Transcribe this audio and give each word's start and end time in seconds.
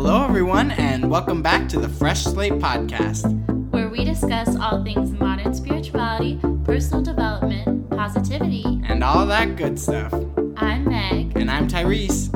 Hello, 0.00 0.24
everyone, 0.24 0.70
and 0.70 1.10
welcome 1.10 1.42
back 1.42 1.68
to 1.70 1.80
the 1.80 1.88
Fresh 1.88 2.22
Slate 2.22 2.52
Podcast. 2.52 3.24
where 3.72 3.88
we 3.88 4.04
discuss 4.04 4.56
all 4.56 4.82
things 4.84 5.10
modern 5.10 5.52
spirituality, 5.52 6.38
personal 6.64 7.02
development, 7.02 7.90
positivity. 7.90 8.62
And 8.84 9.02
all 9.02 9.26
that 9.26 9.56
good 9.56 9.76
stuff. 9.78 10.12
I'm 10.56 10.84
Meg. 10.84 11.36
And 11.36 11.50
I'm 11.50 11.66
Tyrese. 11.68 12.30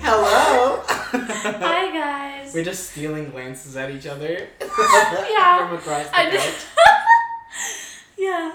Hello! 0.00 0.82
Hi 0.88 1.92
guys. 1.92 2.54
We're 2.54 2.64
just 2.64 2.90
stealing 2.90 3.30
glances 3.30 3.76
at 3.76 3.90
each 3.90 4.06
other 4.06 4.48
Yeah. 4.60 5.68
from 5.68 5.78
across 5.78 6.06
the 6.08 6.16
I 6.18 6.24
couch. 6.24 6.32
just- 6.34 6.66
yeah. 8.18 8.52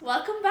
Welcome. 0.00 0.41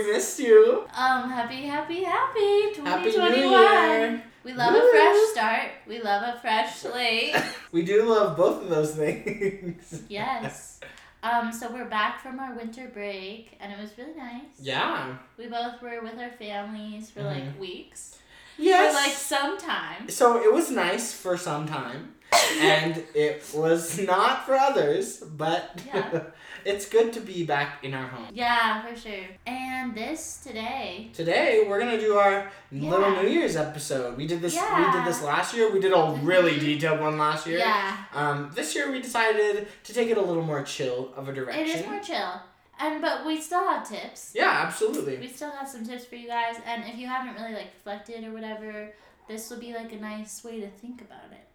We 0.00 0.12
missed 0.12 0.38
you. 0.38 0.84
Um, 0.96 1.28
happy, 1.28 1.62
happy, 1.64 2.04
happy 2.04 2.72
2021. 2.74 3.22
Happy 3.22 3.40
New 3.40 3.50
Year. 3.50 4.22
We 4.44 4.54
love 4.54 4.72
Woo. 4.72 4.78
a 4.80 4.90
fresh 4.90 5.18
start. 5.32 5.70
We 5.86 6.00
love 6.00 6.22
a 6.36 6.38
fresh 6.40 6.76
slate. 6.76 7.36
We 7.72 7.82
do 7.84 8.02
love 8.04 8.36
both 8.36 8.62
of 8.62 8.68
those 8.70 8.94
things. 8.96 10.02
yes. 10.08 10.80
Um, 11.22 11.52
so 11.52 11.70
we're 11.70 11.84
back 11.84 12.20
from 12.22 12.40
our 12.40 12.54
winter 12.54 12.88
break, 12.92 13.56
and 13.60 13.70
it 13.70 13.78
was 13.78 13.90
really 13.98 14.16
nice. 14.16 14.56
Yeah. 14.58 15.16
We 15.36 15.46
both 15.48 15.82
were 15.82 16.00
with 16.02 16.18
our 16.18 16.30
families 16.30 17.10
for 17.10 17.20
Mhm. 17.20 17.34
like 17.34 17.60
weeks. 17.60 18.16
Yes. 18.56 18.92
For 18.94 19.02
like 19.02 19.12
some 19.16 19.58
time. 19.58 20.08
So 20.08 20.42
it 20.42 20.50
was 20.52 20.70
nice 20.70 21.12
for 21.12 21.36
some 21.36 21.66
time, 21.68 22.14
and 22.58 23.04
it 23.14 23.44
was 23.54 23.98
not 24.00 24.46
for 24.46 24.54
others, 24.54 25.18
but 25.18 25.78
Yeah. 25.86 26.22
it's 26.64 26.88
good 26.88 27.12
to 27.14 27.20
be 27.20 27.44
back 27.44 27.82
in 27.84 27.94
our 27.94 28.06
home. 28.06 28.26
Yeah, 28.32 28.82
for 28.86 28.94
sure. 28.96 29.24
And 29.46 29.94
this 29.94 30.40
today, 30.44 31.10
Today 31.14 31.64
we're 31.68 31.78
gonna 31.78 31.98
do 32.00 32.14
our 32.14 32.50
little 32.72 33.10
New 33.22 33.28
Year's 33.28 33.56
episode. 33.56 34.16
We 34.16 34.26
did 34.26 34.40
this. 34.40 34.54
We 34.54 34.92
did 34.92 35.04
this 35.04 35.22
last 35.22 35.54
year. 35.54 35.70
We 35.70 35.80
did 35.80 35.92
a 35.92 36.18
really 36.22 36.52
Mhm. 36.52 36.60
detailed 36.60 37.00
one 37.00 37.18
last 37.18 37.46
year. 37.46 37.58
yeah, 37.58 37.96
Um, 38.12 38.50
this 38.54 38.74
year 38.74 38.90
we 38.90 39.00
decided 39.00 39.68
to 39.84 39.92
take 39.92 40.08
it 40.10 40.16
a 40.18 40.20
little 40.22 40.42
more 40.42 40.62
chill 40.62 41.12
of 41.16 41.28
a 41.28 41.32
direction. 41.32 41.64
it 41.64 41.68
is 41.68 41.86
more 41.86 42.00
chill. 42.00 42.40
And 42.78 43.02
but 43.02 43.26
we 43.26 43.38
still 43.40 43.66
have 43.68 43.86
tips. 43.88 44.32
Yeah, 44.34 44.48
absolutely. 44.66 45.18
We 45.18 45.28
still 45.28 45.50
have 45.50 45.68
some 45.68 45.84
tips 45.84 46.06
for 46.06 46.16
you 46.16 46.28
guys, 46.28 46.56
and 46.64 46.84
if 46.84 46.96
you 46.96 47.06
haven't 47.06 47.34
really 47.40 47.52
like 47.54 47.72
reflected 47.74 48.24
or 48.24 48.30
whatever, 48.32 48.94
this 49.28 49.50
will 49.50 49.58
be 49.60 49.74
like 49.74 49.92
a 49.92 49.96
nice 49.96 50.42
way 50.42 50.60
to 50.60 50.68
think 50.68 51.02
about 51.02 51.30
it. 51.30 51.46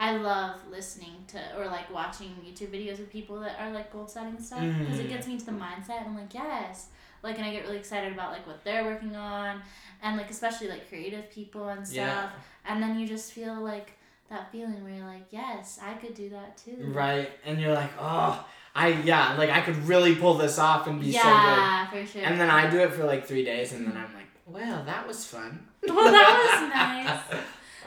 I 0.00 0.16
love 0.16 0.56
listening 0.70 1.12
to 1.28 1.38
or 1.58 1.66
like 1.66 1.92
watching 1.92 2.28
YouTube 2.44 2.70
videos 2.72 2.98
of 3.00 3.10
people 3.10 3.38
that 3.40 3.56
are 3.60 3.70
like 3.70 3.92
goal 3.92 4.08
setting 4.08 4.36
and 4.36 4.44
stuff 4.44 4.60
because 4.78 4.98
Mhm. 4.98 5.04
it 5.04 5.08
gets 5.10 5.26
me 5.26 5.34
into 5.34 5.44
the 5.46 5.52
mindset. 5.52 5.98
And 5.98 6.06
I'm 6.08 6.16
like, 6.16 6.32
yes, 6.32 6.86
like, 7.22 7.36
and 7.36 7.44
I 7.46 7.52
get 7.52 7.64
really 7.64 7.76
excited 7.76 8.10
about 8.12 8.32
like 8.32 8.46
what 8.46 8.64
they're 8.64 8.84
working 8.84 9.14
on, 9.14 9.60
and 10.02 10.16
like 10.16 10.30
especially 10.30 10.68
like 10.68 10.88
creative 10.88 11.30
people 11.30 11.68
and 11.68 11.86
stuff. 11.86 11.96
Yeah. 11.96 12.30
And 12.64 12.82
then 12.82 12.98
you 12.98 13.06
just 13.06 13.32
feel 13.32 13.54
like 13.60 13.92
that 14.30 14.50
feeling 14.50 14.82
where 14.82 14.94
you're 14.94 15.06
like, 15.06 15.26
yes, 15.30 15.78
I 15.82 15.92
could 15.94 16.14
do 16.14 16.30
that 16.30 16.56
too. 16.56 16.76
Right, 16.94 17.30
and 17.44 17.60
you're 17.60 17.74
like, 17.74 17.90
oh, 18.00 18.42
I 18.74 18.88
yeah, 18.88 19.34
like 19.36 19.50
I 19.50 19.60
could 19.60 19.76
really 19.86 20.14
pull 20.14 20.34
this 20.34 20.58
off 20.58 20.86
and 20.86 20.98
be 21.00 21.12
so 21.12 21.18
good. 21.18 21.26
yeah, 21.28 21.90
for 21.90 22.06
sure. 22.06 22.22
And 22.22 22.40
then 22.40 22.48
I 22.48 22.70
do 22.70 22.78
it 22.78 22.92
for 22.94 23.04
like 23.04 23.26
three 23.26 23.44
days, 23.44 23.72
and 23.74 23.86
then 23.86 23.96
I'm 23.98 24.14
like, 24.14 24.28
well, 24.46 24.82
that 24.84 25.06
was 25.06 25.26
fun. 25.26 25.66
Well, 25.86 26.10
that 26.10 27.20
was 27.22 27.32
nice. 27.34 27.42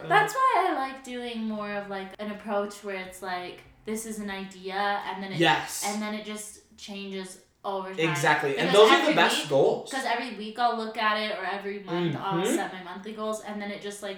That's 0.10 0.34
why 0.34 0.68
I 0.70 0.74
like 0.74 1.04
doing 1.04 1.44
more 1.48 1.72
of 1.74 1.90
like 1.90 2.08
an 2.20 2.32
approach 2.32 2.84
where 2.84 2.96
it's 2.98 3.22
like 3.22 3.62
this 3.86 4.06
is 4.06 4.20
an 4.20 4.30
idea 4.30 5.02
and 5.08 5.22
then 5.22 5.32
it 5.34 5.40
yes, 5.40 5.84
and 5.88 6.02
then 6.02 6.14
it 6.14 6.26
just 6.26 6.60
changes 6.78 7.40
over 7.66 7.90
time. 7.94 8.10
exactly, 8.10 8.58
and 8.58 8.74
those 8.76 8.92
are 8.92 9.06
the 9.10 9.14
best 9.16 9.40
week- 9.42 9.50
goals. 9.50 9.90
Because 9.90 10.06
every 10.06 10.36
week 10.36 10.58
I'll 10.60 10.78
look 10.78 10.98
at 10.98 11.18
it 11.18 11.38
or 11.38 11.46
every 11.46 11.80
month 11.84 12.16
I'll 12.20 12.42
Mhm. 12.42 12.56
set 12.56 12.74
my 12.74 12.84
monthly 12.84 13.14
goals 13.14 13.42
and 13.42 13.62
then 13.62 13.72
it 13.72 13.82
just 13.82 14.04
like 14.04 14.18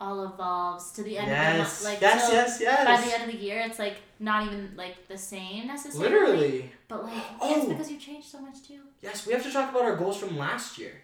all 0.00 0.24
evolves 0.24 0.92
to 0.92 1.02
the 1.02 1.18
end 1.18 1.30
of 1.30 1.36
the 1.36 1.42
Yes, 1.42 1.58
month. 1.58 1.84
Like 1.92 2.00
yes, 2.00 2.26
till 2.26 2.34
yes, 2.34 2.58
yes. 2.60 2.84
by 2.86 3.06
the 3.06 3.14
end 3.14 3.24
of 3.30 3.30
the 3.38 3.44
year 3.44 3.60
it's 3.60 3.78
like 3.78 3.98
not 4.18 4.46
even 4.46 4.72
like 4.76 5.06
the 5.08 5.18
same 5.18 5.66
necessarily. 5.66 6.08
Literally, 6.10 6.72
But 6.88 7.04
like 7.04 7.22
Oh. 7.40 7.54
it's 7.56 7.66
because 7.66 7.90
you 7.92 7.98
changed 7.98 8.28
so 8.28 8.40
much 8.40 8.62
too. 8.66 8.80
yes. 9.02 9.26
We 9.26 9.32
have 9.34 9.42
to 9.42 9.52
talk 9.52 9.70
about 9.70 9.82
our 9.82 9.96
goals 9.96 10.16
from 10.18 10.36
last 10.38 10.78
year. 10.78 11.02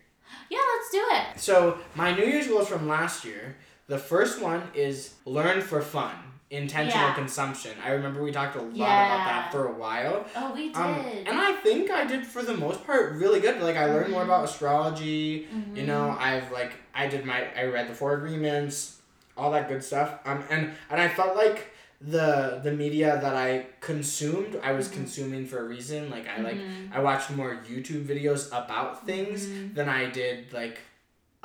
Yeah, 0.50 0.58
let's 0.74 0.90
do 0.90 1.04
it. 1.12 1.40
So 1.40 1.78
my 1.94 2.12
New 2.14 2.24
Year's 2.24 2.48
goals 2.48 2.68
from 2.68 2.88
last 2.88 3.24
year. 3.24 3.56
The 3.88 3.98
first 3.98 4.40
one 4.42 4.62
is 4.74 5.14
learn 5.24 5.60
for 5.60 5.80
fun, 5.80 6.12
intentional 6.50 7.08
Yeah. 7.08 7.14
consumption. 7.14 7.72
I 7.84 7.90
remember 7.92 8.22
we 8.22 8.32
talked 8.32 8.56
a 8.56 8.60
lot 8.62 8.72
Yeah. 8.74 9.04
about 9.14 9.26
that 9.26 9.52
for 9.52 9.66
a 9.68 9.72
while. 9.72 10.26
Oh, 10.34 10.52
we 10.54 10.68
did. 10.68 10.76
Um, 10.76 10.94
and 11.26 11.38
I 11.40 11.52
think 11.52 11.90
I 11.90 12.04
did 12.04 12.26
for 12.26 12.42
the 12.42 12.54
most 12.56 12.84
part 12.86 13.12
really 13.12 13.40
good. 13.40 13.60
Like 13.60 13.76
I 13.76 13.86
learned 13.86 14.10
more 14.10 14.22
Mhm. 14.22 14.26
about 14.26 14.44
astrology. 14.44 15.46
You 15.74 15.82
Mhm. 15.82 15.86
know, 15.86 16.16
I've 16.18 16.50
like 16.50 16.72
I 16.94 17.06
did 17.06 17.24
my 17.24 17.46
I 17.56 17.64
read 17.66 17.88
the 17.88 17.94
four 17.94 18.14
agreements, 18.14 18.98
all 19.36 19.50
that 19.52 19.68
good 19.68 19.84
stuff. 19.84 20.18
Um, 20.24 20.42
and 20.50 20.72
and 20.90 21.00
I 21.00 21.08
felt 21.08 21.36
like 21.36 21.68
the 22.00 22.60
the 22.62 22.72
media 22.72 23.18
that 23.22 23.34
I 23.36 23.66
consumed, 23.80 24.58
I 24.62 24.72
was 24.72 24.88
Mhm. 24.88 24.92
consuming 24.94 25.46
for 25.46 25.60
a 25.60 25.64
reason. 25.64 26.10
Like 26.10 26.26
I 26.28 26.40
like 26.42 26.56
Mhm. 26.58 26.90
I 26.92 27.00
watched 27.00 27.30
more 27.30 27.56
YouTube 27.68 28.04
videos 28.04 28.48
about 28.48 29.06
things 29.06 29.46
Mhm. 29.46 29.74
than 29.74 29.88
I 29.88 30.06
did 30.06 30.52
like 30.52 30.78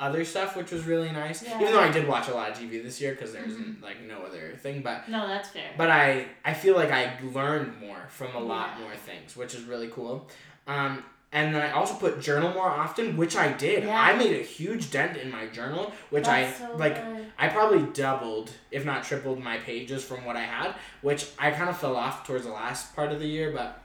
other 0.02 0.24
stuff, 0.24 0.56
which 0.56 0.70
was 0.72 0.84
really 0.84 1.12
nice. 1.12 1.42
Yeah. 1.42 1.60
Even 1.60 1.72
though 1.72 1.80
I 1.80 1.90
did 1.90 2.08
watch 2.08 2.28
a 2.28 2.34
lot 2.34 2.50
of 2.50 2.58
TV 2.58 2.82
this 2.82 3.00
year 3.00 3.12
because 3.12 3.32
there 3.32 3.42
Mhm. 3.44 3.48
isn't 3.50 3.82
like 3.82 4.00
no 4.02 4.18
other 4.22 4.54
thing, 4.56 4.82
but 4.82 5.08
No, 5.08 5.28
that's 5.28 5.48
fair. 5.50 5.70
but 5.76 5.90
I 5.90 6.26
I 6.44 6.52
feel 6.54 6.74
like 6.74 6.90
I 6.90 7.18
learned 7.22 7.80
more 7.80 8.02
from 8.08 8.34
a 8.34 8.40
lot 8.40 8.70
Yeah. 8.78 8.84
more 8.84 8.96
things, 8.96 9.36
which 9.36 9.54
is 9.54 9.62
really 9.64 9.88
cool. 9.88 10.28
Um, 10.66 11.04
and 11.34 11.54
then 11.54 11.62
I 11.62 11.70
also 11.70 11.94
put 11.94 12.20
journal 12.20 12.50
more 12.52 12.68
often, 12.68 13.16
which 13.16 13.36
I 13.36 13.52
did. 13.52 13.84
Yeah. 13.84 13.98
I 14.08 14.12
made 14.14 14.38
a 14.38 14.42
huge 14.42 14.90
dent 14.90 15.16
in 15.16 15.30
my 15.30 15.46
journal, 15.46 15.92
which 16.10 16.24
That's 16.24 16.60
I 16.60 16.66
so 16.66 16.74
like. 16.76 16.96
good. 16.96 17.32
I 17.38 17.48
probably 17.48 17.82
doubled, 17.92 18.50
if 18.70 18.84
not 18.84 19.04
tripled, 19.04 19.38
my 19.42 19.56
pages 19.58 20.04
from 20.04 20.24
what 20.24 20.36
I 20.36 20.42
had, 20.56 20.74
which 21.00 21.26
I 21.38 21.50
kind 21.52 21.70
of 21.70 21.78
fell 21.78 21.96
off 21.96 22.26
towards 22.26 22.44
the 22.44 22.52
last 22.52 22.94
part 22.96 23.12
of 23.12 23.18
the 23.20 23.26
year, 23.26 23.50
but 23.52 23.78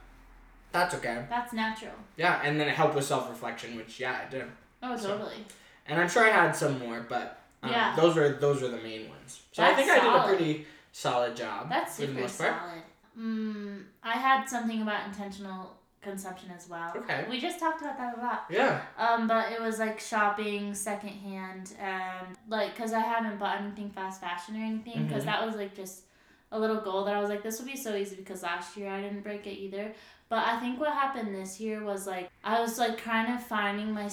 that's 0.72 0.94
okay. 0.96 1.26
That's 1.30 1.54
natural. 1.54 1.94
Yeah, 2.18 2.42
and 2.44 2.60
then 2.60 2.68
it 2.68 2.76
helped 2.76 2.96
with 2.96 3.06
self 3.06 3.30
reflection, 3.30 3.76
which 3.78 4.00
yeah, 4.00 4.26
I 4.26 4.30
did. 4.30 4.44
Oh, 4.84 4.96
So, 4.98 5.10
totally. 5.18 5.46
And 5.88 6.00
I'm 6.00 6.10
sure 6.10 6.26
I 6.26 6.30
had 6.30 6.52
some 6.56 6.80
more, 6.80 7.06
but 7.08 7.40
um, 7.64 7.72
Yeah. 7.72 7.96
those 7.96 8.16
were 8.16 8.30
those 8.30 8.62
were 8.62 8.68
the 8.70 8.78
main 8.78 9.10
ones. 9.10 9.42
So 9.52 9.64
I 9.64 9.68
That's 9.74 9.80
think 9.80 9.92
I 9.92 10.00
did 10.00 10.14
a 10.14 10.28
pretty 10.28 10.68
solid 10.92 11.36
job. 11.36 11.70
That's 11.70 11.96
super 11.96 12.20
most 12.22 12.38
part. 12.40 12.54
solid. 12.60 12.84
Mm, 13.18 13.84
I 14.04 14.12
had 14.14 14.46
something 14.46 14.82
about 14.82 15.08
intentional 15.08 15.76
consumption 16.02 16.50
as 16.56 16.70
well. 16.70 16.94
Okay. 16.96 17.26
We 17.30 17.40
just 17.40 17.60
talked 17.60 17.82
about 17.82 17.98
that 17.98 18.18
a 18.18 18.22
lot. 18.22 18.46
Yeah. 18.50 18.82
Um, 18.98 19.28
but 19.28 19.52
it 19.52 19.60
was 19.62 19.80
like 19.80 20.00
shopping 20.00 20.74
secondhand 20.74 21.74
and 21.80 22.38
like 22.48 22.76
because 22.76 22.94
I 22.94 23.00
haven't 23.00 23.40
bought 23.40 23.60
anything 23.62 23.90
fast 23.90 24.22
fashion 24.22 24.56
or 24.62 24.64
anything 24.64 25.08
because 25.08 25.24
Mhm. 25.24 25.28
that 25.28 25.46
was 25.46 25.56
like 25.56 25.76
just 25.76 26.04
a 26.52 26.60
little 26.60 26.78
goal 26.80 27.04
that 27.06 27.16
I 27.16 27.20
was 27.20 27.30
like 27.30 27.44
this 27.44 27.60
would 27.60 27.68
be 27.68 27.76
so 27.76 27.96
easy 27.96 28.16
because 28.16 28.44
last 28.44 28.78
year 28.78 28.90
I 28.90 29.02
didn't 29.02 29.22
break 29.22 29.48
it 29.48 29.58
either. 29.58 29.94
But 30.30 30.46
I 30.46 30.60
think 30.60 30.80
what 30.80 30.94
happened 30.94 31.34
this 31.34 31.60
year 31.60 31.84
was 31.84 32.06
like 32.08 32.30
I 32.44 32.60
was 32.62 32.78
like 32.78 32.98
kind 33.00 33.34
of 33.34 33.44
finding 33.44 33.92
my 33.94 34.10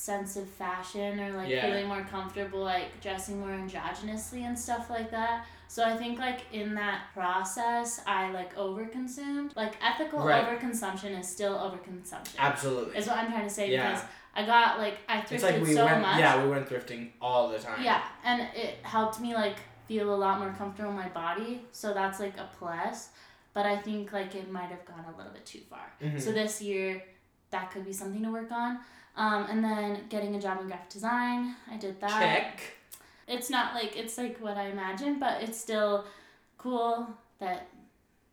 sense 0.00 0.36
of 0.36 0.48
fashion 0.48 1.20
or 1.20 1.30
like 1.36 1.48
Yeah. 1.48 1.62
feeling 1.66 1.86
more 1.88 2.02
comfortable 2.02 2.60
like 2.60 3.00
dressing 3.00 3.38
more 3.40 3.50
androgynously 3.50 4.42
and 4.48 4.58
stuff 4.58 4.88
like 4.88 5.10
that. 5.10 5.44
So 5.68 5.84
I 5.84 5.96
think 5.96 6.18
like 6.18 6.40
in 6.52 6.74
that 6.74 7.00
process 7.14 8.00
I 8.06 8.30
like 8.32 8.54
overconsumed. 8.56 9.54
Like 9.56 9.74
ethical 9.82 10.20
Right. 10.20 10.44
overconsumption 10.46 11.18
is 11.20 11.28
still 11.28 11.54
overconsumption. 11.66 12.36
Absolutely. 12.38 12.96
Is 12.96 13.06
what 13.06 13.18
I'm 13.18 13.30
trying 13.30 13.44
to 13.48 13.54
say 13.60 13.70
Yeah. 13.70 13.90
because 13.90 14.04
I 14.34 14.46
got 14.46 14.78
like 14.78 14.96
I 15.08 15.18
It's 15.18 15.30
thrifted 15.30 15.42
like 15.42 15.62
we 15.62 15.74
so 15.74 15.84
went, 15.84 16.00
much. 16.02 16.18
yeah, 16.18 16.42
we 16.42 16.48
went 16.48 16.68
thrifting 16.68 17.10
all 17.20 17.48
the 17.50 17.58
time. 17.58 17.82
Yeah, 17.82 18.02
and 18.24 18.40
it 18.54 18.78
helped 18.82 19.20
me 19.20 19.34
like 19.34 19.56
feel 19.86 20.14
a 20.14 20.18
lot 20.24 20.38
more 20.38 20.52
comfortable 20.56 20.90
in 20.90 20.96
my 20.96 21.08
body. 21.08 21.62
So 21.72 21.92
that's 21.92 22.20
like 22.20 22.36
a 22.38 22.48
plus. 22.58 23.10
But 23.52 23.66
I 23.66 23.76
think 23.76 24.12
like 24.12 24.34
it 24.34 24.50
might 24.50 24.70
have 24.70 24.84
gone 24.86 25.04
a 25.12 25.16
little 25.18 25.32
bit 25.32 25.44
too 25.44 25.60
far. 25.68 25.86
Mhm. 26.00 26.20
So 26.20 26.30
this 26.32 26.62
year, 26.62 27.02
that 27.50 27.70
could 27.70 27.84
be 27.84 27.92
something 27.92 28.22
to 28.22 28.30
work 28.30 28.50
on. 28.52 28.78
Um, 29.16 29.46
and 29.50 29.62
then 29.62 30.00
getting 30.08 30.34
a 30.36 30.40
job 30.40 30.60
in 30.60 30.66
graphic 30.68 30.88
design, 30.88 31.56
I 31.70 31.76
did 31.76 32.00
that. 32.00 32.10
Check. 32.20 32.60
It's 33.26 33.50
not 33.50 33.74
like 33.74 33.96
it's 33.96 34.16
like 34.18 34.38
what 34.38 34.56
I 34.56 34.68
imagined, 34.68 35.20
but 35.20 35.42
it's 35.42 35.58
still 35.58 36.04
cool 36.58 37.06
that 37.38 37.68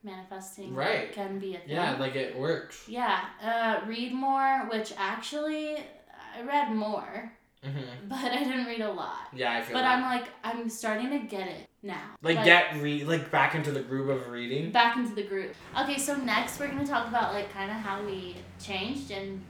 manifesting 0.04 0.74
Right. 0.74 1.12
can 1.12 1.40
be 1.40 1.56
a 1.56 1.60
thing. 1.60 1.70
Yeah, 1.70 1.98
like 1.98 2.16
it 2.16 2.38
works. 2.38 2.86
Yeah, 2.88 3.20
uh, 3.44 3.82
read 3.88 4.14
more, 4.14 4.68
which 4.72 4.94
actually 4.98 5.78
I 5.78 6.42
read 6.44 6.72
more, 6.74 7.32
hmm 7.64 7.80
but 8.10 8.18
I 8.32 8.44
didn't 8.44 8.66
read 8.66 8.82
a 8.82 8.92
lot. 8.92 9.28
Yeah, 9.34 9.54
I 9.54 9.62
feel 9.62 9.74
But 9.74 9.82
that. 9.82 9.98
I'm 9.98 10.04
like, 10.04 10.28
I'm 10.44 10.70
starting 10.70 11.10
to 11.12 11.20
get 11.20 11.48
it 11.48 11.68
now. 11.84 12.16
like, 12.22 12.44
get 12.46 12.76
re 12.82 13.04
like 13.04 13.30
back 13.32 13.56
into 13.56 13.72
the 13.72 13.82
groove 13.82 14.10
of 14.10 14.30
reading. 14.30 14.72
back 14.72 14.98
into 14.98 15.16
the 15.16 15.24
group. 15.24 15.54
Okay, 15.82 15.98
so 15.98 16.16
next 16.16 16.60
we're 16.60 16.68
gonna 16.68 16.86
talk 16.86 17.08
about 17.08 17.34
like 17.34 17.52
kind 17.54 17.70
of 17.72 17.78
how 17.78 18.02
we 18.04 18.36
changed 18.62 19.12
and 19.12 19.42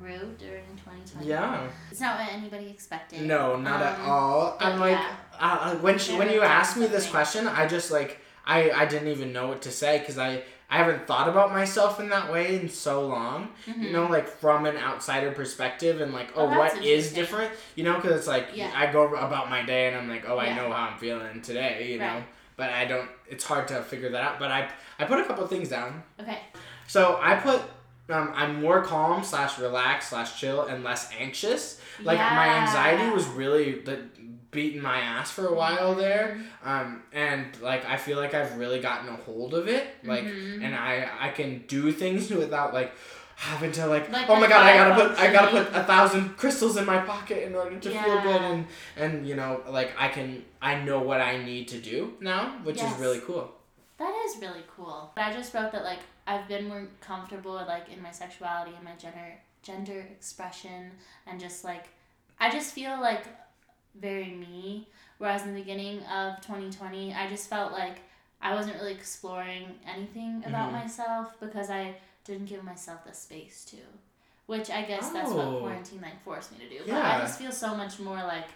grew 0.00 0.32
during 0.38 0.64
2020. 0.76 1.26
Yeah. 1.26 1.68
it's 1.90 2.00
not 2.00 2.18
what 2.20 2.32
anybody 2.32 2.68
expected. 2.70 3.22
No, 3.22 3.56
not 3.56 3.82
at 3.82 3.98
Um, 4.00 4.08
all. 4.10 4.56
I'm 4.60 4.78
like, 4.78 4.92
yeah. 4.96 5.16
uh, 5.40 5.74
when 5.76 5.98
she, 5.98 6.16
when 6.16 6.30
you 6.30 6.40
asked 6.42 6.76
me 6.76 6.86
this 6.86 7.08
question, 7.10 7.46
I 7.48 7.66
just 7.66 7.90
like 7.90 8.20
I 8.46 8.70
I 8.70 8.86
didn't 8.86 9.08
even 9.08 9.32
know 9.32 9.48
what 9.48 9.62
to 9.62 9.70
say 9.72 9.98
because 9.98 10.16
I 10.16 10.42
I 10.70 10.76
haven't 10.76 11.06
thought 11.06 11.28
about 11.28 11.52
myself 11.52 11.98
in 11.98 12.10
that 12.10 12.30
way 12.30 12.56
in 12.56 12.68
so 12.68 13.06
long. 13.06 13.48
Mhm. 13.66 13.82
You 13.84 13.92
know, 13.92 14.06
like 14.06 14.28
from 14.28 14.66
an 14.66 14.76
outsider 14.76 15.30
perspective, 15.32 16.00
and 16.02 16.12
like, 16.12 16.28
Oh, 16.36 16.42
oh, 16.46 16.58
what 16.58 16.82
is 16.84 17.12
different? 17.14 17.52
You 17.74 17.84
know, 17.84 17.94
because 17.94 18.12
it's 18.18 18.26
like 18.28 18.48
Yeah. 18.54 18.70
I 18.74 18.92
go 18.92 19.14
about 19.14 19.48
my 19.48 19.62
day 19.62 19.88
and 19.88 19.96
I'm 19.96 20.08
like, 20.10 20.24
oh, 20.28 20.36
I 20.38 20.46
Yeah. 20.48 20.56
know 20.56 20.70
how 20.72 20.88
I'm 20.90 20.98
feeling 20.98 21.40
today. 21.40 21.88
You 21.92 21.98
know, 21.98 22.22
but 22.56 22.68
I 22.70 22.84
don't. 22.84 23.08
It's 23.26 23.44
hard 23.44 23.66
to 23.68 23.82
figure 23.82 24.10
that 24.10 24.22
out. 24.22 24.38
But 24.38 24.50
I 24.50 24.68
I 24.98 25.04
put 25.04 25.18
a 25.20 25.24
couple 25.24 25.46
things 25.46 25.70
down. 25.70 26.02
Okay. 26.20 26.38
So 26.86 27.18
I 27.22 27.36
put. 27.36 27.62
Um, 28.10 28.32
I'm 28.34 28.62
more 28.62 28.80
calm 28.82 29.22
slash 29.22 29.58
relaxed 29.58 30.08
slash 30.10 30.40
chill 30.40 30.64
and 30.64 30.82
less 30.82 31.10
anxious. 31.18 31.78
Like 32.02 32.18
my 32.18 32.48
anxiety 32.60 33.10
was 33.10 33.26
really 33.26 33.82
like 33.84 34.00
beating 34.50 34.80
my 34.80 34.98
ass 35.00 35.30
for 35.30 35.46
a 35.46 35.54
while 35.54 35.94
there. 35.94 36.38
Um, 36.64 37.02
and 37.12 37.46
like 37.60 37.84
I 37.86 37.96
feel 37.96 38.18
like 38.18 38.34
I've 38.34 38.56
really 38.56 38.80
gotten 38.80 39.08
a 39.08 39.16
hold 39.16 39.54
of 39.54 39.68
it. 39.68 39.86
Like 40.04 40.24
Mhm. 40.24 40.64
and 40.64 40.74
I 40.74 41.08
I 41.20 41.28
can 41.30 41.64
do 41.66 41.92
things 41.92 42.30
without 42.44 42.72
like 42.72 42.92
having 43.36 43.70
to 43.72 43.86
like, 43.86 44.10
Like 44.10 44.28
oh 44.28 44.34
my 44.40 44.48
god 44.48 44.62
I 44.66 44.74
gotta 44.76 44.94
put 45.08 45.18
I 45.18 45.32
gotta 45.32 45.50
put 45.50 45.66
a 45.74 45.84
thousand 45.84 46.36
crystals 46.36 46.76
in 46.76 46.84
my 46.84 46.98
pocket 46.98 47.46
in 47.46 47.54
order 47.54 47.78
to 47.78 47.90
feel 47.90 48.20
good 48.22 48.42
and 48.42 48.66
and 48.96 49.28
you 49.28 49.36
know 49.36 49.60
like 49.68 49.92
I 49.98 50.08
can 50.08 50.44
I 50.60 50.82
know 50.82 51.00
what 51.00 51.20
I 51.20 51.36
need 51.44 51.68
to 51.68 51.78
do 51.78 52.14
now 52.20 52.56
which 52.64 52.78
Yes. 52.78 52.94
is 52.94 53.00
really 53.00 53.20
cool. 53.20 53.52
That 53.98 54.14
is 54.26 54.40
really 54.40 54.64
cool. 54.76 55.10
But 55.14 55.24
I 55.24 55.32
just 55.32 55.52
wrote 55.54 55.70
that 55.72 55.84
like 55.84 56.00
I've 56.26 56.48
been 56.48 56.68
more 56.68 56.86
comfortable 57.00 57.54
like 57.74 57.88
in 57.94 58.02
my 58.02 58.10
sexuality 58.10 58.72
and 58.74 58.84
my 58.84 58.96
gender 58.96 59.34
gender 59.62 60.00
expression 60.10 60.92
and 61.26 61.38
just 61.40 61.64
like 61.64 61.88
I 62.40 62.50
just 62.50 62.72
feel 62.72 63.00
like 63.00 63.24
very 63.94 64.30
me. 64.30 64.88
Whereas 65.18 65.42
in 65.42 65.54
the 65.54 65.60
beginning 65.60 66.00
of 66.04 66.40
2020, 66.40 67.12
I 67.14 67.28
just 67.28 67.50
felt 67.50 67.72
like 67.72 68.00
I 68.40 68.54
wasn't 68.54 68.76
really 68.76 68.92
exploring 68.92 69.78
anything 69.84 70.44
about 70.46 70.68
Mhm. 70.68 70.72
myself 70.82 71.38
because 71.40 71.70
I 71.70 71.96
didn't 72.24 72.46
give 72.46 72.62
myself 72.62 73.04
the 73.04 73.12
space 73.12 73.64
to. 73.66 73.78
Which 74.46 74.70
I 74.70 74.82
guess 74.82 75.10
that's 75.10 75.30
what 75.30 75.46
Oh. 75.48 75.58
quarantine 75.60 76.00
like 76.00 76.22
forced 76.22 76.52
me 76.52 76.58
to 76.58 76.68
do. 76.68 76.84
But 76.86 77.04
I 77.04 77.18
just 77.18 77.38
feel 77.38 77.50
so 77.52 77.74
much 77.74 77.98
more 77.98 78.22
like 78.22 78.46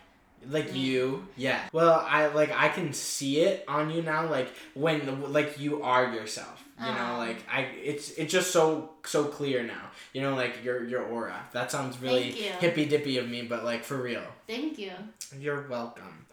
Like 0.49 0.75
you, 0.75 1.27
yeah. 1.37 1.61
Well, 1.73 2.05
I 2.09 2.27
like 2.29 2.51
I 2.53 2.69
can 2.69 2.93
see 2.93 3.41
it 3.41 3.65
on 3.69 3.91
you 3.91 4.03
now. 4.03 4.29
Like 4.29 4.49
when 4.75 5.33
like 5.33 5.59
you 5.61 5.83
are 5.83 6.13
yourself. 6.13 6.59
You 6.79 6.87
know, 6.87 6.93
Uh-huh. 6.95 7.19
like 7.19 7.45
I 7.49 7.61
it's 7.83 8.11
it's 8.13 8.33
just 8.33 8.51
so 8.51 8.91
so 9.05 9.25
clear 9.25 9.63
now. 9.63 9.91
You 10.13 10.23
know, 10.23 10.35
like 10.35 10.65
your 10.65 10.83
your 10.85 11.03
aura. 11.05 11.41
That 11.53 11.71
sounds 11.71 12.01
really 12.01 12.33
hippy 12.33 12.87
dippy 12.87 13.19
of 13.19 13.29
me, 13.29 13.43
but 13.43 13.65
like 13.65 13.85
for 13.85 13.97
real. 14.03 14.25
thank 14.49 14.79
you. 14.79 14.93
You're 15.39 15.63
welcome. 15.69 16.27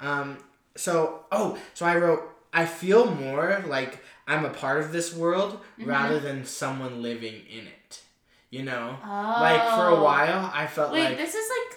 Um, 0.00 0.38
so, 0.76 1.24
oh, 1.32 1.56
so 1.72 1.86
I 1.86 1.96
wrote, 1.96 2.22
I 2.52 2.66
feel 2.66 3.10
more 3.14 3.64
like 3.66 4.00
I'm 4.26 4.44
a 4.44 4.50
part 4.50 4.80
of 4.82 4.92
this 4.92 5.14
world 5.14 5.60
Mhm. 5.78 5.86
rather 5.86 6.18
than 6.20 6.44
someone 6.44 7.00
living 7.02 7.42
in 7.50 7.66
it. 7.66 8.02
You 8.50 8.62
know? 8.64 8.98
Oh. 9.02 9.36
Like 9.40 9.62
for 9.74 9.88
a 9.88 10.00
while, 10.02 10.50
I 10.54 10.66
felt 10.66 10.92
Wait, 10.92 11.04
like 11.04 11.16
this 11.16 11.34
is 11.34 11.48
like 11.48 11.73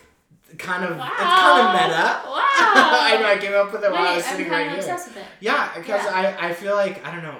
kind 0.57 0.83
of, 0.83 0.97
wow. 0.97 1.05
it's 1.11 1.23
kind 1.23 1.67
of 1.67 1.73
meta. 1.73 2.21
Wow. 2.25 2.33
I 3.09 3.17
know 3.21 3.27
I 3.27 3.37
came 3.37 3.53
up 3.53 3.71
with 3.71 3.83
it 3.83 3.91
Wait, 3.91 3.99
while 3.99 4.07
I 4.07 4.15
was 4.15 4.25
I'm 4.25 4.31
sitting 4.37 4.51
right 4.51 4.71
here. 4.71 4.97
Yeah, 5.39 5.71
because 5.75 6.03
Yeah. 6.03 6.37
I, 6.39 6.49
I 6.49 6.53
feel 6.53 6.75
like, 6.75 7.05
I 7.05 7.11
don't 7.11 7.23
know, 7.23 7.37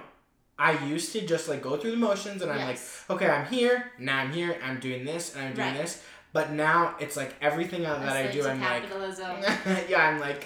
I 0.59 0.71
used 0.85 1.11
to 1.13 1.21
just 1.25 1.47
like 1.49 1.61
go 1.61 1.77
through 1.77 1.91
the 1.91 1.97
motions 1.97 2.41
and 2.41 2.51
I'm 2.51 2.61
like, 2.65 2.79
okay, 3.09 3.27
I'm 3.29 3.45
here, 3.47 3.91
now 3.99 4.17
I'm 4.19 4.31
here, 4.31 4.57
I'm 4.63 4.79
doing 4.79 5.05
this, 5.05 5.35
and 5.35 5.45
I'm 5.45 5.53
doing 5.53 5.67
Right. 5.67 5.77
this. 5.77 6.03
But 6.33 6.51
now 6.51 6.95
it's 6.99 7.15
like 7.15 7.35
everything 7.41 7.83
that 7.83 7.99
I 7.99 8.27
do, 8.27 8.47
I'm 8.47 8.59
like, 8.61 8.83
yeah, 9.89 10.07
I'm 10.07 10.19
like, 10.19 10.45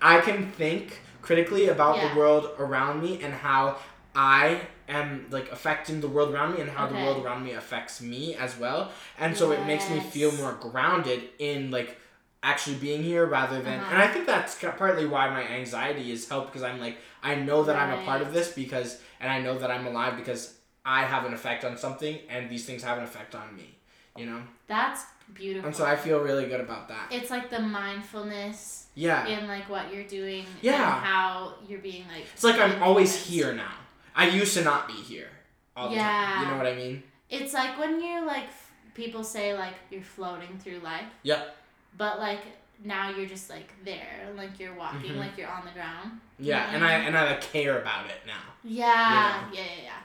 I 0.00 0.20
can 0.20 0.50
think 0.52 1.00
critically 1.22 1.68
about 1.68 1.96
Yeah. 1.96 2.12
the 2.12 2.18
world 2.20 2.50
around 2.58 3.02
me 3.02 3.20
and 3.22 3.32
how 3.32 3.78
I 4.16 4.60
am 4.88 5.26
like 5.30 5.52
affecting 5.52 6.00
the 6.00 6.08
world 6.08 6.32
around 6.32 6.54
me 6.54 6.60
and 6.62 6.70
how 6.70 6.86
the 6.86 6.94
world 6.94 7.24
around 7.24 7.44
me 7.44 7.52
affects 7.52 8.00
me 8.00 8.34
as 8.34 8.56
well. 8.58 8.90
And 9.18 9.36
so 9.36 9.52
it 9.52 9.64
makes 9.66 9.88
me 9.90 10.00
feel 10.00 10.32
more 10.32 10.54
grounded 10.54 11.20
in 11.38 11.70
like 11.70 11.98
actually 12.42 12.76
being 12.76 13.02
here 13.02 13.26
rather 13.26 13.60
than 13.60 13.78
Uh-huh. 13.80 13.92
and 13.92 14.02
I 14.02 14.06
think 14.06 14.24
that's 14.26 14.54
partly 14.78 15.06
why 15.06 15.28
my 15.30 15.42
anxiety 15.42 16.12
is 16.12 16.28
helped 16.28 16.48
because 16.52 16.62
I'm 16.62 16.78
like 16.80 16.96
I 17.22 17.34
know 17.34 17.64
that 17.64 17.74
I'm 17.76 17.98
a 17.98 18.02
part 18.04 18.22
of 18.22 18.32
this 18.32 18.52
because 18.52 19.00
and 19.20 19.28
I 19.32 19.40
know 19.40 19.58
that 19.58 19.70
I'm 19.70 19.86
alive 19.86 20.16
because 20.16 20.54
I 20.84 21.02
have 21.02 21.24
an 21.24 21.34
effect 21.34 21.64
on 21.64 21.76
something 21.76 22.18
and 22.28 22.48
these 22.48 22.64
things 22.64 22.84
have 22.84 22.98
an 22.98 23.04
effect 23.04 23.34
on 23.34 23.56
me, 23.56 23.76
you 24.16 24.26
know? 24.26 24.40
That's 24.68 25.04
beautiful. 25.34 25.66
And 25.66 25.74
so 25.76 25.84
I 25.84 25.96
feel 25.96 26.20
really 26.20 26.46
good 26.46 26.60
about 26.60 26.86
that. 26.88 27.06
it's 27.10 27.30
like 27.30 27.50
the 27.50 27.58
mindfulness 27.58 28.86
Yeah. 28.94 29.26
in 29.26 29.48
like 29.48 29.68
what 29.68 29.92
you're 29.92 30.04
doing 30.06 30.46
Yeah. 30.62 30.74
and 30.96 31.04
how 31.04 31.54
you're 31.68 31.80
being 31.80 32.04
like 32.14 32.26
It's 32.32 32.44
like 32.44 32.60
I'm 32.60 32.80
always 32.82 33.12
here 33.26 33.52
now. 33.54 33.74
I 34.16 34.28
used 34.28 34.54
to 34.54 34.64
not 34.64 34.88
be 34.88 34.94
here 34.94 35.28
all 35.76 35.90
the 35.90 35.96
time. 35.96 36.04
Yeah. 36.04 36.42
You 36.42 36.48
know 36.48 36.56
what 36.56 36.66
I 36.66 36.74
mean? 36.74 37.02
It's 37.28 37.52
like 37.52 37.78
when 37.78 38.02
you're 38.02 38.24
like 38.26 38.44
f- 38.44 38.72
people 38.94 39.22
say 39.22 39.52
like 39.56 39.74
you're 39.90 40.02
floating 40.02 40.58
through 40.58 40.78
life. 40.80 41.04
Yep. 41.22 41.54
But 41.98 42.18
like 42.18 42.40
now 42.82 43.10
you're 43.10 43.26
just 43.28 43.48
like 43.50 43.72
there, 43.84 44.28
like 44.36 44.58
you're 44.58 44.74
walking, 44.74 45.12
Mhm. 45.12 45.18
like 45.18 45.36
you're 45.38 45.48
on 45.50 45.64
the 45.64 45.70
ground. 45.72 46.20
Yeah, 46.38 46.70
and 46.74 46.84
I 46.84 46.92
and 46.92 47.16
I 47.16 47.24
like 47.30 47.40
care 47.42 47.80
about 47.80 48.06
it 48.06 48.20
now. 48.26 48.42
Yeah, 48.64 49.44
yeah, 49.52 49.60
yeah, 49.60 49.82
yeah. 49.84 50.00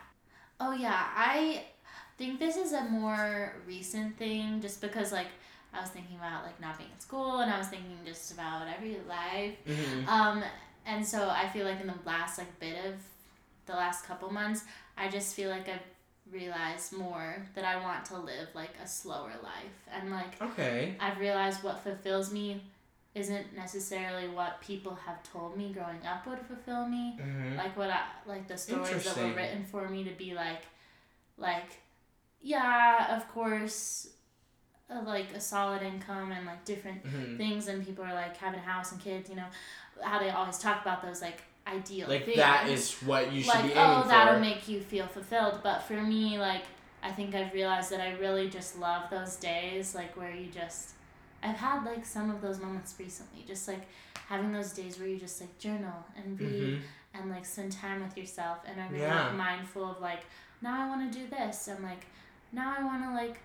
Oh 0.60 0.72
yeah, 0.74 1.08
I 1.16 1.64
think 2.18 2.40
this 2.40 2.56
is 2.58 2.72
a 2.74 2.84
more 2.86 3.56
recent 3.68 4.18
thing, 4.18 4.62
just 4.62 4.80
because 4.82 5.12
like 5.12 5.28
I 5.74 5.80
was 5.82 5.90
thinking 5.90 6.18
about 6.18 6.44
like 6.44 6.60
not 6.62 6.78
being 6.78 6.90
in 6.94 7.00
school, 7.00 7.40
and 7.40 7.52
I 7.52 7.58
was 7.58 7.68
thinking 7.68 7.98
just 8.06 8.32
about 8.34 8.68
every 8.68 8.98
life. 9.08 9.56
hmm 9.66 10.08
Um, 10.08 10.44
and 10.86 11.06
so 11.06 11.30
I 11.30 11.48
feel 11.50 11.66
like 11.66 11.80
in 11.82 11.88
the 11.88 12.00
last 12.06 12.38
like 12.38 12.60
bit 12.60 12.78
of 12.86 12.96
the 13.66 13.74
last 13.74 14.06
couple 14.06 14.32
months, 14.32 14.64
I 14.98 15.10
just 15.10 15.36
feel 15.36 15.50
like 15.50 15.68
I've 15.70 15.80
realized 16.32 16.94
more 16.94 17.46
that 17.56 17.66
I 17.66 17.82
want 17.82 18.06
to 18.06 18.18
live 18.18 18.48
like 18.54 18.72
a 18.84 18.88
slower 18.88 19.34
life, 19.44 19.88
and 19.92 20.12
like 20.12 20.42
Okay. 20.42 20.96
I've 21.00 21.20
realized 21.20 21.64
what 21.64 21.80
fulfills 21.84 22.32
me 22.32 22.62
isn't 23.14 23.54
necessarily 23.56 24.28
what 24.30 24.62
people 24.62 24.96
have 25.06 25.22
told 25.24 25.58
me 25.58 25.74
growing 25.74 26.06
up 26.08 26.26
would 26.28 26.40
fulfill 26.40 26.88
me. 26.88 27.20
Hmm 27.20 27.58
like 27.58 27.76
what 27.76 27.90
I 27.90 28.02
like 28.26 28.48
the 28.48 28.58
stories 28.58 29.04
that 29.04 29.18
were 29.18 29.34
written 29.36 29.66
for 29.66 29.90
me 29.90 30.06
to 30.06 30.12
be 30.12 30.34
like 30.34 30.64
like 31.38 31.70
yeah 32.42 33.16
of 33.18 33.28
course 33.28 34.08
uh, 34.90 35.02
like 35.06 35.32
a 35.34 35.40
solid 35.40 35.82
income 35.82 36.32
and 36.32 36.46
like 36.46 36.66
different 36.66 37.02
hmm 37.06 37.38
things. 37.38 37.68
And 37.68 37.86
people 37.86 38.04
are 38.04 38.14
like 38.14 38.38
having 38.38 38.60
a 38.60 38.64
house 38.64 38.92
and 38.92 39.02
kids 39.02 39.30
you 39.30 39.36
know? 39.36 39.46
How 40.02 40.20
they 40.20 40.30
always 40.30 40.58
talk 40.58 40.82
about 40.82 41.02
those 41.04 41.22
like 41.22 41.44
ideal 41.68 42.08
Like 42.10 42.26
things 42.26 42.38
that 42.38 42.68
is 42.68 42.94
what 43.04 43.32
you 43.32 43.44
should 43.44 43.54
like 43.54 43.66
be 43.66 43.72
aiming 43.72 43.84
oh 43.98 44.02
for. 44.02 44.08
that'll 44.10 44.40
make 44.40 44.68
you 44.68 44.82
feel 44.82 45.06
fulfilled 45.08 45.60
but 45.64 45.80
for 45.84 45.94
me 46.02 46.38
like 46.40 46.64
i 47.04 47.12
think 47.12 47.36
i've 47.36 47.54
realized 47.54 47.92
that 47.92 48.02
i 48.02 48.12
really 48.14 48.50
just 48.50 48.80
love 48.80 49.10
those 49.12 49.36
days 49.38 49.94
like 49.96 50.16
where 50.18 50.32
you 50.36 50.48
just 50.48 50.92
i've 51.44 51.56
had 51.56 51.84
like 51.86 52.06
some 52.06 52.30
of 52.32 52.42
those 52.42 52.60
moments 52.60 52.96
recently 53.00 53.44
just 53.48 53.68
like 53.68 53.82
having 54.28 54.52
those 54.52 54.74
days 54.74 54.98
where 55.00 55.08
you 55.08 55.18
just 55.18 55.40
like 55.40 55.56
journal 55.60 56.06
and 56.18 56.40
read 56.40 56.50
Mhm. 56.80 56.82
and 57.14 57.30
like 57.30 57.46
spend 57.46 57.72
time 57.72 58.02
with 58.02 58.18
yourself 58.18 58.60
and 58.66 58.80
are 58.80 58.88
really 58.92 59.04
Yeah. 59.04 59.26
like 59.28 59.36
mindful 59.36 59.86
of 59.92 60.02
like 60.02 60.22
now 60.62 60.84
I 60.84 60.88
want 60.90 61.12
to 61.12 61.20
do 61.20 61.28
this 61.28 61.68
and 61.68 61.84
like 61.84 62.06
now 62.52 62.76
I 62.78 62.84
want 62.84 63.04
to 63.04 63.12
like 63.14 63.40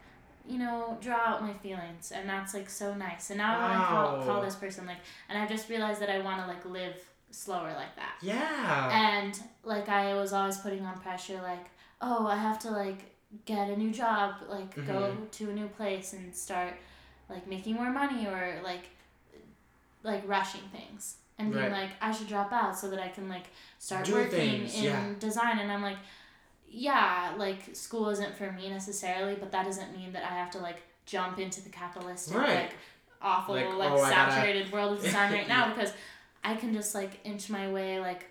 you 0.48 0.58
know 0.58 0.96
draw 1.00 1.16
out 1.16 1.42
my 1.42 1.52
feelings 1.54 2.12
and 2.14 2.28
that's 2.28 2.54
like 2.54 2.70
so 2.70 2.94
nice 2.94 3.30
and 3.30 3.38
now 3.38 3.58
I 3.58 3.60
want 3.62 3.72
to 3.80 3.86
call, 3.86 4.24
call 4.24 4.42
this 4.42 4.54
person 4.54 4.86
like 4.86 4.98
and 5.28 5.36
I've 5.38 5.48
just 5.48 5.68
realized 5.68 6.00
that 6.00 6.08
I 6.10 6.20
want 6.20 6.40
to 6.42 6.46
like 6.46 6.64
live 6.64 6.94
slower 7.36 7.72
like 7.76 7.94
that 7.96 8.14
Yeah. 8.22 8.90
and 9.20 9.38
like 9.62 9.88
I 9.88 10.14
was 10.14 10.32
always 10.32 10.56
putting 10.56 10.84
on 10.86 10.98
pressure 10.98 11.38
like 11.42 11.66
oh 12.00 12.26
I 12.26 12.36
have 12.36 12.58
to 12.60 12.70
like 12.70 13.14
get 13.44 13.68
a 13.68 13.76
new 13.76 13.90
job 13.90 14.34
like 14.48 14.74
go 14.74 14.82
Mhm. 15.14 15.30
to 15.32 15.50
a 15.50 15.52
new 15.52 15.68
place 15.68 16.12
and 16.14 16.34
start 16.34 16.72
like 17.28 17.46
making 17.46 17.74
more 17.74 17.90
money 17.90 18.26
or 18.26 18.60
like 18.64 18.84
like 20.02 20.22
rushing 20.26 20.62
things 20.72 21.16
and 21.38 21.52
being 21.52 21.64
Right. 21.64 21.72
like 21.72 21.90
I 22.00 22.12
should 22.12 22.28
drop 22.28 22.52
out 22.52 22.78
so 22.78 22.88
that 22.90 23.00
I 23.00 23.08
can 23.08 23.28
like 23.28 23.46
start 23.78 24.06
Do 24.06 24.14
working 24.14 24.30
things, 24.30 24.74
in 24.76 24.84
yeah. 24.84 25.12
design 25.18 25.58
and 25.58 25.70
I'm 25.70 25.82
like 25.82 25.98
yeah 26.70 27.34
like 27.36 27.74
school 27.74 28.08
isn't 28.10 28.34
for 28.36 28.50
me 28.52 28.70
necessarily 28.70 29.34
but 29.34 29.50
that 29.52 29.64
doesn't 29.64 29.94
mean 29.96 30.12
that 30.12 30.24
I 30.24 30.34
have 30.34 30.50
to 30.52 30.58
like 30.58 30.82
jump 31.04 31.38
into 31.38 31.60
the 31.62 31.70
capitalistic 31.70 32.36
Right. 32.36 32.54
like 32.62 32.74
awful 33.22 33.54
Like, 33.54 33.66
like, 33.74 33.90
oh, 33.90 34.02
I 34.02 34.10
gotta- 34.10 34.32
saturated 34.32 34.72
world 34.72 34.96
of 34.98 35.02
design 35.04 35.32
right 35.38 35.48
now 35.48 35.68
because 35.74 35.92
I 36.44 36.54
can 36.56 36.72
just 36.72 36.94
like 36.94 37.20
inch 37.24 37.50
my 37.50 37.70
way 37.70 38.00
like 38.00 38.26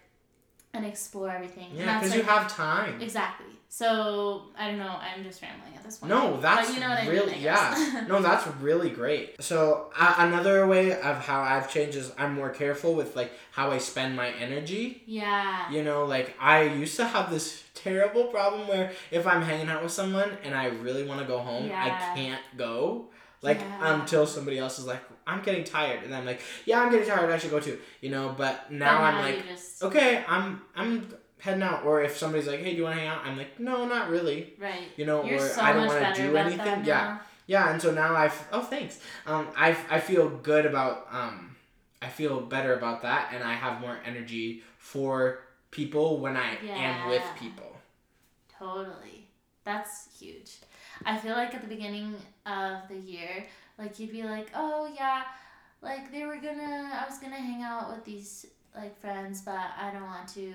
and 0.74 0.86
explore 0.86 1.30
everything. 1.30 1.70
yeah, 1.74 2.00
because 2.00 2.16
you 2.16 2.24
have 2.24 2.50
time. 2.54 3.02
exactly. 3.02 3.46
So 3.70 4.44
I 4.58 4.68
don't 4.70 4.78
know. 4.80 4.98
I'm 5.02 5.24
just 5.24 5.42
rambling 5.42 5.74
at 5.76 5.84
this 5.84 5.98
point. 5.98 6.10
No, 6.10 6.40
that's 6.40 6.68
but 6.68 6.74
you 6.76 6.80
know 6.82 6.90
what 6.90 7.00
I 7.00 7.08
really 7.08 7.32
mean. 7.34 7.48
I 7.48 7.94
yeah. 7.94 8.06
No, 8.08 8.22
that's 8.22 8.46
really 8.62 8.90
great. 8.90 9.42
So 9.42 9.92
uh, 9.98 10.16
another 10.20 10.66
way 10.68 10.94
of 10.94 11.18
how 11.20 11.42
I've 11.42 11.70
changed 11.72 11.98
is 11.98 12.12
I'm 12.18 12.34
more 12.36 12.50
careful 12.50 12.94
with 12.94 13.16
like 13.16 13.32
how 13.52 13.72
I 13.72 13.78
spend 13.80 14.16
my 14.16 14.30
energy. 14.32 15.04
yeah. 15.06 15.70
You 15.72 15.84
know, 15.84 16.06
like 16.06 16.36
I 16.40 16.64
used 16.64 16.96
to 16.98 17.06
have 17.06 17.30
this 17.30 17.64
terrible 17.74 18.26
problem 18.26 18.68
where 18.68 18.92
if 19.12 19.28
I'm 19.28 19.42
hanging 19.42 19.68
out 19.70 19.84
with 19.84 19.92
someone 19.92 20.38
and 20.44 20.54
I 20.56 20.68
really 20.68 21.04
want 21.06 21.20
to 21.22 21.26
go 21.26 21.40
home, 21.40 21.68
Yeah. 21.68 21.84
I 21.84 22.16
can't 22.16 22.42
go. 22.58 23.08
Like 23.42 23.60
Yeah. 23.60 23.96
until 24.00 24.26
somebody 24.26 24.58
else 24.58 24.80
is 24.80 24.86
like, 24.86 25.02
I'm 25.28 25.42
getting 25.42 25.64
tired, 25.64 26.04
and 26.04 26.14
I'm 26.14 26.26
like, 26.26 26.42
yeah, 26.66 26.82
I'm 26.82 26.92
getting 26.92 27.08
tired. 27.08 27.30
I 27.32 27.38
should 27.38 27.52
go 27.52 27.60
too. 27.60 27.80
You 28.02 28.12
know, 28.12 28.36
but 28.38 28.72
now 28.72 29.00
But 29.00 29.04
I'm 29.04 29.22
like, 29.22 29.48
just 29.48 29.84
okay, 29.84 30.24
I'm 30.28 30.62
I'm 30.76 31.14
heading 31.40 31.64
out. 31.64 31.84
Or 31.84 32.04
if 32.04 32.18
somebody's 32.18 32.48
like, 32.48 32.60
hey, 32.60 32.72
do 32.72 32.78
you 32.78 32.84
want 32.84 32.96
to 32.96 33.02
hang 33.02 33.10
out? 33.10 33.26
I'm 33.26 33.38
like, 33.38 33.60
no, 33.60 33.88
not 33.88 34.10
really. 34.10 34.54
Right. 34.60 34.90
You 34.98 35.06
know, 35.06 35.24
You're 35.24 35.38
or 35.38 35.48
so 35.48 35.62
I 35.62 35.74
don't 35.74 35.88
want 35.88 36.16
to 36.16 36.22
do 36.22 36.36
anything. 36.38 36.86
Yeah. 36.86 37.20
Yeah, 37.48 37.72
and 37.72 37.80
so 37.80 37.92
now 37.92 38.16
I've 38.16 38.48
oh 38.52 38.62
thanks. 38.62 39.00
Um, 39.28 39.48
I 39.56 39.78
I 39.90 40.00
feel 40.00 40.30
good 40.30 40.66
about 40.66 41.08
um, 41.12 41.56
I 42.02 42.08
feel 42.08 42.42
better 42.42 42.74
about 42.74 43.04
that, 43.04 43.32
and 43.34 43.44
I 43.44 43.54
have 43.54 43.82
more 43.82 43.98
energy 44.04 44.64
for 44.78 45.40
people 45.72 46.20
when 46.20 46.38
I 46.38 46.58
am 46.68 47.10
with 47.10 47.24
people. 47.40 47.76
Totally. 48.58 49.28
That's 49.64 50.08
huge. 50.20 50.58
I 51.06 51.18
feel 51.18 51.34
like 51.34 51.54
at 51.54 51.62
the 51.62 51.68
beginning 51.68 52.16
of 52.46 52.88
the 52.88 52.98
year, 52.98 53.46
like 53.78 54.00
you'd 54.00 54.12
be 54.12 54.24
like, 54.24 54.50
oh 54.56 54.90
yeah, 54.94 55.24
like 55.82 56.12
they 56.12 56.26
were 56.26 56.38
gonna, 56.38 56.90
I 57.02 57.06
was 57.10 57.20
gonna 57.20 57.36
hang 57.36 57.62
out 57.64 57.90
with 57.94 58.04
these 58.06 58.46
like 58.76 59.00
friends, 59.00 59.42
but 59.42 59.56
I 59.80 59.92
don't 59.92 60.04
want 60.04 60.28
to, 60.30 60.54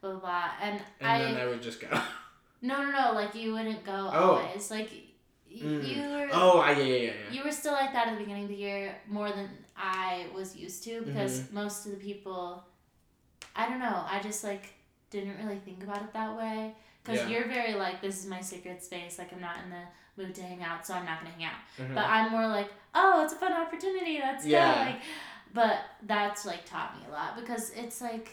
blah 0.00 0.10
blah 0.12 0.20
blah. 0.20 0.50
And, 0.62 0.80
And 1.00 1.08
I, 1.08 1.18
then 1.22 1.36
I 1.36 1.46
would 1.46 1.62
just 1.62 1.80
go. 1.80 1.88
no 2.62 2.82
no 2.82 2.90
no, 2.90 3.12
like 3.14 3.34
you 3.34 3.52
wouldn't 3.52 3.84
go 3.84 4.10
Oh. 4.12 4.36
always. 4.42 4.70
Like 4.70 4.90
y- 4.90 5.02
Mm. 5.56 5.88
you 5.88 6.02
were, 6.02 6.28
oh, 6.32 6.58
I, 6.58 6.72
yeah, 6.72 6.84
yeah. 6.84 6.96
yeah. 7.04 7.12
you 7.32 7.42
were 7.42 7.50
still 7.52 7.72
like 7.72 7.90
that 7.94 8.08
at 8.08 8.14
the 8.14 8.20
beginning 8.20 8.42
of 8.42 8.48
the 8.50 8.56
year 8.56 8.94
more 9.08 9.30
than 9.30 9.48
I 9.74 10.26
was 10.34 10.54
used 10.54 10.84
to 10.84 11.00
because 11.00 11.40
Mm-hmm. 11.40 11.54
most 11.54 11.86
of 11.86 11.92
the 11.92 11.98
people, 11.98 12.62
I 13.54 13.66
don't 13.68 13.78
know, 13.78 14.04
I 14.06 14.20
just 14.22 14.44
like 14.44 14.74
didn't 15.08 15.38
really 15.42 15.58
think 15.64 15.82
about 15.82 16.02
it 16.02 16.12
that 16.12 16.36
way. 16.36 16.74
Because 17.02 17.20
Yeah. 17.22 17.28
you're 17.28 17.48
very 17.48 17.74
like, 17.74 18.02
this 18.02 18.18
is 18.22 18.26
my 18.26 18.40
secret 18.42 18.84
space, 18.84 19.18
like 19.18 19.32
I'm 19.32 19.40
not 19.40 19.56
in 19.64 19.70
the 19.70 19.84
mood 20.16 20.34
to 20.34 20.42
hang 20.42 20.62
out, 20.62 20.86
so 20.86 20.94
I'm 20.94 21.04
not 21.04 21.18
gonna 21.20 21.34
hang 21.34 21.44
out. 21.44 21.60
Mhm. 21.78 21.94
But 21.94 22.04
I'm 22.06 22.30
more 22.30 22.46
like, 22.46 22.70
oh, 22.94 23.22
it's 23.24 23.32
a 23.32 23.36
fun 23.36 23.52
opportunity, 23.52 24.18
let's 24.18 24.44
Yeah. 24.44 24.86
Like, 24.86 25.02
but 25.52 25.78
that's 26.02 26.44
like 26.44 26.64
taught 26.64 26.96
me 26.98 27.06
a 27.08 27.12
lot 27.12 27.36
because 27.36 27.70
it's 27.70 28.00
like, 28.00 28.30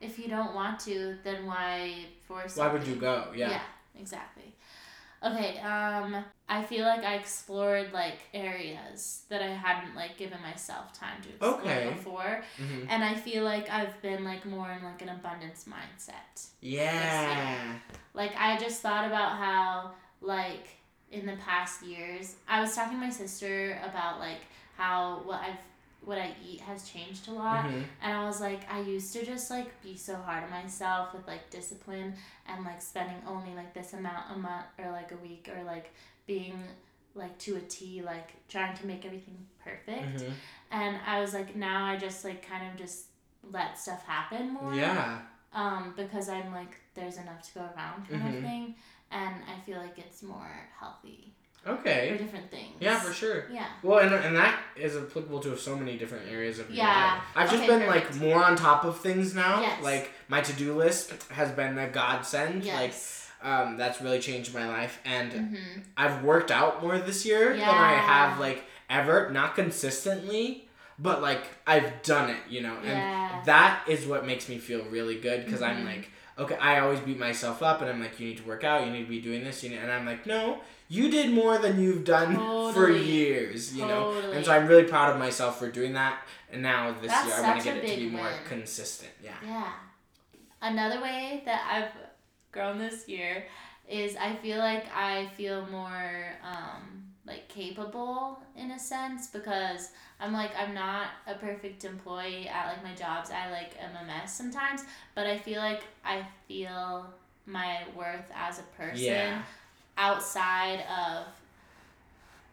if 0.00 0.18
you 0.18 0.28
don't 0.28 0.54
want 0.54 0.80
to, 0.80 1.16
then 1.24 1.46
why 1.46 2.06
force? 2.26 2.56
Why 2.56 2.68
would 2.68 2.86
you 2.86 2.96
go? 2.96 3.32
Yeah. 3.34 3.50
Yeah, 3.50 3.62
exactly. 3.98 4.54
Okay, 5.24 5.60
um, 5.60 6.24
I 6.48 6.64
feel 6.64 6.84
like 6.84 7.04
I 7.04 7.14
explored 7.14 7.92
like 7.92 8.18
areas 8.34 9.22
that 9.28 9.40
I 9.40 9.50
hadn't 9.50 9.94
like 9.94 10.16
given 10.16 10.40
myself 10.42 10.92
time 10.92 11.22
to 11.22 11.28
explore 11.28 11.60
Okay. 11.60 11.90
before, 11.94 12.42
hmm 12.56 12.84
and 12.88 13.04
I 13.04 13.14
feel 13.14 13.44
like 13.44 13.70
I've 13.70 14.00
been 14.02 14.24
like 14.24 14.44
more 14.44 14.70
in 14.72 14.82
like 14.82 15.00
an 15.00 15.10
abundance 15.10 15.66
mindset. 15.68 16.48
Yeah. 16.60 17.78
Like 18.14 18.32
I 18.36 18.58
just 18.58 18.80
thought 18.80 19.06
about 19.06 19.38
how 19.38 19.92
like 20.20 20.66
in 21.12 21.26
the 21.26 21.36
past 21.36 21.82
years, 21.84 22.34
I 22.48 22.60
was 22.60 22.74
talking 22.74 22.94
to 22.98 23.04
my 23.04 23.10
sister 23.10 23.78
about 23.88 24.18
like 24.18 24.40
how 24.76 25.20
what 25.24 25.40
I've 25.40 25.58
what 26.04 26.18
I 26.18 26.34
eat 26.44 26.60
has 26.62 26.88
changed 26.88 27.28
a 27.28 27.30
lot. 27.32 27.64
Mhm. 27.64 27.84
And 28.02 28.12
I 28.12 28.24
was 28.24 28.40
like, 28.40 28.68
I 28.68 28.80
used 28.80 29.12
to 29.12 29.24
just 29.24 29.50
like 29.50 29.80
be 29.82 29.96
so 29.96 30.16
hard 30.16 30.42
on 30.42 30.50
myself 30.50 31.14
with 31.14 31.24
like 31.28 31.48
discipline 31.50 32.14
and 32.48 32.64
like 32.64 32.82
spending 32.82 33.22
only 33.24 33.54
like 33.54 33.72
this 33.72 33.92
amount 33.92 34.24
a 34.34 34.36
month 34.36 34.66
or 34.78 34.90
like 34.90 35.12
a 35.12 35.16
week 35.18 35.48
or 35.56 35.62
like 35.62 35.92
being 36.26 36.58
like 37.14 37.38
to 37.38 37.54
a 37.56 37.60
T, 37.60 38.02
like 38.02 38.32
trying 38.48 38.76
to 38.78 38.86
make 38.86 39.04
everything 39.06 39.46
perfect. 39.62 40.22
Mhm. 40.22 40.32
And 40.72 40.96
I 41.06 41.20
was 41.20 41.34
like, 41.34 41.54
now 41.54 41.84
I 41.84 41.96
just 41.96 42.24
like 42.24 42.44
kind 42.48 42.66
of 42.68 42.76
just 42.76 43.04
let 43.52 43.78
stuff 43.78 44.04
happen 44.04 44.54
more. 44.54 44.74
Yeah. 44.74 45.20
Um, 45.52 45.92
because 45.96 46.28
I'm 46.28 46.50
like, 46.52 46.78
there's 46.94 47.18
enough 47.18 47.42
to 47.42 47.54
go 47.54 47.60
around 47.76 48.08
kind 48.08 48.22
Mhm. 48.22 48.36
of 48.38 48.42
thing. 48.42 48.74
And 49.12 49.34
I 49.46 49.60
feel 49.66 49.78
like 49.78 49.98
it's 49.98 50.22
more 50.22 50.50
healthy 50.78 51.34
for 51.62 51.70
Okay. 51.72 52.16
different 52.18 52.50
things. 52.50 52.74
Yeah, 52.80 52.98
for 52.98 53.12
sure. 53.12 53.44
Yeah. 53.52 53.66
Well, 53.82 53.98
and, 54.00 54.12
and 54.14 54.34
that 54.36 54.58
is 54.74 54.96
applicable 54.96 55.40
to 55.40 55.56
so 55.56 55.76
many 55.76 55.96
different 55.96 56.28
areas 56.30 56.58
of 56.58 56.68
your 56.70 56.78
Yeah. 56.78 57.14
life. 57.14 57.22
I've 57.36 57.50
just 57.50 57.62
Okay, 57.64 57.66
been 57.78 57.86
perfect. 57.88 58.10
like 58.12 58.20
more 58.20 58.42
on 58.42 58.56
top 58.56 58.84
of 58.84 58.98
things 59.00 59.34
now. 59.34 59.60
Yes. 59.60 59.82
Like 59.82 60.10
my 60.28 60.40
to 60.40 60.52
do 60.54 60.74
list 60.74 61.12
has 61.30 61.52
been 61.52 61.78
a 61.78 61.88
godsend. 61.88 62.64
Like 62.64 62.90
Yes. 62.90 63.30
um, 63.42 63.76
that's 63.76 64.00
really 64.00 64.18
changed 64.20 64.54
my 64.54 64.66
life, 64.68 64.98
and 65.04 65.32
mm-hmm. 65.32 65.80
I've 65.96 66.22
worked 66.24 66.50
out 66.50 66.80
more 66.82 66.98
this 66.98 67.24
year 67.26 67.50
than 67.56 67.68
I 67.68 67.94
have 67.94 68.38
like 68.40 68.64
ever. 68.88 69.30
Not 69.30 69.54
consistently, 69.56 70.68
but 70.98 71.22
like 71.22 71.42
I've 71.66 72.02
done 72.02 72.30
it. 72.30 72.38
You 72.48 72.62
know, 72.62 72.76
and 72.76 72.86
Yeah. 72.86 73.42
that 73.46 73.84
is 73.88 74.06
what 74.06 74.26
makes 74.26 74.48
me 74.48 74.58
feel 74.58 74.84
really 74.86 75.18
good 75.20 75.44
because 75.44 75.62
I'm 75.62 75.82
Mhm. 75.84 75.86
like. 75.86 76.10
Okay, 76.38 76.56
I 76.56 76.80
always 76.80 77.00
beat 77.00 77.18
myself 77.18 77.62
up, 77.62 77.82
and 77.82 77.90
I'm 77.90 78.00
like, 78.00 78.18
you 78.18 78.28
need 78.28 78.38
to 78.38 78.44
work 78.44 78.64
out, 78.64 78.86
you 78.86 78.92
need 78.92 79.04
to 79.04 79.08
be 79.08 79.20
doing 79.20 79.44
this, 79.44 79.62
you 79.62 79.70
need, 79.70 79.78
and 79.78 79.92
I'm 79.92 80.06
like, 80.06 80.26
no, 80.26 80.60
you 80.88 81.10
did 81.10 81.32
more 81.32 81.58
than 81.58 81.80
you've 81.80 82.04
done 82.04 82.36
for 82.74 82.90
years, 82.90 83.74
you 83.74 83.86
know. 83.86 84.12
And 84.32 84.44
so 84.44 84.52
I'm 84.52 84.66
really 84.66 84.84
proud 84.84 85.12
of 85.12 85.18
myself 85.18 85.58
for 85.58 85.70
doing 85.70 85.92
that. 85.94 86.22
And 86.50 86.62
now 86.62 86.92
this 87.00 87.10
That's 87.10 87.28
year, 87.28 87.36
I 87.36 87.40
want 87.48 87.60
to 87.60 87.64
get 87.64 87.76
it 87.78 87.80
to 87.80 87.96
be 87.96 88.04
big 88.04 88.12
more 88.12 88.30
consistent. 88.46 89.12
Yeah. 89.22 89.32
Yeah. 89.44 89.72
Another 90.60 91.00
way 91.00 91.42
that 91.44 91.66
I've 91.70 91.92
grown 92.52 92.78
this 92.78 93.08
year 93.08 93.46
is 93.88 94.16
I 94.16 94.36
feel 94.36 94.58
like 94.58 94.84
I 94.94 95.28
feel 95.36 95.66
more 95.66 96.36
um, 96.44 97.01
like 97.26 97.48
capable 97.48 98.40
in 98.56 98.72
a 98.72 98.78
sense 98.78 99.28
because 99.28 99.90
I'm 100.20 100.32
like 100.32 100.50
I'm 100.58 100.74
not 100.74 101.06
a 101.26 101.34
perfect 101.34 101.84
employee 101.84 102.48
at 102.48 102.66
like 102.68 102.82
my 102.82 102.94
jobs. 102.94 103.30
I 103.30 103.50
like 103.50 103.72
am 103.80 103.90
a 104.02 104.06
mess 104.06 104.34
sometimes, 104.34 104.82
but 105.14 105.26
I 105.26 105.38
feel 105.38 105.60
like 105.60 105.82
I 106.04 106.26
feel 106.48 107.06
my 107.46 107.78
worth 107.96 108.30
as 108.34 108.58
a 108.58 108.62
person 108.76 109.04
Yeah. 109.04 109.42
outside 109.98 110.80
of 110.88 111.26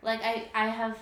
like 0.01 0.21
I 0.23 0.47
I 0.53 0.67
have 0.67 0.97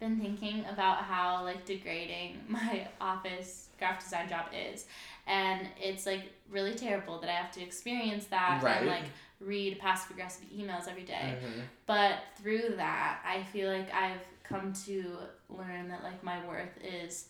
been 0.00 0.18
thinking 0.20 0.64
about 0.70 0.98
how 0.98 1.42
like 1.44 1.64
degrading 1.64 2.40
my 2.48 2.86
office 3.00 3.68
graphic 3.78 4.04
design 4.04 4.28
job 4.28 4.46
is 4.54 4.86
and 5.26 5.66
it's 5.80 6.06
like 6.06 6.22
really 6.50 6.74
terrible 6.74 7.18
that 7.20 7.30
I 7.30 7.32
have 7.34 7.50
to 7.52 7.62
experience 7.62 8.26
that 8.26 8.60
Right. 8.62 8.78
and 8.78 8.86
like 8.86 9.04
read 9.40 9.78
passive 9.78 10.10
aggressive 10.12 10.44
emails 10.50 10.88
every 10.88 11.04
day. 11.04 11.38
Mhm. 11.42 11.62
But 11.86 12.18
through 12.40 12.74
that, 12.76 13.20
I 13.24 13.42
feel 13.44 13.70
like 13.70 13.92
I've 13.92 14.24
come 14.42 14.72
to 14.86 15.18
learn 15.48 15.88
that 15.88 16.02
like 16.02 16.22
my 16.22 16.44
worth 16.46 16.76
is 16.82 17.28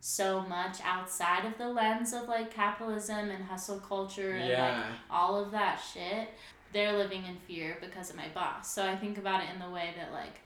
so 0.00 0.40
much 0.42 0.78
outside 0.82 1.44
of 1.44 1.58
the 1.58 1.68
lens 1.68 2.12
of 2.12 2.28
like 2.28 2.50
capitalism 2.52 3.30
and 3.30 3.44
hustle 3.44 3.80
culture 3.80 4.32
and 4.32 4.48
like 4.58 4.86
all 5.10 5.36
of 5.42 5.50
that 5.50 5.76
shit, 5.92 6.28
they're 6.72 6.96
living 6.96 7.24
in 7.26 7.36
fear 7.36 7.76
because 7.80 8.10
of 8.10 8.16
my 8.16 8.28
boss. 8.28 8.72
So 8.72 8.86
I 8.86 8.96
think 8.96 9.18
about 9.18 9.42
it 9.42 9.50
in 9.52 9.58
the 9.58 9.68
way 9.70 9.92
that 9.96 10.12
like 10.12 10.40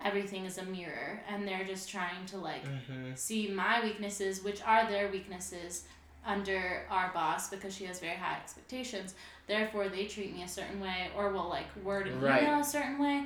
everything 0.00 0.44
is 0.44 0.58
a 0.58 0.64
mirror 0.64 1.20
and 1.28 1.46
they're 1.46 1.64
just 1.64 1.88
trying 1.88 2.24
to 2.26 2.36
like 2.38 2.64
Mhm. 2.64 3.16
see 3.18 3.48
my 3.48 3.82
weaknesses, 3.82 4.42
which 4.44 4.62
are 4.62 4.86
their 4.88 5.08
weaknesses 5.08 5.88
under 6.26 6.82
our 6.90 7.10
boss 7.14 7.48
because 7.50 7.74
she 7.74 7.84
has 7.84 8.00
very 8.00 8.16
high 8.16 8.36
expectations. 8.36 9.14
Therefore 9.46 9.88
they 9.88 10.04
treat 10.04 10.34
me 10.34 10.42
a 10.42 10.48
certain 10.48 10.80
way 10.80 11.08
or 11.16 11.30
will 11.30 11.48
like 11.48 11.66
word 11.82 12.06
an 12.08 12.20
Right. 12.20 12.42
email 12.42 12.60
a 12.60 12.64
certain 12.64 12.98
way 12.98 13.24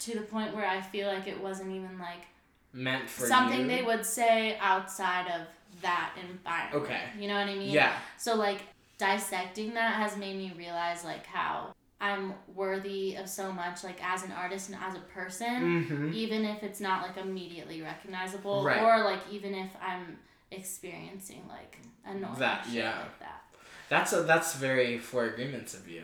to 0.00 0.14
the 0.14 0.20
point 0.22 0.54
where 0.54 0.66
I 0.66 0.80
feel 0.80 1.08
like 1.08 1.26
it 1.26 1.40
wasn't 1.40 1.70
even 1.72 1.98
like 1.98 2.26
Meant 2.72 3.08
for 3.08 3.26
something 3.26 3.62
you. 3.62 3.66
they 3.66 3.82
would 3.82 4.04
say 4.04 4.58
outside 4.60 5.26
of 5.28 5.46
that 5.82 6.10
environment. 6.30 6.84
Okay. 6.84 7.00
You 7.18 7.28
know 7.28 7.34
what 7.34 7.48
I 7.48 7.54
mean? 7.54 7.70
Yeah. 7.70 7.96
So 8.18 8.34
like 8.36 8.60
dissecting 8.98 9.74
that 9.74 9.94
has 9.94 10.16
made 10.16 10.36
me 10.36 10.52
realize 10.56 11.04
like 11.04 11.26
how 11.26 11.72
I'm 12.00 12.34
worthy 12.54 13.16
of 13.16 13.28
so 13.28 13.50
much 13.52 13.82
like 13.82 13.98
as 14.06 14.22
an 14.24 14.32
artist 14.32 14.68
and 14.68 14.78
as 14.82 14.94
a 14.94 15.00
person, 15.00 15.84
Mm-hmm. 15.84 16.10
even 16.14 16.44
if 16.44 16.62
it's 16.62 16.80
not 16.80 17.02
like 17.02 17.16
immediately 17.16 17.80
recognizable 17.82 18.62
Right. 18.64 18.82
or 18.82 19.02
like 19.04 19.20
even 19.32 19.54
if 19.54 19.70
I'm 19.80 20.18
experiencing 20.50 21.42
like 21.48 21.78
a 22.06 22.14
normal 22.14 22.38
That- 22.38 22.66
yeah. 22.70 22.98
like 23.00 23.18
that. 23.20 23.42
That's 23.88 24.12
a, 24.12 24.22
that's 24.22 24.54
very 24.56 24.98
four 24.98 25.24
agreements 25.26 25.74
of 25.74 25.88
you. 25.88 26.02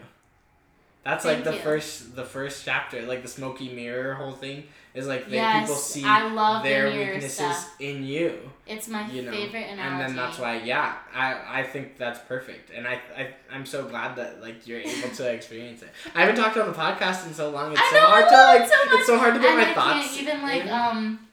That's 1.04 1.24
Thank 1.24 1.38
like 1.38 1.44
the 1.44 1.54
you. 1.56 1.62
first 1.64 2.14
the 2.14 2.24
first 2.24 2.64
chapter, 2.64 3.02
like 3.02 3.22
the 3.22 3.28
smoky 3.28 3.70
mirror 3.70 4.14
whole 4.14 4.30
thing 4.30 4.62
is 4.94 5.08
like 5.08 5.28
they, 5.28 5.34
yes, 5.34 5.62
people 5.62 5.74
see 5.74 6.04
I 6.04 6.28
love 6.32 6.62
their 6.62 6.88
the 6.92 6.96
weaknesses 6.96 7.32
stuff. 7.34 7.74
in 7.80 8.04
you. 8.04 8.38
It's 8.68 8.86
my 8.86 9.10
you 9.10 9.22
know, 9.22 9.32
favorite 9.32 9.64
analogy. 9.64 9.80
and 9.80 10.00
then 10.00 10.14
that's 10.16 10.38
why 10.38 10.58
yeah 10.62 10.94
i 11.12 11.58
i 11.60 11.62
think 11.64 11.98
that's 11.98 12.20
perfect 12.20 12.70
and 12.70 12.86
i, 12.86 13.00
I 13.16 13.30
i'm 13.50 13.66
so 13.66 13.84
glad 13.88 14.14
that 14.14 14.40
like 14.40 14.64
you're 14.68 14.78
able 14.78 15.08
to 15.16 15.28
experience 15.32 15.82
it 15.82 15.88
i 16.14 16.20
haven't 16.20 16.36
talked 16.36 16.56
on 16.56 16.68
the 16.68 16.72
podcast 16.74 17.26
in 17.26 17.34
so 17.34 17.50
long 17.50 17.72
it's 17.72 17.80
I 17.82 17.90
so 17.90 17.96
know, 17.96 18.06
hard 18.06 18.28
to 18.28 18.36
like 18.36 18.60
it's 18.60 18.70
so 18.70 18.96
it's 18.98 19.06
so 19.06 19.18
hard 19.18 19.34
to 19.34 19.40
get 19.40 19.48
and 19.50 19.58
my 19.58 19.70
I 19.70 19.74
thoughts 19.74 20.06
can't 20.14 20.22
even 20.22 20.42
like 20.42 20.62
in. 20.62 20.68
um 20.70 21.28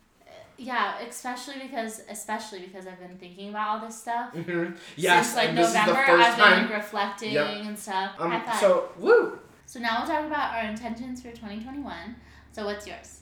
yeah, 0.60 1.00
especially 1.00 1.60
because 1.62 2.02
especially 2.10 2.60
because 2.60 2.86
I've 2.86 3.00
been 3.00 3.18
thinking 3.18 3.50
about 3.50 3.68
all 3.70 3.80
this 3.88 4.00
stuff. 4.00 4.34
Mhm. 4.34 4.78
yes 4.96 5.28
Since 5.28 5.38
like 5.38 5.54
November, 5.54 5.62
is 5.62 5.74
the 5.74 5.94
1st 5.94 6.10
I've 6.10 6.36
been 6.38 6.46
time 6.46 6.62
like 6.70 6.74
reflecting 6.76 7.32
Yep. 7.34 7.48
and 7.66 7.80
stuff. 7.80 8.12
um 8.20 8.44
so 8.60 8.90
woo 8.98 9.40
So 9.66 9.80
now 9.80 10.00
we'll 10.00 10.08
talk 10.08 10.26
about 10.26 10.56
our 10.56 10.64
intentions 10.70 11.22
for 11.22 11.30
2021. 11.32 12.16
So 12.52 12.66
what's 12.66 12.86
yours? 12.88 13.22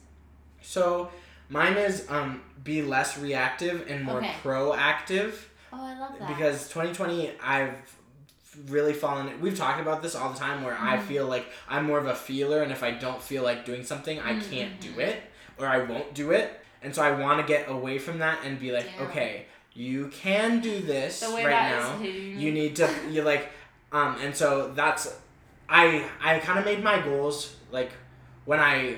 so 0.61 1.09
mine 1.49 1.77
is 1.77 2.05
um 2.09 2.41
be 2.63 2.81
less 2.81 3.17
reactive 3.17 3.85
and 3.89 4.03
more 4.03 4.17
Okay. 4.17 4.33
proactive 4.43 5.33
Oh, 5.71 5.85
I 5.85 5.97
love 5.99 6.13
that. 6.19 6.27
because 6.27 6.67
2020 6.69 7.31
i've 7.43 7.75
really 8.67 8.93
fallen 8.93 9.39
we've 9.39 9.57
talked 9.57 9.79
about 9.79 10.01
this 10.01 10.15
all 10.15 10.31
the 10.31 10.39
time 10.39 10.63
where 10.63 10.75
i 10.77 10.97
Mhm. 10.97 11.03
feel 11.03 11.25
like 11.27 11.45
i'm 11.69 11.85
more 11.85 11.99
of 11.99 12.07
a 12.07 12.15
feeler 12.15 12.63
and 12.63 12.71
if 12.71 12.81
i 12.83 12.91
don't 12.91 13.21
feel 13.21 13.43
like 13.43 13.65
doing 13.65 13.83
something 13.83 14.19
i 14.19 14.33
can't 14.39 14.79
Mhm. 14.79 14.79
do 14.93 14.99
it 14.99 15.21
or 15.59 15.67
i 15.67 15.77
won't 15.77 16.13
do 16.15 16.31
it 16.31 16.59
and 16.81 16.93
so 16.95 17.01
i 17.01 17.11
want 17.11 17.39
to 17.39 17.45
get 17.45 17.69
away 17.69 17.97
from 17.99 18.19
that 18.19 18.39
and 18.45 18.59
be 18.59 18.71
like 18.71 18.87
okay 18.99 19.45
you 19.73 20.07
can 20.07 20.59
do 20.59 20.81
this 20.81 21.21
right 21.45 21.61
now. 21.69 21.99
You 22.35 22.51
need 22.51 22.75
to 22.77 22.89
you 23.11 23.21
like 23.21 23.51
um 23.91 24.17
and 24.23 24.35
so 24.35 24.71
that's 24.73 25.19
I 25.69 26.09
I 26.19 26.39
kind 26.39 26.57
of 26.57 26.65
made 26.65 26.83
my 26.83 26.99
goals 27.01 27.55
like 27.71 27.91
when 28.45 28.59
I 28.59 28.97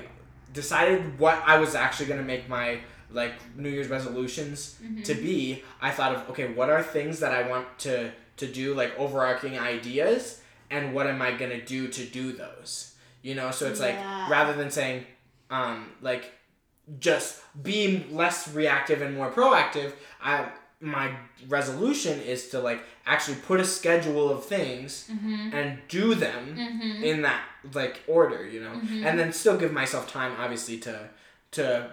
decided 0.52 1.18
what 1.18 1.42
I 1.46 1.58
was 1.58 1.74
actually 1.74 2.06
going 2.06 2.20
to 2.20 2.26
make 2.26 2.48
my 2.48 2.80
like 3.10 3.34
New 3.56 3.68
Year's 3.68 3.88
resolutions 3.88 4.78
Mhm. 4.82 5.04
to 5.04 5.14
be, 5.14 5.62
I 5.82 5.90
thought 5.90 6.14
of 6.14 6.30
okay, 6.30 6.48
what 6.52 6.70
are 6.70 6.82
things 6.82 7.20
that 7.20 7.32
I 7.32 7.48
want 7.48 7.66
to 7.80 8.12
to 8.38 8.46
do 8.46 8.72
like 8.74 8.98
overarching 8.98 9.58
ideas 9.58 10.40
and 10.70 10.94
what 10.94 11.06
am 11.06 11.20
I 11.20 11.32
going 11.32 11.50
to 11.50 11.60
do 11.64 11.88
to 11.88 12.04
do 12.06 12.32
those? 12.32 12.94
You 13.22 13.34
know, 13.34 13.50
so 13.50 13.66
it's 13.68 13.80
Yeah. 13.80 13.86
like 13.86 13.98
rather 14.30 14.54
than 14.54 14.70
saying 14.70 15.04
um 15.50 15.90
like 16.00 16.32
just 16.98 17.40
be 17.62 18.04
less 18.10 18.48
reactive 18.52 19.00
and 19.02 19.14
more 19.16 19.30
proactive, 19.30 19.92
I 20.22 20.50
my 20.82 21.10
resolution 21.46 22.18
is 22.22 22.48
to 22.48 22.58
like 22.58 22.82
actually 23.04 23.36
put 23.46 23.60
a 23.60 23.64
schedule 23.66 24.30
of 24.30 24.46
things 24.46 25.10
Mhm. 25.12 25.52
and 25.52 25.78
do 25.88 26.14
them 26.14 26.56
Mhm. 26.56 27.02
in 27.02 27.20
that 27.22 27.42
like 27.74 28.00
order, 28.06 28.46
you 28.48 28.60
know, 28.64 28.70
Mhm. 28.72 29.04
and 29.04 29.18
then 29.18 29.30
still 29.32 29.58
give 29.58 29.72
myself 29.72 30.10
time, 30.10 30.32
obviously, 30.38 30.78
to 30.78 31.10
to 31.52 31.90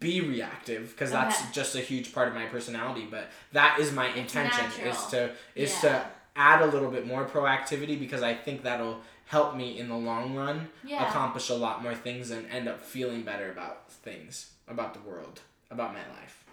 be 0.00 0.20
reactive 0.20 0.90
because 0.90 1.10
that's 1.12 1.42
just 1.52 1.74
a 1.76 1.80
huge 1.80 2.12
part 2.12 2.26
of 2.26 2.34
my 2.34 2.46
personality. 2.46 3.06
But 3.08 3.30
that 3.52 3.78
is 3.78 3.92
my 3.92 4.08
intention 4.14 4.64
is 4.82 4.96
to 5.12 5.30
is 5.54 5.72
Yeah. 5.74 5.80
to 5.90 6.06
add 6.36 6.60
a 6.62 6.66
little 6.66 6.90
bit 6.90 7.06
more 7.06 7.24
proactivity 7.26 7.96
because 8.00 8.22
I 8.22 8.34
think 8.34 8.64
that'll 8.64 9.00
help 9.26 9.56
me 9.56 9.78
in 9.78 9.88
the 9.88 9.96
long 9.96 10.34
run 10.34 10.68
Yeah. 10.84 11.08
accomplish 11.08 11.48
a 11.50 11.54
lot 11.54 11.82
more 11.82 11.94
things 11.94 12.30
and 12.30 12.46
end 12.50 12.68
up 12.68 12.80
feeling 12.82 13.22
better 13.22 13.50
about 13.50 13.90
things, 13.90 14.50
about 14.68 14.94
the 14.94 15.00
world, 15.00 15.40
about 15.70 15.92
my 15.92 16.00
life. 16.20 16.44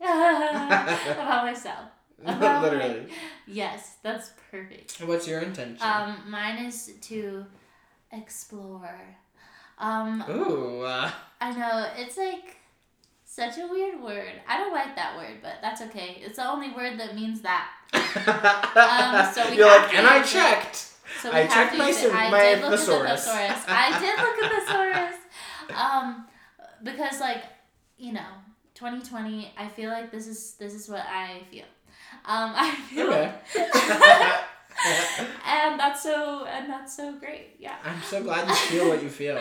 About 0.00 1.44
myself. 1.44 1.90
About 2.24 2.62
Literally. 2.72 3.06
Yes, 3.46 3.96
that's 4.02 4.30
perfect. 4.50 4.98
What's 5.04 5.26
your 5.28 5.40
intention? 5.40 5.82
Um, 5.86 6.22
mine 6.28 6.64
is 6.64 6.92
to 7.02 7.44
explore. 8.12 9.00
Um, 9.78 10.24
Ooh. 10.30 10.82
Uh, 10.82 11.10
I 11.40 11.50
know 11.52 11.88
it's 11.96 12.16
like 12.16 12.56
such 13.24 13.58
a 13.58 13.66
weird 13.66 14.00
word. 14.02 14.32
I 14.48 14.56
don't 14.58 14.72
like 14.72 14.94
that 14.96 15.16
word, 15.16 15.38
but 15.42 15.54
that's 15.62 15.80
okay. 15.82 16.22
It's 16.24 16.36
the 16.36 16.48
only 16.48 16.70
word 16.70 16.98
that 17.00 17.14
means 17.14 17.40
that. 17.42 17.68
Um, 17.92 19.34
so 19.34 19.50
we 19.50 19.56
You're 19.58 19.66
like, 19.66 19.94
and 19.94 20.06
I 20.06 20.22
checked. 20.22 20.74
it. 20.74 20.89
So 21.20 21.30
I 21.32 21.46
checked 21.46 21.76
my 21.76 21.88
use. 21.88 22.04
I 22.04 22.30
my 22.30 22.40
did 22.40 22.60
look 22.62 22.70
thesaurus. 22.70 23.28
at 23.28 23.48
the 23.48 23.54
thesaurus. 23.54 23.64
I 23.68 24.00
did 24.00 24.18
look 24.18 24.42
at 24.42 24.50
the 24.50 24.60
thesaurus. 24.66 25.16
Um, 25.74 26.26
because 26.82 27.20
like 27.20 27.44
you 27.98 28.12
know, 28.12 28.26
2020. 28.74 29.52
I 29.56 29.68
feel 29.68 29.90
like 29.90 30.10
this 30.10 30.26
is 30.26 30.54
this 30.54 30.74
is 30.74 30.88
what 30.88 31.04
I 31.06 31.42
feel. 31.50 31.64
Um, 32.24 32.52
I 32.56 32.74
feel. 32.74 33.08
Okay. 33.08 33.34
and 35.46 35.78
that's 35.78 36.02
so 36.02 36.46
and 36.46 36.70
that's 36.70 36.96
so 36.96 37.12
great. 37.18 37.56
Yeah. 37.58 37.76
I'm 37.84 38.00
so 38.02 38.22
glad 38.22 38.48
you 38.48 38.54
feel 38.54 38.88
what 38.88 39.02
you 39.02 39.10
feel. 39.10 39.38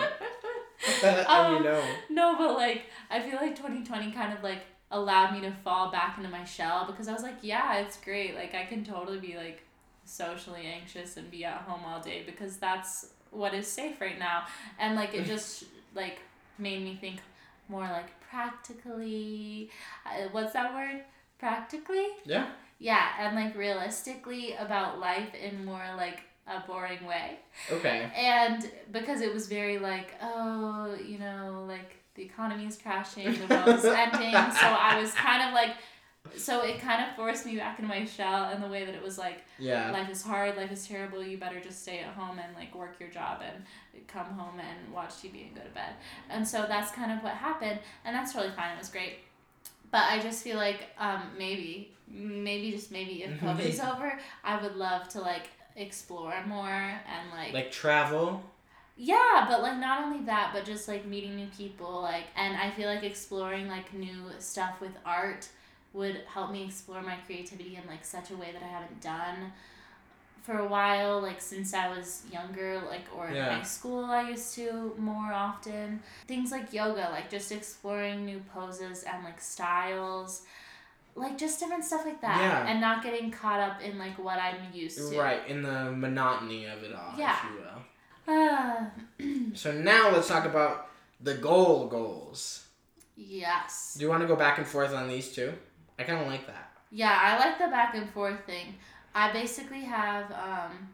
and 1.03 1.27
Um, 1.27 1.55
you 1.57 1.63
know. 1.63 1.83
No, 2.09 2.35
but 2.37 2.55
like 2.55 2.83
I 3.09 3.21
feel 3.21 3.37
like 3.37 3.55
2020 3.55 4.11
kind 4.11 4.33
of 4.33 4.43
like 4.43 4.63
allowed 4.91 5.33
me 5.33 5.41
to 5.41 5.51
fall 5.63 5.91
back 5.91 6.17
into 6.17 6.29
my 6.29 6.43
shell 6.43 6.85
because 6.85 7.07
I 7.07 7.13
was 7.13 7.23
like, 7.23 7.37
yeah, 7.41 7.77
it's 7.77 7.97
great. 7.97 8.35
Like 8.35 8.53
I 8.53 8.65
can 8.65 8.83
totally 8.83 9.19
be 9.19 9.37
like 9.37 9.63
socially 10.09 10.65
anxious 10.65 11.17
and 11.17 11.29
be 11.29 11.45
at 11.45 11.61
home 11.61 11.81
all 11.85 12.01
day 12.01 12.23
because 12.25 12.57
that's 12.57 13.07
what 13.31 13.53
is 13.53 13.67
safe 13.67 14.01
right 14.01 14.17
now. 14.19 14.43
And 14.79 14.95
like 14.95 15.13
it 15.13 15.25
just 15.33 15.65
like 15.95 16.19
made 16.57 16.83
me 16.83 16.97
think 16.99 17.19
more 17.67 17.83
like 17.83 18.09
practically. 18.29 19.69
Uh, 20.05 20.27
what's 20.31 20.53
that 20.53 20.73
word? 20.73 21.03
Practically? 21.39 22.07
Yeah. 22.25 22.47
Yeah, 22.79 23.07
and 23.19 23.35
like 23.35 23.57
realistically 23.57 24.53
about 24.53 24.99
life 24.99 25.33
in 25.35 25.65
more 25.65 25.83
like 25.97 26.21
a 26.47 26.65
boring 26.65 27.05
way 27.05 27.37
Okay. 27.71 28.09
and 28.15 28.71
because 28.91 29.21
it 29.21 29.31
was 29.31 29.47
very 29.47 29.77
like 29.77 30.15
oh 30.19 30.95
you 31.05 31.19
know 31.19 31.63
like 31.67 31.97
the 32.15 32.23
economy 32.23 32.65
is 32.65 32.75
crashing 32.75 33.25
the 33.25 33.45
world 33.53 33.67
is 33.77 33.85
ending 33.85 34.31
so 34.33 34.65
i 34.65 34.97
was 34.99 35.13
kind 35.13 35.47
of 35.47 35.53
like 35.53 35.75
so 36.37 36.61
it 36.61 36.79
kind 36.79 37.03
of 37.03 37.15
forced 37.15 37.45
me 37.45 37.55
back 37.57 37.79
into 37.79 37.87
my 37.89 38.05
shell 38.05 38.51
in 38.51 38.61
the 38.61 38.67
way 38.67 38.85
that 38.85 38.95
it 38.95 39.01
was 39.01 39.17
like 39.17 39.43
Yeah. 39.57 39.91
life 39.91 40.09
is 40.09 40.21
hard 40.23 40.57
life 40.57 40.71
is 40.71 40.87
terrible 40.87 41.23
you 41.23 41.37
better 41.37 41.59
just 41.59 41.81
stay 41.81 41.99
at 41.99 42.13
home 42.13 42.39
and 42.39 42.55
like 42.55 42.73
work 42.75 42.95
your 42.99 43.09
job 43.09 43.41
and 43.45 43.63
come 44.07 44.25
home 44.27 44.59
and 44.59 44.93
watch 44.93 45.11
tv 45.21 45.47
and 45.47 45.55
go 45.55 45.61
to 45.61 45.69
bed 45.69 45.93
and 46.29 46.47
so 46.47 46.65
that's 46.67 46.91
kind 46.91 47.11
of 47.11 47.23
what 47.23 47.33
happened 47.33 47.79
and 48.05 48.15
that's 48.15 48.33
really 48.35 48.51
fine 48.51 48.71
it 48.75 48.79
was 48.79 48.89
great 48.89 49.19
but 49.91 50.03
i 50.09 50.19
just 50.19 50.43
feel 50.43 50.57
like 50.57 50.87
um, 50.99 51.23
maybe 51.37 51.91
maybe 52.07 52.71
just 52.71 52.91
maybe 52.91 53.23
if 53.23 53.31
covid 53.39 53.65
is 53.65 53.79
over 53.79 54.19
i 54.43 54.61
would 54.61 54.75
love 54.75 55.07
to 55.09 55.19
like 55.21 55.47
explore 55.75 56.33
more 56.47 56.67
and 56.69 57.31
like 57.33 57.53
Like 57.53 57.71
travel. 57.71 58.41
yeah, 58.97 59.45
but 59.47 59.61
like 59.61 59.77
not 59.77 60.03
only 60.03 60.25
that, 60.25 60.51
but 60.53 60.65
just 60.65 60.89
like 60.89 61.05
meeting 61.05 61.35
new 61.37 61.47
people, 61.57 62.01
like 62.01 62.25
and 62.35 62.57
I 62.57 62.69
feel 62.71 62.89
like 62.93 63.03
exploring 63.03 63.69
like 63.69 63.93
new 63.93 64.25
stuff 64.39 64.81
with 64.81 64.91
art 65.05 65.47
would 65.93 66.21
help 66.31 66.51
me 66.51 66.65
explore 66.65 67.01
my 67.01 67.15
creativity 67.25 67.75
in 67.75 67.87
like 67.87 68.05
such 68.05 68.31
a 68.31 68.35
way 68.35 68.51
that 68.53 68.61
I 68.63 68.67
haven't 68.67 69.01
done 69.01 69.51
for 70.43 70.57
a 70.59 70.67
while, 70.67 71.19
like 71.21 71.41
since 71.41 71.73
I 71.73 71.89
was 71.89 72.23
younger, 72.31 72.81
like 72.89 73.05
or 73.15 73.27
in 73.27 73.35
high 73.35 73.61
school 73.63 74.05
I 74.05 74.29
used 74.29 74.55
to 74.55 74.93
more 74.97 75.31
often. 75.33 76.01
Things 76.27 76.51
like 76.51 76.73
yoga, 76.73 77.09
like 77.11 77.29
just 77.29 77.51
exploring 77.51 78.25
new 78.25 78.41
poses 78.53 79.03
and 79.03 79.23
like 79.23 79.39
styles. 79.41 80.43
Like 81.15 81.37
just 81.37 81.59
different 81.59 81.83
stuff 81.83 82.05
like 82.05 82.21
that. 82.21 82.39
Yeah. 82.39 82.67
And 82.71 82.79
not 82.79 83.03
getting 83.03 83.31
caught 83.31 83.59
up 83.59 83.81
in 83.81 83.97
like 83.97 84.17
what 84.23 84.39
I'm 84.39 84.55
used 84.73 84.97
to. 85.11 85.19
Right, 85.19 85.41
in 85.47 85.61
the 85.63 85.91
monotony 85.91 86.65
of 86.65 86.81
it 86.83 86.93
all, 86.95 87.13
Yeah. 87.17 87.35
if 87.35 87.43
you 87.51 87.59
will. 87.59 87.81
Ah, 88.27 88.87
So 89.55 89.71
now 89.71 90.11
let's 90.11 90.27
talk 90.27 90.45
about 90.45 90.87
the 91.19 91.33
goal 91.33 91.87
goals. 91.87 92.67
yes. 93.17 93.95
Do 93.97 94.03
you 94.05 94.09
want 94.09 94.21
to 94.21 94.27
go 94.27 94.35
back 94.35 94.57
and 94.59 94.65
forth 94.67 94.93
on 94.93 95.07
these 95.07 95.31
two? 95.33 95.51
I 95.99 96.03
kind 96.03 96.21
of 96.21 96.27
like 96.27 96.47
that. 96.47 96.71
Yeah, 96.91 97.15
I 97.21 97.37
like 97.37 97.59
the 97.59 97.67
back 97.67 97.93
and 97.95 98.09
forth 98.09 98.45
thing. 98.45 98.75
I 99.13 99.31
basically 99.31 99.81
have, 99.81 100.31
um, 100.31 100.87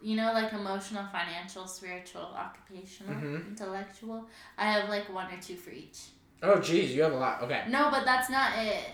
you 0.00 0.16
know, 0.16 0.32
like 0.32 0.52
emotional, 0.52 1.04
financial, 1.12 1.66
spiritual, 1.66 2.22
occupational, 2.22 3.14
Mhm. 3.14 3.48
intellectual. 3.48 4.26
I 4.56 4.72
have 4.72 4.88
like 4.88 5.12
one 5.12 5.32
or 5.32 5.40
two 5.40 5.56
for 5.56 5.70
each. 5.70 5.98
Oh, 6.42 6.58
geez, 6.60 6.94
you 6.94 7.02
have 7.02 7.12
a 7.12 7.16
lot. 7.16 7.42
Okay. 7.42 7.64
No, 7.68 7.90
but 7.90 8.04
that's 8.04 8.30
not 8.30 8.58
it. 8.58 8.90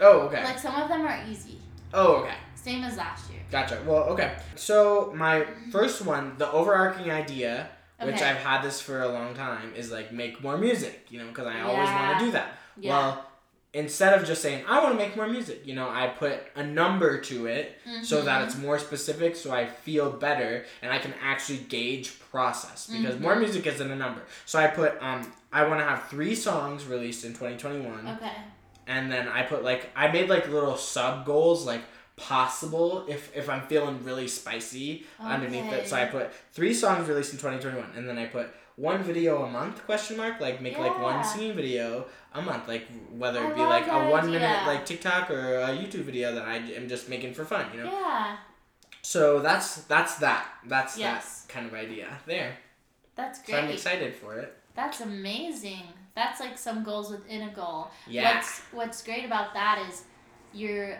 Oh, 0.00 0.20
okay. 0.22 0.42
Like 0.42 0.58
some 0.58 0.74
of 0.74 0.88
them 0.88 1.02
are 1.06 1.20
easy, 1.28 1.60
Oh, 1.92 2.16
okay. 2.22 2.34
same 2.54 2.82
as 2.82 2.96
last 2.96 3.30
year. 3.30 3.40
Gotcha. 3.50 3.80
Well, 3.86 4.04
okay. 4.12 4.36
So 4.56 5.12
my 5.14 5.46
first 5.70 6.02
one, 6.04 6.36
the 6.38 6.50
overarching 6.50 7.10
idea, 7.10 7.68
which 8.00 8.16
Okay. 8.16 8.30
I've 8.30 8.38
had 8.38 8.62
this 8.62 8.80
for 8.80 9.02
a 9.02 9.08
long 9.08 9.34
time, 9.34 9.72
is 9.74 9.92
like 9.92 10.12
make 10.12 10.42
more 10.42 10.56
music. 10.56 11.06
You 11.10 11.20
know, 11.20 11.28
because 11.28 11.46
I 11.46 11.60
always 11.60 11.88
want 11.90 12.18
to 12.18 12.24
do 12.24 12.30
that. 12.32 12.48
Yeah. 12.76 12.90
Well, 12.90 13.26
instead 13.74 14.18
of 14.18 14.26
just 14.26 14.40
saying 14.40 14.64
I 14.68 14.82
want 14.82 14.92
to 14.96 15.04
make 15.04 15.16
more 15.16 15.26
music, 15.28 15.62
you 15.66 15.74
know, 15.74 15.88
I 15.88 16.06
put 16.08 16.38
a 16.56 16.62
number 16.64 17.20
to 17.22 17.46
it 17.46 17.78
so 18.02 18.22
that 18.22 18.40
Mhm. 18.40 18.46
it's 18.46 18.56
more 18.56 18.78
specific, 18.78 19.36
so 19.36 19.52
I 19.52 19.66
feel 19.66 20.10
better 20.10 20.64
and 20.80 20.92
I 20.92 20.98
can 20.98 21.12
actually 21.22 21.58
gauge 21.58 22.18
process 22.30 22.86
because 22.90 23.18
more 23.20 23.34
Mhm. 23.34 23.40
music 23.40 23.66
isn't 23.66 23.90
a 23.90 23.96
number. 23.96 24.22
So 24.46 24.58
I 24.58 24.68
put 24.68 24.92
um 25.02 25.32
I 25.52 25.64
want 25.64 25.80
to 25.80 25.84
have 25.86 26.08
three 26.08 26.34
songs 26.34 26.84
released 26.86 27.24
in 27.24 27.32
2021 27.34 28.08
Okay. 28.16 28.32
and 28.86 29.10
then 29.12 29.28
I 29.28 29.42
put 29.42 29.62
like 29.62 29.90
I 29.94 30.08
made 30.08 30.28
like 30.28 30.48
little 30.48 30.76
sub 30.76 31.24
goals 31.26 31.66
like 31.66 31.82
possible 32.16 33.04
if 33.08 33.30
if 33.36 33.48
I'm 33.50 33.62
feeling 33.66 34.02
really 34.04 34.28
spicy 34.28 35.04
underneath 35.20 35.72
it. 35.72 35.88
So 35.88 35.96
I 35.96 36.04
put 36.06 36.32
three 36.52 36.72
songs 36.74 37.08
released 37.08 37.32
in 37.32 37.38
2021 37.38 37.90
and 37.96 38.08
then 38.08 38.18
I 38.18 38.26
put 38.26 38.46
one 38.76 39.02
video 39.04 39.44
a 39.44 39.50
month 39.50 39.84
question 39.86 40.16
mark 40.16 40.40
like 40.40 40.60
make 40.60 40.76
like 40.78 41.00
one 41.00 41.22
singing 41.22 41.54
video 41.54 42.06
a 42.32 42.42
month 42.42 42.66
like 42.66 42.86
whether 43.16 43.40
I 43.40 43.50
it 43.50 43.54
be 43.54 43.60
like 43.62 43.86
a 43.86 44.10
one 44.10 44.26
minute 44.30 44.66
like 44.66 44.84
TikTok 44.84 45.30
or 45.30 45.58
a 45.60 45.68
YouTube 45.68 46.04
video 46.10 46.34
that 46.34 46.46
I 46.46 46.56
am 46.56 46.88
just 46.88 47.08
making 47.08 47.34
for 47.34 47.44
fun, 47.44 47.66
you 47.72 47.84
know. 47.84 47.90
Yeah, 47.92 48.36
So 49.02 49.40
that's 49.40 49.82
that's 49.84 50.16
that. 50.16 50.46
That's 50.66 50.98
Yes. 50.98 51.42
that 51.42 51.52
kind 51.52 51.66
of 51.66 51.74
idea 51.74 52.08
there. 52.26 52.56
that's 53.14 53.38
great 53.42 53.54
So 53.54 53.58
I'm 53.62 53.70
excited 53.70 54.14
for 54.16 54.38
it. 54.38 54.56
That's 54.74 55.00
amazing. 55.00 55.84
That's 56.16 56.40
like 56.40 56.58
some 56.58 56.82
goals 56.82 57.10
within 57.10 57.42
a 57.42 57.52
goal. 57.52 57.90
Yeah. 58.08 58.34
What's 58.36 58.60
What's 58.72 59.02
great 59.04 59.24
about 59.24 59.54
that 59.54 59.84
is 59.88 60.02
you're 60.52 60.98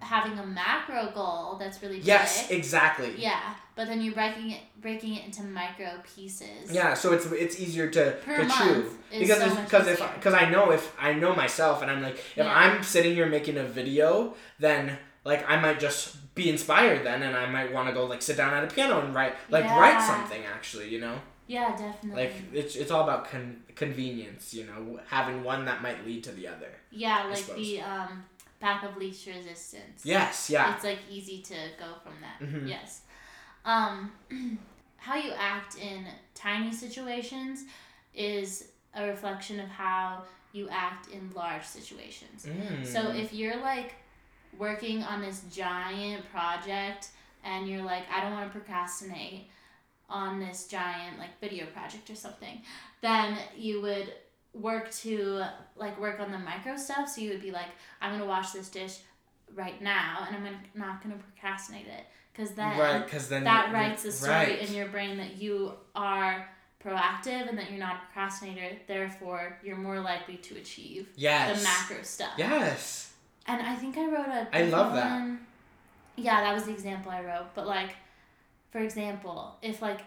having 0.00 0.38
a 0.38 0.46
macro 0.46 1.10
goal 1.14 1.56
that's 1.58 1.82
really 1.82 1.98
Yes, 1.98 2.50
exactly. 2.50 3.14
Yeah, 3.18 3.54
but 3.74 3.86
then 3.88 4.00
you're 4.02 4.14
breaking 4.14 4.50
it 4.50 4.60
breaking 4.80 5.14
it 5.16 5.24
into 5.24 5.42
micro 5.44 5.90
pieces. 6.14 6.70
Yeah, 6.72 6.94
so 6.94 7.12
it's 7.12 7.26
it's 7.26 7.58
easier 7.60 7.88
to, 7.90 8.16
Per 8.24 8.36
to 8.44 8.48
chew 8.48 8.90
because 9.18 9.38
so 9.38 9.62
because 9.62 9.86
if 9.88 10.14
because 10.14 10.34
I 10.34 10.50
know 10.50 10.70
if 10.72 10.94
I 11.00 11.12
know 11.14 11.34
myself 11.34 11.82
and 11.82 11.90
I'm 11.90 12.02
like 12.02 12.14
if 12.16 12.36
Yeah. 12.36 12.52
I'm 12.54 12.82
sitting 12.82 13.14
here 13.14 13.26
making 13.26 13.56
a 13.58 13.64
video 13.64 14.34
then 14.58 14.98
like 15.24 15.48
I 15.48 15.56
might 15.60 15.78
just 15.80 16.34
be 16.34 16.48
inspired 16.50 17.04
then 17.06 17.22
and 17.22 17.36
I 17.36 17.46
might 17.50 17.72
want 17.72 17.88
to 17.88 17.94
go 17.94 18.06
like 18.06 18.22
sit 18.22 18.36
down 18.36 18.52
at 18.54 18.64
a 18.64 18.66
piano 18.74 19.00
and 19.04 19.14
write 19.14 19.34
like 19.50 19.64
write 19.64 20.00
something 20.02 20.42
actually 20.44 20.88
you 20.88 21.00
know 21.00 21.16
Yeah, 21.46 21.70
definitely. 21.76 22.22
like 22.24 22.34
it's 22.52 22.74
it's 22.76 22.90
all 22.90 23.02
about 23.04 23.30
con- 23.30 23.62
convenience 23.76 24.52
you 24.54 24.64
know 24.66 25.00
having 25.06 25.44
one 25.44 25.64
that 25.66 25.82
might 25.82 26.04
lead 26.06 26.24
to 26.24 26.32
the 26.32 26.48
other 26.48 26.70
yeah, 26.90 27.24
like 27.30 27.46
the 27.56 27.80
um 27.80 28.24
path 28.60 28.84
of 28.84 28.96
least 28.96 29.26
resistance. 29.26 30.02
Yes, 30.04 30.48
yeah. 30.48 30.74
It's 30.74 30.84
like 30.84 31.00
easy 31.10 31.42
to 31.42 31.54
go 31.78 31.94
from 32.04 32.14
that. 32.20 32.38
Mhm. 32.46 32.68
Yes. 32.68 33.00
Um, 33.64 34.12
how 34.96 35.16
you 35.16 35.32
act 35.32 35.76
in 35.78 36.06
tiny 36.34 36.72
situations 36.72 37.64
is 38.14 38.68
a 38.94 39.06
reflection 39.06 39.60
of 39.60 39.68
how 39.68 40.22
you 40.52 40.68
act 40.70 41.08
in 41.08 41.30
large 41.34 41.64
situations. 41.64 42.46
Mm. 42.46 42.86
So 42.86 43.10
if 43.10 43.32
you're 43.32 43.60
like 43.60 43.94
working 44.58 45.02
on 45.02 45.20
this 45.22 45.42
giant 45.50 46.30
project 46.30 47.08
and 47.44 47.68
you're 47.68 47.82
like, 47.82 48.04
I 48.14 48.20
don't 48.20 48.32
want 48.32 48.52
to 48.52 48.58
procrastinate 48.58 49.48
on 50.08 50.38
this 50.38 50.66
giant 50.66 51.18
like 51.18 51.40
video 51.40 51.66
project 51.66 52.10
or 52.10 52.14
something, 52.14 52.60
then 53.00 53.38
you 53.56 53.80
would 53.80 54.12
work 54.54 54.92
to 54.92 55.42
like 55.76 55.98
work 55.98 56.20
on 56.20 56.30
the 56.30 56.38
micro 56.38 56.76
stuff. 56.76 57.08
So 57.08 57.22
you 57.22 57.30
would 57.30 57.42
be 57.42 57.50
like, 57.50 57.68
I'm 58.00 58.12
gonna 58.12 58.28
wash 58.28 58.52
this 58.52 58.68
dish 58.68 58.98
right 59.54 59.80
now, 59.80 60.24
and 60.26 60.36
I'm 60.36 60.44
gonna, 60.44 60.60
not 60.74 61.02
gonna 61.02 61.16
procrastinate 61.16 61.86
it, 61.86 62.04
because 62.32 62.52
then 62.52 62.78
right, 62.78 63.04
because 63.04 63.28
then 63.28 63.44
that 63.44 63.72
writes 63.72 64.04
a 64.04 64.12
story 64.12 64.32
right. 64.32 64.68
in 64.68 64.74
your 64.74 64.88
brain 64.88 65.18
that 65.18 65.40
you 65.40 65.72
are 65.94 66.48
proactive 66.84 67.48
and 67.48 67.56
that 67.58 67.70
you're 67.70 67.78
not 67.78 67.96
a 67.96 67.98
procrastinator. 68.06 68.76
Therefore, 68.86 69.58
you're 69.62 69.76
more 69.76 70.00
likely 70.00 70.36
to 70.38 70.56
achieve 70.56 71.08
Yes. 71.16 71.58
the 71.58 71.64
macro 71.64 72.02
stuff. 72.02 72.32
Yes. 72.36 73.12
And 73.46 73.62
I 73.62 73.74
think 73.74 73.96
I 73.98 74.06
wrote 74.06 74.28
a. 74.28 74.48
I 74.52 74.64
love 74.64 74.94
that. 74.94 75.10
One. 75.20 75.40
Yeah, 76.16 76.40
that 76.42 76.54
was 76.54 76.64
the 76.64 76.72
example 76.72 77.10
I 77.10 77.22
wrote. 77.22 77.54
But 77.54 77.66
like, 77.66 77.94
for 78.70 78.78
example, 78.78 79.56
if 79.62 79.82
like 79.82 80.00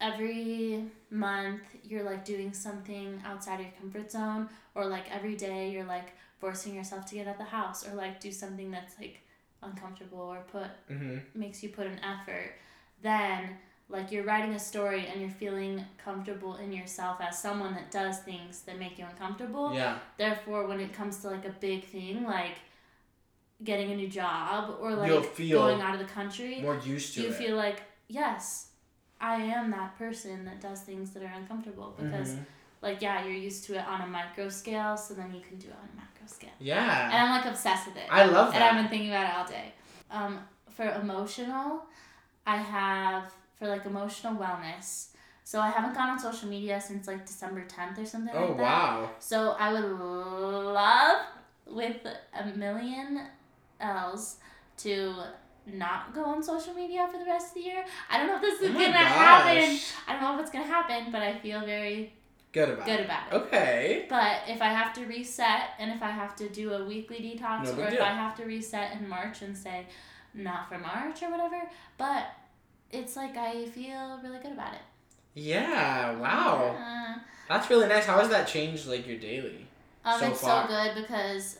every 0.00 0.84
month 1.10 1.62
you're 1.84 2.04
like 2.04 2.24
doing 2.24 2.52
something 2.52 3.20
outside 3.24 3.60
your 3.60 3.70
comfort 3.80 4.10
zone, 4.10 4.48
or 4.74 4.86
like 4.86 5.04
every 5.14 5.36
day 5.36 5.70
you're 5.70 5.84
like 5.84 6.12
forcing 6.40 6.74
yourself 6.74 7.04
to 7.06 7.14
get 7.14 7.26
out 7.26 7.38
the 7.38 7.44
house, 7.44 7.86
or 7.86 7.94
like 7.94 8.20
do 8.20 8.32
something 8.32 8.70
that's 8.70 8.98
like 8.98 9.20
uncomfortable 9.62 10.20
or 10.20 10.40
put 10.50 10.68
Mm-hmm. 10.90 11.18
makes 11.34 11.62
you 11.62 11.68
put 11.70 11.86
an 11.86 11.98
effort, 12.04 12.54
then 13.02 13.56
like 13.90 14.12
you're 14.12 14.24
writing 14.24 14.52
a 14.54 14.58
story 14.58 15.06
and 15.06 15.20
you're 15.20 15.30
feeling 15.30 15.84
comfortable 16.02 16.56
in 16.56 16.72
yourself 16.72 17.20
as 17.20 17.38
someone 17.38 17.74
that 17.74 17.90
does 17.90 18.18
things 18.20 18.62
that 18.62 18.78
make 18.78 18.98
you 18.98 19.04
uncomfortable. 19.08 19.72
Yeah. 19.74 19.98
Therefore, 20.18 20.66
when 20.66 20.78
it 20.80 20.92
comes 20.92 21.18
to 21.18 21.28
like 21.30 21.44
a 21.46 21.54
big 21.60 21.84
thing 21.84 22.24
like 22.24 22.56
getting 23.64 23.90
a 23.90 23.96
new 23.96 24.08
job 24.08 24.76
or 24.80 24.94
like 24.94 25.36
going 25.50 25.80
out 25.80 25.94
of 25.94 26.00
the 26.00 26.12
country, 26.12 26.60
More 26.60 26.78
used 26.84 27.14
to 27.14 27.22
you 27.22 27.28
it. 27.28 27.34
feel 27.34 27.56
like 27.56 27.82
yes, 28.08 28.68
I 29.20 29.36
am 29.36 29.70
that 29.72 29.98
person 29.98 30.44
that 30.44 30.60
does 30.60 30.82
things 30.82 31.10
that 31.12 31.22
are 31.22 31.32
uncomfortable 31.34 31.94
because 31.98 32.34
Mhm. 32.34 32.44
like 32.82 33.02
yeah, 33.02 33.24
you're 33.24 33.32
used 33.34 33.64
to 33.64 33.74
it 33.74 33.84
on 33.86 34.02
a 34.02 34.06
micro 34.06 34.48
scale, 34.48 34.96
so 34.96 35.14
then 35.14 35.34
you 35.34 35.40
can 35.40 35.58
do 35.58 35.66
it 35.68 35.74
on 35.74 35.88
a 35.92 35.96
macro 35.96 36.07
scale. 36.28 36.50
Yeah. 36.60 37.06
And 37.06 37.14
I'm 37.14 37.30
like 37.40 37.46
obsessed 37.46 37.86
with 37.86 37.96
it. 37.96 38.04
I 38.10 38.24
love 38.26 38.48
it. 38.50 38.54
And 38.56 38.64
I've 38.64 38.74
been 38.74 38.88
thinking 38.88 39.10
about 39.10 39.24
it 39.26 39.36
all 39.38 39.46
day. 39.46 39.72
Um, 40.10 40.38
for 40.70 40.84
emotional, 41.00 41.84
I 42.46 42.56
have 42.56 43.32
for 43.58 43.66
like 43.68 43.84
emotional 43.86 44.34
wellness. 44.36 45.08
So 45.44 45.60
I 45.60 45.70
haven't 45.70 45.94
gone 45.94 46.10
on 46.10 46.18
social 46.18 46.48
media 46.48 46.80
since 46.80 47.06
like 47.06 47.26
December 47.26 47.64
tenth 47.64 47.98
or 47.98 48.04
something 48.04 48.34
Oh 48.36 48.48
like 48.48 48.56
that. 48.58 48.62
wow. 48.62 49.10
So 49.18 49.56
I 49.58 49.72
would 49.72 49.84
love 49.84 51.18
with 51.66 51.96
a 52.38 52.46
million 52.56 53.20
L's 53.80 54.36
to 54.78 55.14
not 55.66 56.14
go 56.14 56.24
on 56.24 56.42
social 56.42 56.72
media 56.74 57.06
for 57.10 57.18
the 57.18 57.24
rest 57.24 57.48
of 57.48 57.54
the 57.54 57.60
year. 57.60 57.84
I 58.10 58.18
don't 58.18 58.26
know 58.26 58.36
if 58.36 58.40
this 58.42 58.60
is 58.60 58.70
Oh 58.70 58.72
gonna 58.72 58.92
happen. 58.92 59.78
I 60.06 60.12
don't 60.12 60.22
know 60.22 60.34
if 60.36 60.40
it's 60.42 60.50
gonna 60.50 60.64
happen, 60.64 61.10
but 61.12 61.22
I 61.22 61.38
feel 61.38 61.60
very 61.60 62.12
Good 62.52 62.70
about 62.70 62.86
good 62.86 63.00
it. 63.00 63.04
about 63.04 63.30
it. 63.30 63.34
Okay. 63.34 64.06
But 64.08 64.42
if 64.48 64.62
I 64.62 64.68
have 64.68 64.92
to 64.94 65.04
reset 65.04 65.70
and 65.78 65.90
if 65.92 66.02
I 66.02 66.10
have 66.10 66.34
to 66.36 66.48
do 66.48 66.72
a 66.72 66.84
weekly 66.84 67.18
detox 67.18 67.64
No 67.64 67.82
or 67.82 67.86
if 67.86 67.94
deal. 67.94 68.02
I 68.02 68.08
have 68.12 68.34
to 68.36 68.44
reset 68.44 68.92
in 68.98 69.08
March 69.08 69.42
and 69.42 69.56
say 69.56 69.86
not 70.34 70.68
for 70.68 70.78
March 70.78 71.22
or 71.22 71.30
whatever, 71.30 71.60
but 71.98 72.26
it's 72.90 73.16
like 73.16 73.36
I 73.36 73.66
feel 73.66 74.18
really 74.22 74.38
good 74.38 74.52
about 74.52 74.72
it. 74.74 74.80
Yeah. 75.34 76.16
Wow. 76.18 76.76
Uh, 76.78 77.18
That's 77.48 77.68
really 77.70 77.86
nice. 77.86 78.06
How 78.06 78.18
has 78.18 78.28
that 78.30 78.48
changed 78.48 78.86
like 78.86 79.06
your 79.06 79.18
daily? 79.18 79.66
um, 80.04 80.18
So 80.18 80.30
it's 80.30 80.40
far. 80.40 80.66
so 80.66 80.74
good 80.74 81.02
because 81.02 81.58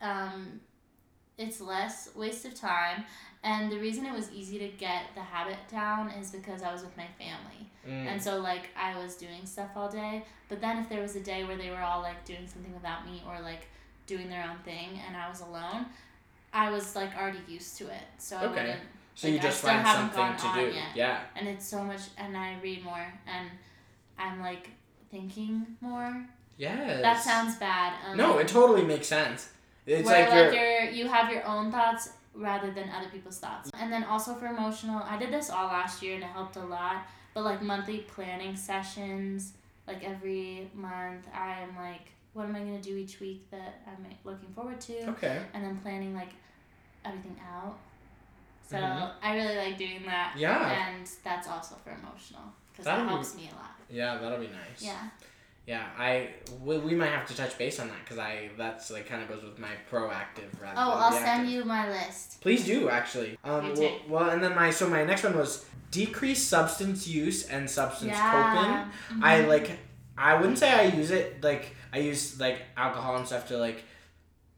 um, 0.00 0.60
it's 1.38 1.60
less 1.60 2.08
waste 2.16 2.44
of 2.46 2.54
time. 2.54 3.04
And 3.44 3.72
the 3.72 3.78
reason 3.78 4.06
it 4.06 4.12
was 4.12 4.30
easy 4.32 4.58
to 4.60 4.68
get 4.68 5.02
the 5.14 5.20
habit 5.20 5.56
down 5.70 6.10
is 6.10 6.30
because 6.30 6.62
I 6.62 6.72
was 6.72 6.82
with 6.82 6.96
my 6.96 7.06
family. 7.18 7.68
Mm. 7.88 8.06
And 8.12 8.22
so 8.22 8.38
like 8.38 8.68
I 8.80 8.96
was 9.02 9.16
doing 9.16 9.44
stuff 9.44 9.70
all 9.74 9.90
day, 9.90 10.24
but 10.48 10.60
then 10.60 10.78
if 10.78 10.88
there 10.88 11.02
was 11.02 11.16
a 11.16 11.20
day 11.20 11.42
where 11.42 11.56
they 11.56 11.70
were 11.70 11.80
all 11.80 12.00
like 12.02 12.24
doing 12.24 12.46
something 12.46 12.72
without 12.72 13.04
me 13.04 13.20
or 13.28 13.40
like 13.42 13.66
doing 14.06 14.28
their 14.28 14.44
own 14.48 14.58
thing 14.64 15.00
and 15.06 15.16
I 15.16 15.28
was 15.28 15.40
alone, 15.40 15.86
I 16.52 16.70
was 16.70 16.94
like 16.94 17.16
already 17.16 17.40
used 17.48 17.76
to 17.78 17.84
it. 17.88 18.04
So 18.18 18.36
I 18.36 18.44
Okay. 18.44 18.60
wouldn't 18.60 18.80
so 19.16 19.26
like, 19.26 19.32
you 19.34 19.40
I 19.40 19.42
just 19.42 19.62
find 19.62 19.86
something 19.86 20.36
to 20.36 20.60
do. 20.70 20.74
yet. 20.76 20.84
Yeah. 20.94 21.20
and 21.34 21.48
it's 21.48 21.66
so 21.66 21.82
much 21.82 22.00
and 22.16 22.36
I 22.36 22.56
read 22.62 22.84
more 22.84 23.12
and 23.26 23.48
I'm 24.18 24.40
like 24.40 24.68
thinking 25.10 25.66
more. 25.80 26.24
Yes. 26.58 27.02
That 27.02 27.20
sounds 27.20 27.56
bad. 27.56 27.94
Um, 28.08 28.16
No, 28.16 28.38
it 28.38 28.46
totally 28.46 28.84
makes 28.84 29.08
sense. 29.08 29.48
It's 29.84 30.06
where 30.06 30.30
like, 30.30 30.52
like, 30.52 30.54
you're 30.54 30.90
you 30.90 31.08
have 31.08 31.32
your 31.32 31.44
own 31.44 31.72
thoughts 31.72 32.10
rather 32.34 32.70
than 32.70 32.88
other 32.90 33.08
people's 33.08 33.38
thoughts. 33.38 33.70
And 33.78 33.92
then 33.92 34.04
also 34.04 34.34
for 34.34 34.46
emotional, 34.46 35.02
I 35.02 35.18
did 35.18 35.32
this 35.32 35.50
all 35.50 35.66
last 35.66 36.02
year 36.02 36.14
and 36.14 36.24
it 36.24 36.28
helped 36.28 36.56
a 36.56 36.64
lot. 36.64 37.06
But 37.34 37.44
like 37.44 37.62
monthly 37.62 37.98
planning 37.98 38.56
sessions, 38.56 39.52
like 39.86 40.02
every 40.04 40.70
month, 40.74 41.26
I 41.34 41.60
am 41.62 41.76
like, 41.76 42.08
what 42.34 42.44
am 42.46 42.56
I 42.56 42.60
gonna 42.60 42.80
do 42.80 42.96
each 42.96 43.20
week 43.20 43.50
that 43.50 43.82
I'm 43.86 44.06
looking 44.24 44.48
forward 44.54 44.80
to, 44.82 45.10
Okay. 45.10 45.42
and 45.54 45.64
then 45.64 45.76
planning 45.78 46.14
like 46.14 46.30
everything 47.04 47.38
out. 47.54 47.76
So 48.66 48.76
Mhm. 48.76 49.12
I 49.22 49.34
really 49.36 49.56
like 49.56 49.76
doing 49.78 50.02
that. 50.06 50.34
Yeah. 50.36 50.70
And 50.88 51.06
that's 51.24 51.46
also 51.48 51.74
for 51.76 51.90
emotional 51.90 52.42
because 52.70 52.84
that 52.86 52.92
That'll 52.96 53.04
be- 53.06 53.10
helps 53.14 53.34
me 53.34 53.50
a 53.52 53.54
lot. 53.56 53.70
Yeah, 53.90 54.16
that'll 54.16 54.38
be 54.38 54.48
nice. 54.48 54.80
Yeah. 54.82 55.08
Yeah, 55.66 55.86
I 55.96 56.30
we, 56.60 56.78
we 56.78 56.94
might 56.94 57.10
have 57.10 57.26
to 57.28 57.36
touch 57.36 57.56
base 57.56 57.78
on 57.78 57.86
that 57.88 57.98
because 58.04 58.18
I 58.18 58.50
that's 58.58 58.90
like 58.90 59.06
kind 59.08 59.22
of 59.22 59.28
goes 59.28 59.44
with 59.44 59.58
my 59.60 59.70
proactive 59.90 60.60
rather. 60.60 60.74
Oh, 60.76 60.90
than 60.90 61.02
I'll 61.02 61.10
reactive. 61.10 61.22
send 61.22 61.50
you 61.50 61.64
my 61.64 61.88
list. 61.88 62.40
Please 62.40 62.64
do 62.66 62.88
actually. 62.88 63.38
Um, 63.44 63.72
Me 63.72 63.78
well, 63.78 63.98
well, 64.08 64.30
and 64.30 64.42
then 64.42 64.56
my 64.56 64.70
so 64.70 64.88
my 64.88 65.04
next 65.04 65.22
one 65.22 65.36
was 65.36 65.64
decrease 65.92 66.42
substance 66.42 67.06
use 67.06 67.46
and 67.46 67.70
substance 67.70 68.16
coping. 68.16 68.70
Yeah. 68.72 68.88
I 69.22 69.40
like 69.42 69.78
I 70.18 70.34
wouldn't 70.34 70.58
say 70.58 70.70
I 70.72 70.84
use 70.96 71.12
it 71.12 71.42
like 71.44 71.76
I 71.92 71.98
use 71.98 72.40
like 72.40 72.62
alcohol 72.76 73.16
and 73.16 73.26
stuff 73.26 73.46
to 73.48 73.56
like 73.56 73.84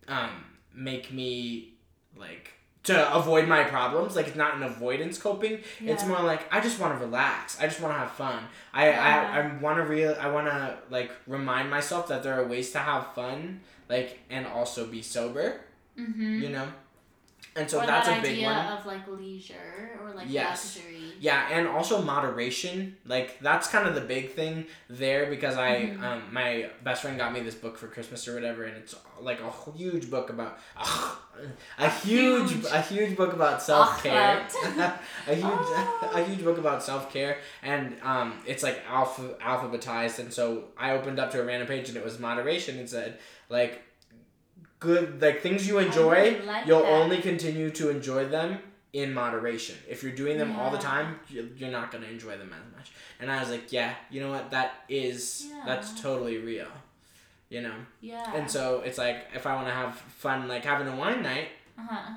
um 0.08 0.30
make 0.74 1.12
me 1.12 1.74
like 2.16 2.53
to 2.84 3.14
avoid 3.14 3.48
my 3.48 3.64
problems 3.64 4.14
like 4.14 4.26
it's 4.28 4.36
not 4.36 4.56
an 4.56 4.62
avoidance 4.62 5.18
coping. 5.18 5.58
It's 5.80 6.04
more 6.06 6.20
like 6.20 6.42
I 6.52 6.60
just 6.60 6.78
want 6.78 6.98
to 6.98 7.04
relax. 7.04 7.58
I 7.60 7.64
just 7.66 7.80
want 7.80 7.94
to 7.94 7.98
have 7.98 8.12
fun. 8.12 8.44
I 8.72 8.88
Yeah. 8.88 9.30
I, 9.34 9.40
I 9.40 9.56
want 9.60 9.78
to 9.78 9.84
real 9.84 10.16
I 10.20 10.28
want 10.30 10.46
to 10.46 10.76
like 10.90 11.10
remind 11.26 11.70
myself 11.70 12.08
that 12.08 12.22
there 12.22 12.34
are 12.40 12.46
ways 12.46 12.72
to 12.72 12.78
have 12.78 13.14
fun 13.14 13.60
like 13.88 14.20
and 14.30 14.46
also 14.46 14.86
be 14.86 15.02
sober. 15.02 15.60
Mhm. 15.98 16.40
you 16.40 16.48
know 16.48 16.66
and 17.56 17.70
so 17.70 17.80
or 17.82 17.86
that's 17.86 18.08
that 18.08 18.18
a 18.18 18.22
big 18.22 18.32
idea 18.32 18.46
one 18.46 18.66
of 18.66 18.86
like 18.86 19.06
leisure 19.08 19.98
or 20.02 20.12
like 20.12 20.26
Yes. 20.28 20.76
luxury. 20.76 21.14
yeah, 21.20 21.48
and 21.52 21.68
also 21.68 22.02
moderation. 22.02 22.96
Like 23.06 23.38
that's 23.40 23.68
kind 23.68 23.86
of 23.88 23.94
the 23.94 24.00
big 24.00 24.32
thing 24.32 24.66
there 24.88 25.26
because 25.26 25.56
I 25.56 25.72
Mhm. 25.96 26.02
um 26.02 26.22
my 26.32 26.70
best 26.82 27.02
friend 27.02 27.16
got 27.18 27.32
me 27.32 27.40
this 27.40 27.54
book 27.54 27.76
for 27.78 27.86
Christmas 27.88 28.26
or 28.28 28.34
whatever, 28.34 28.64
and 28.64 28.76
it's 28.76 28.94
like 29.20 29.40
a 29.40 29.52
huge 29.76 30.10
book 30.10 30.30
about 30.30 30.58
a 31.78 31.90
huge 31.90 32.50
huge- 32.52 32.64
a 32.66 32.80
huge 32.80 33.16
book 33.16 33.32
about 33.32 33.62
self 33.62 34.02
care. 34.02 34.46
A 35.26 35.34
huge 35.34 35.44
Oh. 35.46 36.10
a 36.14 36.22
huge 36.24 36.42
book 36.44 36.58
about 36.58 36.82
self 36.82 37.12
care, 37.12 37.38
and 37.62 37.96
um 38.02 38.40
it's 38.46 38.62
like 38.62 38.82
alpha 38.88 39.36
alphabetized, 39.40 40.18
and 40.18 40.32
so 40.32 40.64
I 40.78 40.90
opened 40.92 41.18
up 41.18 41.30
to 41.32 41.40
a 41.40 41.44
random 41.44 41.68
page 41.68 41.88
and 41.88 41.96
it 41.96 42.04
was 42.04 42.18
moderation 42.18 42.78
and 42.78 42.88
said 42.88 43.18
like 43.48 43.82
good 44.88 45.20
like 45.26 45.40
things 45.46 45.66
you 45.70 45.76
enjoy 45.78 46.40
like 46.46 46.66
you'll 46.66 46.82
that. 46.88 47.00
only 47.00 47.18
continue 47.30 47.70
to 47.80 47.84
enjoy 47.96 48.22
them 48.36 48.58
in 48.92 49.12
moderation. 49.12 49.76
If 49.94 50.02
you're 50.02 50.12
doing 50.22 50.36
them 50.38 50.50
all 50.58 50.70
the 50.70 50.78
time, 50.92 51.18
you- 51.28 51.50
you're 51.58 51.70
not 51.80 51.90
going 51.92 52.04
to 52.06 52.10
enjoy 52.16 52.34
them 52.42 52.52
as 52.60 52.66
much. 52.76 52.92
And 53.20 53.26
I 53.34 53.40
was 53.40 53.50
like, 53.54 53.72
yeah, 53.72 53.90
you 54.12 54.20
know 54.22 54.30
what? 54.30 54.44
That 54.56 54.70
is 54.88 55.18
that's 55.66 55.88
totally 56.00 56.38
real. 56.38 56.72
You 57.54 57.62
know. 57.66 57.74
Yeah. 58.00 58.36
And 58.36 58.50
so 58.50 58.62
it's 58.86 58.98
like 58.98 59.18
if 59.34 59.46
I 59.46 59.52
want 59.58 59.66
to 59.68 59.74
have 59.82 59.96
fun 60.24 60.48
like 60.48 60.64
having 60.64 60.88
a 60.94 60.96
wine 61.02 61.22
night, 61.22 61.48
uh-huh. 61.78 62.14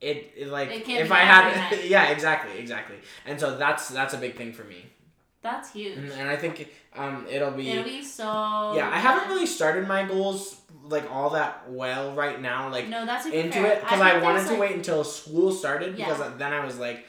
it, 0.00 0.18
it 0.36 0.48
like 0.48 0.70
It 0.70 0.84
can't 0.84 1.02
if 1.02 1.08
be 1.08 1.14
I 1.14 1.24
had 1.32 1.84
yeah, 1.94 2.10
exactly, 2.16 2.58
exactly. 2.58 2.96
And 3.26 3.38
so 3.40 3.56
that's 3.56 3.88
that's 3.88 4.14
a 4.14 4.18
big 4.18 4.34
thing 4.36 4.52
for 4.52 4.64
me. 4.64 4.80
That's 5.40 5.72
huge. 5.72 5.96
And 6.20 6.28
I 6.28 6.36
think 6.36 6.54
um 6.94 7.26
it'll 7.30 7.52
be 7.52 7.70
It'll 7.70 7.84
be 7.84 8.02
so. 8.02 8.24
Yeah, 8.76 8.90
I 8.92 8.98
haven't 8.98 9.28
really 9.32 9.46
started 9.46 9.86
my 9.86 10.02
goals 10.04 10.60
like 10.88 11.10
all 11.10 11.30
that 11.30 11.70
well 11.70 12.12
right 12.12 12.40
now 12.40 12.68
like 12.70 12.88
No, 12.88 13.04
that's 13.06 13.26
into 13.26 13.52
fair. 13.52 13.66
it 13.72 13.80
because 13.80 14.00
I, 14.00 14.10
think 14.12 14.22
wanted 14.24 14.44
to 14.44 14.50
like- 14.52 14.60
wait 14.60 14.74
until 14.76 15.04
school 15.04 15.52
started 15.52 15.98
Yeah. 15.98 16.06
because 16.06 16.20
uh, 16.20 16.32
then 16.38 16.52
I 16.52 16.64
was 16.64 16.78
like, 16.78 17.06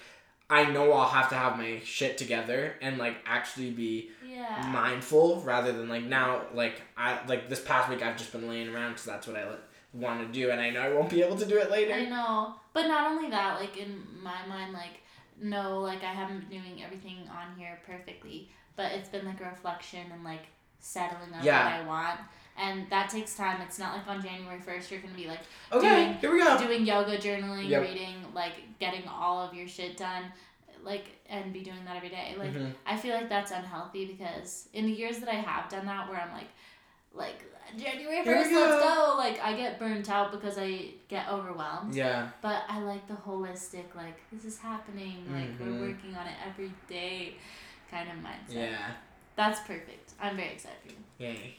I 0.49 0.65
know 0.71 0.91
I'll 0.91 1.07
have 1.09 1.29
to 1.29 1.35
have 1.35 1.57
my 1.57 1.79
shit 1.83 2.17
together 2.17 2.75
and 2.81 2.97
like 2.97 3.17
actually 3.25 3.71
be 3.71 4.09
Yeah. 4.27 4.67
mindful 4.71 5.41
rather 5.41 5.71
than 5.71 5.87
like 5.89 6.03
now 6.03 6.41
like 6.53 6.81
I 6.97 7.19
like 7.27 7.49
this 7.49 7.59
past 7.61 7.89
week 7.89 8.01
I've 8.01 8.17
just 8.17 8.31
been 8.31 8.47
laying 8.49 8.73
around 8.73 8.91
because 8.91 9.05
that's 9.05 9.27
what 9.27 9.35
I 9.37 9.49
li- 9.49 9.55
want 9.91 10.19
to 10.21 10.27
do, 10.39 10.51
and 10.51 10.61
I 10.61 10.69
know 10.69 10.81
I 10.81 10.93
won't 10.93 11.09
be 11.09 11.23
able 11.23 11.35
to 11.37 11.45
do 11.45 11.57
it 11.57 11.71
later. 11.71 11.93
I 11.95 12.05
know, 12.05 12.53
but 12.73 12.87
not 12.87 13.11
only 13.11 13.27
that, 13.31 13.59
like 13.59 13.75
in 13.77 14.03
my 14.21 14.45
mind, 14.47 14.71
like 14.73 15.01
no, 15.41 15.79
like 15.79 16.03
I 16.03 16.13
haven't 16.13 16.47
been 16.49 16.61
doing 16.61 16.83
everything 16.83 17.17
on 17.31 17.57
here 17.57 17.79
perfectly, 17.87 18.49
but 18.75 18.91
it's 18.91 19.09
been 19.09 19.25
like 19.25 19.41
a 19.41 19.45
reflection 19.45 20.01
and 20.13 20.23
like 20.23 20.45
settling 20.79 21.33
on 21.33 21.43
Yeah. 21.43 21.63
what 21.65 21.73
I 21.85 21.87
want. 21.87 22.19
And 22.59 22.89
that 22.89 23.09
takes 23.09 23.35
time. 23.35 23.61
It's 23.61 23.79
not 23.79 23.93
like 23.95 24.07
on 24.07 24.21
January 24.21 24.59
first 24.59 24.91
you're 24.91 24.99
gonna 24.99 25.13
be 25.13 25.27
like 25.27 25.39
Okay, 25.71 26.05
doing- 26.05 26.17
here 26.17 26.31
we 26.33 26.39
go. 26.43 26.57
doing 26.57 26.85
yoga, 26.85 27.17
journaling, 27.17 27.69
Yep. 27.69 27.81
reading, 27.81 28.15
like 28.33 28.77
getting 28.79 29.07
all 29.07 29.39
of 29.39 29.53
your 29.53 29.67
shit 29.67 29.95
done, 29.97 30.23
like 30.83 31.05
and 31.29 31.53
be 31.53 31.61
doing 31.61 31.83
that 31.85 31.95
every 31.95 32.09
day. 32.09 32.35
Like 32.37 32.51
Mhm. 32.53 32.73
I 32.85 32.97
feel 32.97 33.15
like 33.15 33.29
that's 33.29 33.51
unhealthy 33.51 34.05
because 34.05 34.67
in 34.73 34.85
the 34.85 34.91
years 34.91 35.19
that 35.19 35.29
I 35.29 35.35
have 35.35 35.69
done 35.69 35.85
that, 35.85 36.09
where 36.09 36.19
I'm 36.19 36.33
like, 36.33 36.49
like 37.13 37.43
January 37.77 38.23
first, 38.25 38.51
let's 38.51 38.83
go. 38.83 39.11
go. 39.11 39.15
Like 39.17 39.39
I 39.41 39.53
get 39.53 39.77
burnt 39.79 40.09
out 40.09 40.31
because 40.31 40.57
I 40.57 40.91
get 41.07 41.29
overwhelmed. 41.29 41.93
Yeah. 41.95 42.29
But 42.41 42.63
I 42.67 42.79
like 42.79 43.07
the 43.07 43.13
holistic, 43.13 43.93
like 43.95 44.19
this 44.31 44.43
is 44.43 44.59
happening, 44.59 45.25
like 45.31 45.57
Mhm. 45.59 45.79
we're 45.79 45.87
working 45.89 46.15
on 46.15 46.27
it 46.27 46.35
every 46.45 46.71
day, 46.87 47.35
kind 47.91 48.09
of 48.09 48.15
mindset. 48.17 48.71
Yeah. 48.71 48.91
That's 49.35 49.59
perfect. 49.61 50.13
I'm 50.19 50.35
very 50.35 50.49
excited 50.49 50.79
for 50.83 50.89
you. 50.91 50.97
Yay. 51.19 51.55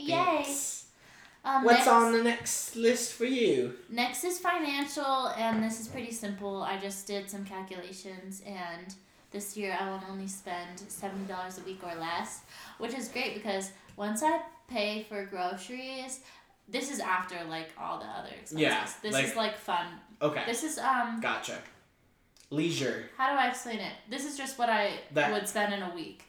Yay! 0.00 0.44
Um, 1.42 1.64
What's 1.64 1.78
next, 1.78 1.88
on 1.88 2.12
the 2.12 2.22
next 2.22 2.76
list 2.76 3.14
for 3.14 3.24
you? 3.24 3.74
Next 3.88 4.24
is 4.24 4.38
financial, 4.38 5.28
and 5.38 5.62
this 5.62 5.80
is 5.80 5.88
pretty 5.88 6.12
simple. 6.12 6.62
I 6.62 6.78
just 6.78 7.06
did 7.06 7.30
some 7.30 7.44
calculations, 7.46 8.42
and 8.46 8.94
this 9.30 9.56
year 9.56 9.76
I 9.80 9.88
will 9.90 10.02
only 10.10 10.26
spend 10.28 10.78
seventy 10.88 11.24
dollars 11.32 11.58
a 11.58 11.62
week 11.62 11.80
or 11.82 11.94
less, 11.98 12.40
which 12.78 12.92
is 12.94 13.08
great 13.08 13.34
because 13.34 13.70
once 13.96 14.22
I 14.22 14.40
pay 14.68 15.04
for 15.08 15.24
groceries, 15.24 16.20
this 16.68 16.90
is 16.92 17.00
after 17.00 17.36
like 17.48 17.70
all 17.78 17.98
the 17.98 18.04
other 18.06 18.28
expenses. 18.28 18.58
Yeah, 18.58 18.86
this 19.02 19.14
like- 19.14 19.24
is 19.24 19.36
like 19.36 19.56
fun. 19.56 19.86
Okay. 20.20 20.42
This 20.46 20.62
is 20.62 20.78
um. 20.78 21.20
Gotcha. 21.22 21.58
Leisure. 22.50 23.04
How 23.16 23.32
do 23.32 23.38
I 23.38 23.48
explain 23.48 23.78
it? 23.78 23.92
This 24.10 24.26
is 24.26 24.36
just 24.36 24.58
what 24.58 24.68
I 24.68 24.90
That- 25.12 25.32
would 25.32 25.48
spend 25.48 25.72
in 25.72 25.82
a 25.82 25.94
week. 25.94 26.24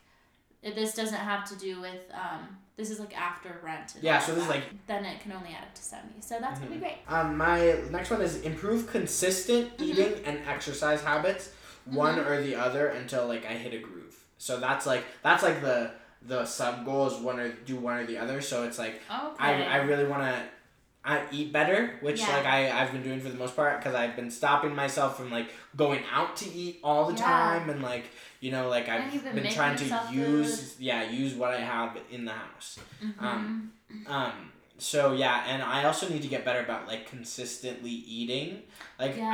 This 0.63 0.93
doesn't 0.93 1.17
have 1.17 1.43
to 1.49 1.55
do 1.57 1.81
with 1.81 1.99
um. 2.13 2.57
This 2.77 2.89
is 2.89 2.99
like 2.99 3.15
after 3.19 3.60
rent. 3.63 3.95
and 3.95 4.03
Yeah, 4.03 4.19
so 4.19 4.34
this 4.34 4.43
is 4.43 4.49
like- 4.49 4.63
Then 4.88 5.05
it 5.05 5.21
can 5.21 5.31
only 5.34 5.49
add 5.49 5.63
up 5.63 5.73
to 5.75 5.81
seventy. 5.84 6.21
So 6.21 6.38
that's 6.39 6.60
gonna 6.60 6.71
be 6.71 6.77
great. 6.77 6.97
Um, 7.07 7.38
my 7.38 7.73
next 7.91 8.10
one 8.10 8.21
is 8.21 8.41
improve 8.41 8.89
consistent 8.89 9.77
Mhm. 9.77 9.81
eating 9.86 10.25
and 10.25 10.39
exercise 10.47 11.03
habits, 11.03 11.51
one 11.86 12.15
Mhm. 12.17 12.25
or 12.27 12.41
the 12.41 12.55
other 12.55 12.88
until 12.88 13.27
like 13.27 13.45
I 13.45 13.53
hit 13.53 13.73
a 13.73 13.79
groove. 13.79 14.15
So 14.38 14.60
that's 14.60 14.86
like 14.86 15.03
that's 15.21 15.43
like 15.43 15.62
the 15.62 15.91
the 16.23 16.45
sub 16.45 16.86
goal 16.86 17.07
is 17.07 17.15
one 17.15 17.39
or 17.39 17.49
do 17.49 17.75
one 17.75 17.97
or 17.97 18.05
the 18.05 18.17
other. 18.17 18.41
So 18.41 18.63
it's 18.63 18.77
like 18.79 19.01
Okay. 19.12 19.36
I, 19.39 19.63
I 19.63 19.77
really 19.77 20.05
want 20.05 20.23
to 20.23 20.43
I 21.03 21.23
eat 21.31 21.51
better, 21.51 21.97
which 22.01 22.19
Yeah. 22.19 22.38
like 22.38 22.45
I 22.45 22.71
I've 22.81 22.91
been 22.91 23.01
doing 23.03 23.19
for 23.19 23.29
the 23.29 23.38
most 23.38 23.55
part 23.55 23.79
because 23.79 23.95
I've 23.95 24.15
been 24.15 24.29
stopping 24.31 24.75
myself 24.75 25.17
from 25.17 25.31
like 25.31 25.51
going 25.75 26.03
out 26.12 26.36
to 26.38 26.45
eat 26.49 26.79
all 26.84 27.05
the 27.12 27.17
Yeah. 27.17 27.25
time 27.25 27.69
and 27.71 27.81
like 27.81 28.05
you 28.41 28.51
know 28.51 28.67
like 28.67 28.89
I've 28.89 29.10
been 29.23 29.43
been 29.43 29.54
trying 29.54 29.77
to 29.77 29.88
use 30.12 30.75
yeah 30.80 31.10
use 31.10 31.34
what 31.36 31.51
I 31.51 31.62
have 31.62 31.97
in 32.12 32.25
the 32.25 32.34
house. 32.34 32.80
Mhm. 33.01 33.23
Um, 33.23 33.71
Um, 34.08 34.51
so 34.77 35.13
yeah, 35.13 35.45
and 35.47 35.62
I 35.62 35.84
also 35.84 36.10
need 36.10 36.23
to 36.23 36.27
get 36.36 36.43
better 36.43 36.62
about 36.67 36.88
like 36.88 37.04
consistently 37.08 37.91
eating. 38.17 38.63
Like 38.99 39.15
Yeah. 39.17 39.32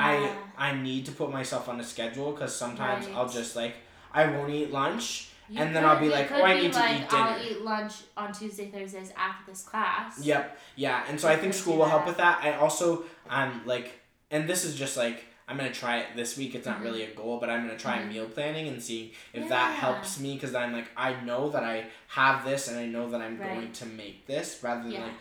I 0.57 0.69
I 0.69 0.75
need 0.87 1.05
to 1.05 1.13
put 1.13 1.31
myself 1.31 1.69
on 1.69 1.79
a 1.79 1.83
schedule 1.83 2.31
because 2.33 2.53
sometimes 2.55 3.07
I'll 3.15 3.29
just 3.29 3.55
like 3.55 3.75
I 4.13 4.27
won't 4.27 4.51
eat 4.51 4.71
lunch. 4.71 5.29
You 5.49 5.61
and 5.61 5.73
then 5.73 5.85
I'll 5.85 5.99
be 6.07 6.09
like, 6.09 6.29
"Oh, 6.29 6.43
I 6.43 6.59
need 6.59 6.73
to 6.73 6.79
like, 6.79 7.01
eat 7.03 7.13
I'll 7.13 7.41
eat 7.49 7.61
lunch 7.61 7.93
on 8.17 8.33
Tuesday, 8.33 8.67
Thursdays 8.69 9.13
after 9.15 9.49
this 9.51 9.63
class. 9.63 10.19
Yep, 10.19 10.59
yeah, 10.75 11.05
and 11.07 11.15
so 11.21 11.29
I 11.29 11.37
think 11.37 11.53
school 11.53 11.77
will 11.77 11.85
help 11.95 12.05
with 12.05 12.17
that. 12.17 12.43
I 12.43 12.49
also 12.57 13.05
I'm 13.29 13.65
like, 13.65 13.87
and 14.29 14.49
this 14.49 14.65
is 14.65 14.75
just 14.75 14.97
like 14.97 15.23
I'm 15.47 15.55
gonna 15.57 15.71
try 15.73 15.99
it 15.99 16.07
this 16.15 16.35
week. 16.37 16.55
It's 16.55 16.65
not 16.65 16.79
Mhm. 16.79 16.83
really 16.83 17.03
a 17.03 17.11
goal, 17.15 17.39
but 17.39 17.49
I'm 17.49 17.65
gonna 17.65 17.79
try 17.79 17.99
Mhm. 17.99 18.09
meal 18.09 18.25
planning 18.27 18.67
and 18.67 18.83
see 18.83 19.13
if 19.33 19.47
that 19.47 19.75
helps 19.75 20.19
me 20.19 20.33
because 20.35 20.53
I'm 20.53 20.73
like 20.73 20.89
I 20.97 21.13
know 21.21 21.49
that 21.49 21.63
I 21.63 21.85
have 22.09 22.43
this 22.43 22.67
and 22.67 22.77
I 22.77 22.85
know 22.85 23.09
that 23.09 23.21
I'm 23.21 23.37
Right. 23.39 23.53
going 23.53 23.71
to 23.71 23.85
make 23.85 24.25
this 24.27 24.61
rather 24.61 24.83
than 24.83 24.91
Yeah. 24.91 25.03
like 25.03 25.13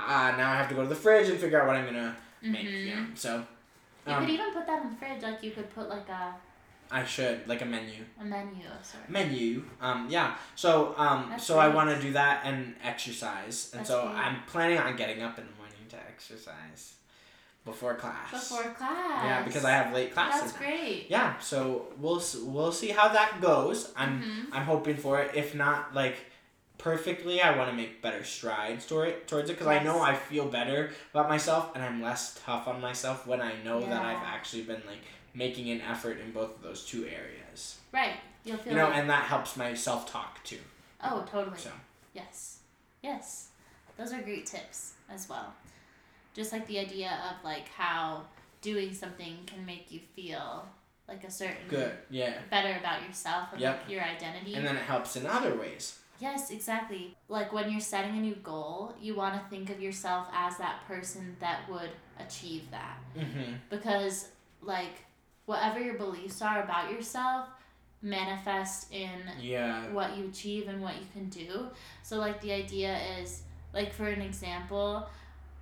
ah 0.00 0.34
now 0.36 0.52
I 0.52 0.56
have 0.56 0.68
to 0.70 0.74
go 0.74 0.82
to 0.82 0.88
the 0.88 0.94
fridge 0.94 1.28
and 1.28 1.38
figure 1.38 1.60
out 1.60 1.66
what 1.66 1.76
I'm 1.76 1.84
gonna 1.84 2.16
make. 2.40 2.66
Mhm. 2.66 2.86
You 2.86 2.94
know, 2.96 3.06
so 3.14 3.46
You 4.06 4.12
um, 4.14 4.24
could 4.26 4.34
even 4.34 4.50
put 4.52 4.66
that 4.66 4.82
in 4.82 4.90
the 4.90 4.96
fridge. 4.96 5.22
Like 5.22 5.42
you 5.44 5.52
could 5.52 5.72
put 5.72 5.88
like 5.88 6.08
a, 6.08 6.34
I 6.90 7.04
should 7.04 7.46
like 7.46 7.62
a 7.62 7.64
menu. 7.64 8.04
a 8.20 8.24
menu 8.24 8.64
sorts. 8.82 9.08
Menu. 9.08 9.64
Um, 9.80 10.08
yeah. 10.10 10.36
So 10.56 10.94
um, 10.98 11.28
That's 11.30 11.44
so 11.44 11.58
I 11.60 11.68
want 11.68 11.88
to 11.90 12.00
do 12.00 12.12
that 12.14 12.40
and 12.44 12.74
exercise, 12.82 13.70
and 13.72 13.80
That's 13.80 13.88
so. 13.90 14.08
I'm 14.08 14.42
planning 14.46 14.78
on 14.78 14.96
getting 14.96 15.22
up 15.22 15.38
in 15.38 15.46
the 15.46 15.52
morning 15.52 15.86
to 15.90 15.96
exercise 15.96 16.94
before 17.64 17.94
class. 17.94 18.30
Before 18.30 18.70
class. 18.72 19.24
Yeah, 19.24 19.42
because 19.44 19.64
I 19.64 19.70
have 19.70 19.92
late 19.94 20.12
classes. 20.12 20.52
That's 20.52 20.56
great. 20.64 21.06
Yeah, 21.08 21.38
so 21.38 21.86
we'll 21.98 22.22
we'll 22.44 22.72
see 22.72 22.88
how 22.88 23.08
that 23.08 23.40
goes. 23.40 23.92
I'm 23.96 24.22
Mhm. 24.22 24.46
I'm 24.56 24.64
hoping 24.64 24.96
for 24.96 25.20
it. 25.20 25.34
If 25.34 25.54
not 25.54 25.94
like 25.94 26.16
perfectly, 26.78 27.40
I 27.40 27.56
want 27.56 27.70
to 27.70 27.76
make 27.76 28.02
better 28.02 28.24
strides 28.24 28.86
toward 28.86 29.08
it, 29.10 29.28
towards 29.28 29.48
it 29.50 29.52
because 29.54 29.68
I 29.68 29.82
know 29.82 30.00
I 30.00 30.14
feel 30.16 30.46
better 30.48 30.90
about 31.14 31.28
myself 31.28 31.70
and 31.74 31.84
I'm 31.84 32.02
less 32.02 32.40
tough 32.44 32.66
on 32.66 32.80
myself 32.80 33.26
when 33.26 33.40
I 33.40 33.54
know 33.62 33.80
that 33.80 34.02
I've 34.04 34.22
actually 34.24 34.62
been 34.62 34.82
like 34.86 34.98
making 35.34 35.70
an 35.70 35.80
effort 35.80 36.18
in 36.20 36.32
both 36.32 36.56
of 36.56 36.62
those 36.62 36.84
two 36.84 37.06
areas. 37.06 37.78
Right. 37.92 38.14
You'll 38.44 38.56
feel 38.56 38.72
You 38.72 38.78
know, 38.80 38.88
like, 38.88 38.96
and 38.96 39.10
that 39.10 39.24
helps 39.26 39.56
my 39.56 39.74
self 39.74 40.10
talk 40.10 40.42
too. 40.42 40.58
oh, 41.04 41.24
totally. 41.30 41.58
So 41.58 41.70
Yes. 42.14 42.58
Yes. 43.02 43.48
Those 43.96 44.12
are 44.12 44.20
great 44.20 44.46
tips 44.46 44.94
as 45.08 45.28
well. 45.28 45.54
Just 46.34 46.52
like 46.52 46.66
the 46.66 46.78
idea 46.78 47.10
of 47.30 47.44
like 47.44 47.68
how 47.68 48.22
doing 48.60 48.94
something 48.94 49.38
can 49.46 49.64
make 49.66 49.90
you 49.90 50.00
feel 50.14 50.64
like 51.08 51.24
a 51.24 51.30
certain 51.30 51.66
good, 51.68 51.92
yeah. 52.10 52.34
better 52.50 52.78
about 52.78 53.02
yourself 53.02 53.48
and 53.52 53.60
Yep. 53.60 53.80
like 53.82 53.90
your 53.90 54.02
identity. 54.02 54.54
And 54.54 54.66
then 54.66 54.76
it 54.76 54.82
helps 54.82 55.16
in 55.16 55.26
other 55.26 55.54
ways. 55.56 55.98
Yes, 56.20 56.50
exactly. 56.50 57.16
Like 57.28 57.52
when 57.52 57.70
you're 57.70 57.80
setting 57.80 58.16
a 58.16 58.20
new 58.20 58.36
goal, 58.36 58.94
you 59.00 59.14
want 59.16 59.34
to 59.34 59.48
think 59.50 59.68
of 59.70 59.80
yourself 59.80 60.28
as 60.32 60.56
that 60.58 60.86
person 60.86 61.36
that 61.40 61.68
would 61.68 61.90
achieve 62.20 62.70
that. 62.70 62.98
Mm-hmm. 63.18 63.54
Because, 63.68 64.28
like, 64.62 65.04
whatever 65.46 65.80
your 65.80 65.94
beliefs 65.94 66.40
are 66.40 66.62
about 66.62 66.92
yourself 66.92 67.48
manifest 68.00 68.92
in 68.92 69.10
Yeah. 69.40 69.90
what 69.92 70.16
you 70.16 70.26
achieve 70.28 70.68
and 70.68 70.80
what 70.80 70.94
you 70.96 71.06
can 71.12 71.28
do. 71.28 71.68
So, 72.02 72.18
like, 72.18 72.40
the 72.40 72.52
idea 72.52 72.98
is, 73.20 73.42
like, 73.72 73.92
for 73.92 74.06
an 74.08 74.20
example, 74.20 75.08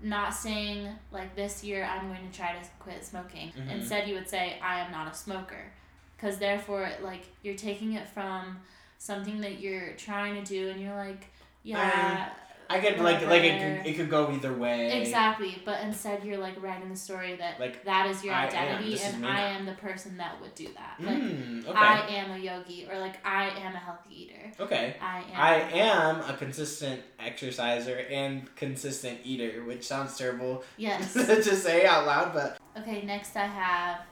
not 0.02 0.34
saying, 0.34 0.88
like, 1.12 1.34
this 1.36 1.62
year 1.62 1.84
I'm 1.84 2.08
going 2.08 2.28
to 2.30 2.36
try 2.36 2.52
to 2.52 2.68
quit 2.78 3.04
smoking. 3.04 3.52
Mhm. 3.52 3.70
Instead, 3.70 4.08
you 4.08 4.14
would 4.14 4.28
say, 4.28 4.58
I 4.62 4.80
am 4.80 4.90
not 4.90 5.10
a 5.12 5.14
smoker. 5.14 5.72
Because, 6.16 6.38
therefore, 6.38 6.90
like, 7.02 7.22
you're 7.42 7.54
taking 7.56 7.94
it 7.94 8.08
from 8.08 8.60
something 8.98 9.40
that 9.40 9.60
you're 9.60 9.92
trying 9.94 10.34
to 10.34 10.44
do 10.44 10.70
and 10.70 10.80
you're 10.80 10.96
like, 10.96 11.26
yeah. 11.62 12.30
I 12.70 12.78
could 12.78 12.98
like 13.00 13.26
like 13.26 13.42
it 13.42 13.58
could, 13.82 13.86
it 13.90 13.94
could 13.96 14.08
go 14.08 14.30
either 14.32 14.54
way. 14.54 15.00
Exactly, 15.02 15.60
but 15.64 15.82
instead 15.82 16.22
you're 16.24 16.38
like 16.38 16.62
writing 16.62 16.88
the 16.88 16.96
story 16.96 17.34
that 17.36 17.58
Like, 17.58 17.84
that 17.84 18.06
is 18.06 18.22
your 18.24 18.32
I 18.32 18.44
am, 18.46 18.48
identity, 18.48 18.90
this 18.92 19.04
and 19.12 19.26
I 19.26 19.40
am 19.40 19.66
the 19.66 19.72
person 19.72 20.16
that 20.18 20.40
would 20.40 20.54
do 20.54 20.68
that. 20.74 20.94
Like 21.00 21.18
Mm, 21.18 21.66
okay. 21.66 21.76
I 21.76 22.06
am 22.08 22.30
a 22.30 22.38
yogi, 22.38 22.86
or 22.90 22.98
like 23.00 23.16
I 23.26 23.48
am 23.48 23.74
a 23.74 23.78
healthy 23.78 24.22
eater. 24.22 24.52
okay. 24.60 24.94
I 25.02 25.18
am. 25.18 25.40
I 25.50 25.54
am 25.78 26.20
a 26.32 26.36
consistent 26.36 27.00
exerciser 27.18 27.98
and 28.08 28.54
consistent 28.54 29.18
eater, 29.24 29.64
which 29.64 29.84
sounds 29.86 30.16
terrible 30.16 30.62
Yes. 30.76 31.12
to 31.46 31.56
say 31.56 31.86
out 31.86 32.06
loud, 32.06 32.32
but 32.32 32.58
okay. 32.78 33.02
Next, 33.02 33.34
I 33.36 33.46
have 33.46 34.02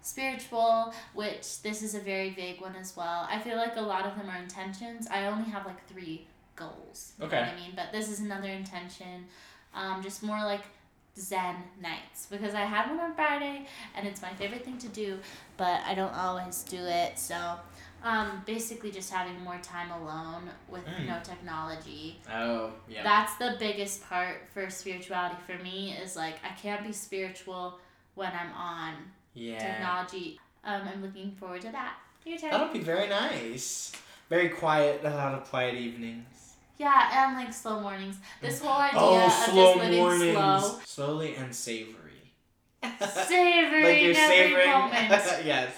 spiritual, 0.00 0.94
which 1.14 1.62
this 1.62 1.82
is 1.82 1.94
a 1.94 2.00
very 2.00 2.30
vague 2.30 2.60
one 2.60 2.76
as 2.76 2.96
well. 2.96 3.26
I 3.28 3.40
feel 3.40 3.56
like 3.56 3.76
a 3.76 3.80
lot 3.80 4.06
of 4.06 4.16
them 4.16 4.30
are 4.30 4.38
intentions. 4.40 5.08
I 5.10 5.26
only 5.26 5.50
have 5.50 5.66
like 5.66 5.84
three 5.88 6.28
goals. 6.56 7.12
You 7.18 7.26
Okay. 7.26 7.36
Know 7.36 7.42
what 7.42 7.52
I 7.52 7.56
mean, 7.56 7.72
but 7.76 7.92
this 7.92 8.08
is 8.10 8.20
another 8.20 8.48
intention. 8.48 9.26
Um, 9.74 10.02
just 10.02 10.22
more 10.22 10.38
like 10.42 10.62
Zen 11.18 11.56
nights 11.80 12.26
because 12.30 12.54
I 12.54 12.62
had 12.62 12.88
one 12.90 13.00
on 13.00 13.14
Friday 13.14 13.66
and 13.94 14.06
it's 14.06 14.20
my 14.22 14.32
favorite 14.34 14.64
thing 14.64 14.78
to 14.78 14.88
do, 14.88 15.18
but 15.56 15.80
I 15.86 15.94
don't 15.94 16.12
always 16.14 16.62
do 16.64 16.76
it. 16.78 17.18
So, 17.18 17.56
um, 18.02 18.42
basically, 18.46 18.90
just 18.90 19.10
having 19.12 19.40
more 19.42 19.58
time 19.62 19.90
alone 19.90 20.50
with 20.68 20.84
Mm. 20.86 21.06
no 21.06 21.18
technology. 21.24 22.20
oh 22.32 22.70
yeah. 22.88 23.02
That's 23.02 23.34
the 23.36 23.56
biggest 23.58 24.02
part 24.08 24.42
for 24.52 24.68
spirituality 24.70 25.36
for 25.46 25.62
me 25.62 25.92
is 25.92 26.16
like 26.16 26.36
I 26.44 26.50
can't 26.54 26.84
be 26.86 26.92
spiritual 26.92 27.78
when 28.14 28.32
I'm 28.32 28.52
on 28.52 28.94
yeah. 29.34 29.58
technology. 29.58 30.38
Um, 30.64 30.82
I'm 30.92 31.02
looking 31.02 31.32
forward 31.32 31.62
to 31.62 31.72
that. 31.72 31.94
Your 32.24 32.38
turn. 32.38 32.50
That'll 32.50 32.68
be 32.72 32.80
very 32.80 33.08
nice. 33.08 33.92
Very 34.28 34.48
quiet, 34.48 35.00
a 35.04 35.10
lot 35.10 35.32
of 35.34 35.44
quiet 35.48 35.74
evenings. 35.76 36.45
Yeah, 36.78 37.26
and 37.28 37.36
like 37.38 37.52
slow 37.52 37.80
mornings. 37.80 38.16
This 38.42 38.60
whole 38.60 38.78
idea 38.80 38.98
oh, 39.00 39.26
of 39.26 39.32
slow 39.32 39.54
just 39.74 39.78
living 39.84 39.98
mornings. 39.98 40.32
slow, 40.64 40.80
Slowly 40.84 41.34
and 41.36 41.54
savory. 41.54 41.94
savoring 42.82 43.82
like 43.84 44.02
you're 44.02 44.14
every 44.14 44.36
savoring. 44.36 44.70
moment. 44.70 44.92
yes. 45.44 45.72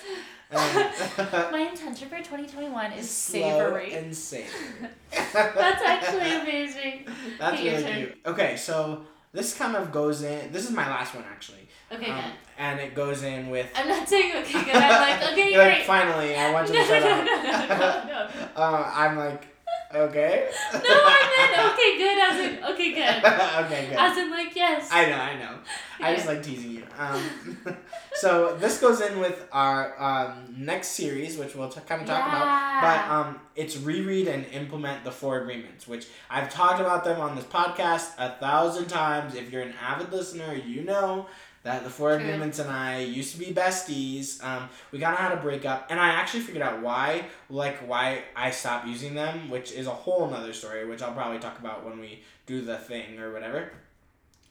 Um, 0.51 0.59
My 1.53 1.61
intention 1.71 2.09
for 2.09 2.17
2021 2.19 2.93
is 2.93 3.09
slow 3.11 3.41
savory. 3.41 3.93
and 3.95 4.17
savory. 4.17 4.89
That's 5.11 5.83
actually 5.83 6.35
amazing. 6.41 7.07
That's 7.39 7.55
Okay, 7.55 7.65
your 7.65 7.73
really 7.75 7.85
turn. 7.85 7.97
cute. 7.99 8.19
Okay, 8.27 8.57
so 8.57 9.03
this 9.33 9.55
kind 9.57 9.77
of 9.77 9.93
goes 9.93 10.23
in. 10.23 10.51
This 10.53 10.65
is 10.65 10.71
my 10.73 10.89
last 10.89 11.15
one 11.15 11.25
actually. 11.31 11.69
Okay, 11.93 12.11
Um, 12.11 12.17
good. 12.17 12.33
and 12.59 12.81
it 12.81 12.95
goes 12.95 13.23
in 13.23 13.51
with. 13.51 13.69
I'm 13.75 13.89
not 13.89 14.09
saying 14.09 14.37
okay, 14.39 14.65
good. 14.65 14.75
I'm 14.75 15.21
like, 15.21 15.33
okay, 15.33 15.53
You're 15.53 15.65
like, 15.65 15.83
finally, 15.85 16.35
I 16.37 16.53
want 16.53 16.69
you 16.69 16.75
no, 16.75 16.81
to 16.81 16.87
shut 16.87 17.03
no, 17.03 17.11
up. 17.11 17.25
no, 17.25 17.35
no, 17.37 17.43
no, 17.43 17.69
no, 17.69 18.29
no. 18.29 18.63
uh, 18.63 18.93
I'm 18.95 19.17
like, 19.17 19.47
okay. 19.94 20.51
No, 20.72 20.81
I 20.85 21.51
meant 21.55 21.72
okay, 21.72 21.98
good. 21.98 22.18
As 22.18 22.38
in 22.40 22.64
okay, 22.64 22.92
good. 22.92 23.24
okay, 23.64 23.88
good. 23.88 23.98
As 23.98 24.16
in 24.18 24.31
like 24.31 24.55
yes. 24.55 24.88
I 24.92 25.07
know, 25.07 25.16
I 25.16 25.38
know. 25.38 25.59
I 26.01 26.14
just 26.14 26.27
like 26.27 26.42
teasing 26.42 26.72
you. 26.72 26.85
Um, 26.98 27.22
so 28.14 28.57
this 28.57 28.81
goes 28.81 29.01
in 29.01 29.18
with 29.18 29.46
our 29.53 30.01
um, 30.01 30.55
next 30.57 30.88
series, 30.88 31.37
which 31.37 31.55
we'll 31.55 31.68
t- 31.68 31.81
kind 31.87 32.03
of 32.03 32.07
talk 32.07 32.29
about. 32.29 32.81
But 32.83 33.12
um, 33.12 33.40
it's 33.57 33.77
reread 33.77 34.29
and 34.29 34.46
implement 34.46 35.05
the 35.05 35.11
four 35.11 35.40
agreements, 35.40 35.88
which 35.88 36.07
I've 36.31 36.51
talked 36.51 36.81
about 36.81 37.05
them 37.05 37.20
on 37.20 37.35
this 37.35 37.44
podcast 37.44 38.12
a 38.18 38.31
thousand 38.38 38.87
times. 38.87 39.35
If 39.35 39.51
you're 39.51 39.62
an 39.62 39.74
avid 39.81 40.12
listener, 40.12 40.55
you 40.55 40.83
know 40.85 41.27
that 41.64 41.85
the 41.85 41.90
four 41.90 42.11
True. 42.16 42.25
agreements 42.25 42.59
and 42.59 42.71
I 42.71 43.01
used 43.01 43.33
to 43.33 43.38
be 43.38 43.53
besties. 43.53 44.42
Um, 44.44 44.68
we 44.92 44.99
kind 44.99 45.12
of 45.14 45.18
had 45.21 45.33
a 45.33 45.40
breakup, 45.40 45.87
and 45.90 45.99
I 46.01 46.09
actually 46.09 46.40
figured 46.40 46.62
out 46.62 46.81
why, 46.81 47.25
like 47.51 47.79
why 47.88 48.23
I 48.37 48.51
stopped 48.51 48.87
using 48.87 49.14
them, 49.14 49.51
which 49.51 49.73
is 49.73 49.87
a 49.87 49.90
whole 49.90 50.29
nother 50.31 50.53
story, 50.53 50.87
which 50.87 51.03
I'll 51.03 51.12
probably 51.12 51.38
talk 51.40 51.59
about 51.59 51.85
when 51.85 51.99
we 51.99 52.23
do 52.47 52.61
the 52.62 52.77
thing 52.79 53.18
or 53.18 53.33
whatever. 53.33 53.71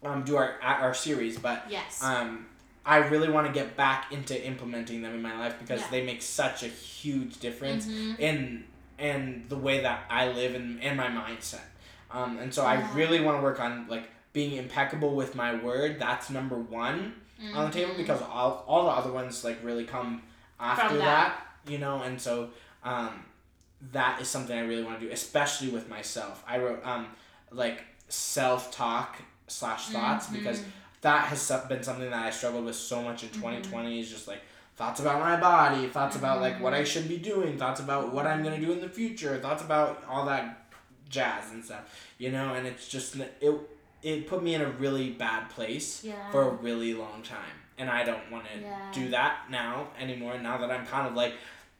Um, 0.04 0.24
do 0.24 0.36
our 0.36 0.56
our 0.62 0.93
series, 0.93 1.39
but 1.39 1.65
yes. 1.70 2.04
um, 2.04 2.46
I 2.86 2.98
really 2.98 3.30
want 3.30 3.48
to 3.48 3.54
get 3.54 3.76
back 3.76 4.12
into 4.13 4.46
implementing 4.46 5.02
them 5.02 5.13
in 5.15 5.22
my 5.22 5.38
life 5.39 5.56
because 5.60 5.82
Yeah. 5.82 5.88
they 5.91 6.06
make 6.06 6.22
such 6.22 6.62
a 6.63 6.67
huge 6.67 7.39
difference 7.39 7.88
Mhm. 7.88 8.20
in 8.20 8.63
in 9.00 9.46
the 9.50 9.58
way 9.58 9.82
that 9.82 10.06
I 10.10 10.28
live 10.30 10.56
and 10.56 10.82
in 10.82 10.96
my 10.98 11.08
mindset. 11.08 11.62
Um, 12.12 12.38
and 12.39 12.54
so 12.54 12.65
I 12.65 12.76
really 12.93 13.20
want 13.20 13.38
to 13.38 13.41
work 13.43 13.60
on 13.60 13.88
like 13.88 14.10
being 14.38 14.54
impeccable 14.65 15.12
with 15.21 15.32
my 15.43 15.52
word. 15.67 15.91
That's 16.00 16.30
number 16.30 16.58
one 16.58 16.97
on 17.56 17.62
the 17.67 17.71
table 17.80 17.93
Mhm. 17.93 17.97
because 18.04 18.21
all, 18.21 18.63
all 18.67 18.84
the 18.86 18.91
other 19.00 19.12
ones 19.12 19.43
like 19.43 19.58
really 19.63 19.84
come 19.95 20.21
after 20.60 20.95
that. 20.97 21.30
that. 21.65 21.71
you 21.71 21.80
know. 21.80 22.04
And 22.04 22.21
so 22.21 22.50
um, 22.84 23.13
that 23.97 24.21
is 24.21 24.28
something 24.28 24.56
I 24.58 24.62
really 24.71 24.84
want 24.84 25.00
to 25.00 25.06
do, 25.08 25.12
especially 25.12 25.69
with 25.69 25.89
myself. 25.89 26.43
I 26.47 26.56
wrote 26.60 26.86
um, 26.86 27.08
like 27.52 27.80
self 28.10 28.71
talk 28.71 29.17
slash 29.47 29.84
thoughts 29.95 30.28
because 30.28 30.60
Mhm. 30.60 30.65
that 31.02 31.21
has 31.32 31.52
been 31.67 31.82
something 31.84 32.10
that 32.10 32.26
I 32.28 32.30
struggled 32.30 32.65
with 32.65 32.76
so 32.76 33.02
much 33.02 33.23
in 33.23 33.30
Mm-hmm. 33.30 33.41
2020 33.41 34.00
is 34.00 34.10
just 34.15 34.28
like 34.28 34.41
thoughts 34.76 35.00
about 35.00 35.19
my 35.19 35.36
body, 35.38 35.88
thoughts 35.88 36.15
about 36.15 36.41
like 36.41 36.60
what 36.62 36.73
I 36.73 36.82
Mm-hmm. 36.82 36.86
should 36.93 37.08
be 37.15 37.17
doing, 37.17 37.58
thoughts 37.58 37.80
about 37.80 38.13
what 38.13 38.26
I'm 38.28 38.43
going 38.43 38.60
to 38.60 38.65
do 38.67 38.71
in 38.71 38.82
the 38.82 38.89
future, 39.02 39.34
thoughts 39.45 39.63
about 39.63 40.04
all 40.08 40.26
that 40.28 40.45
jazz 41.10 41.45
and 41.54 41.63
stuff, 41.65 41.84
you 42.19 42.30
know, 42.36 42.54
and 42.56 42.67
it's 42.67 42.88
just 42.95 43.15
it 43.47 43.54
it 44.04 44.28
put 44.28 44.44
me 44.44 44.54
in 44.56 44.62
a 44.62 44.70
really 44.70 45.12
bad 45.12 45.50
place 45.50 46.04
Yeah. 46.04 46.30
for 46.32 46.42
a 46.44 46.50
really 46.52 46.94
long 46.94 47.22
time. 47.24 47.56
And 47.78 47.90
I 47.90 48.04
don't 48.04 48.32
want 48.32 48.46
to 48.54 48.60
Yeah. 48.60 48.92
do 48.94 49.10
that 49.10 49.50
now 49.50 49.88
anymore 50.00 50.38
now 50.40 50.58
that 50.58 50.72
I'm 50.72 50.86
kind 50.86 51.08
of 51.08 51.14
like 51.16 51.34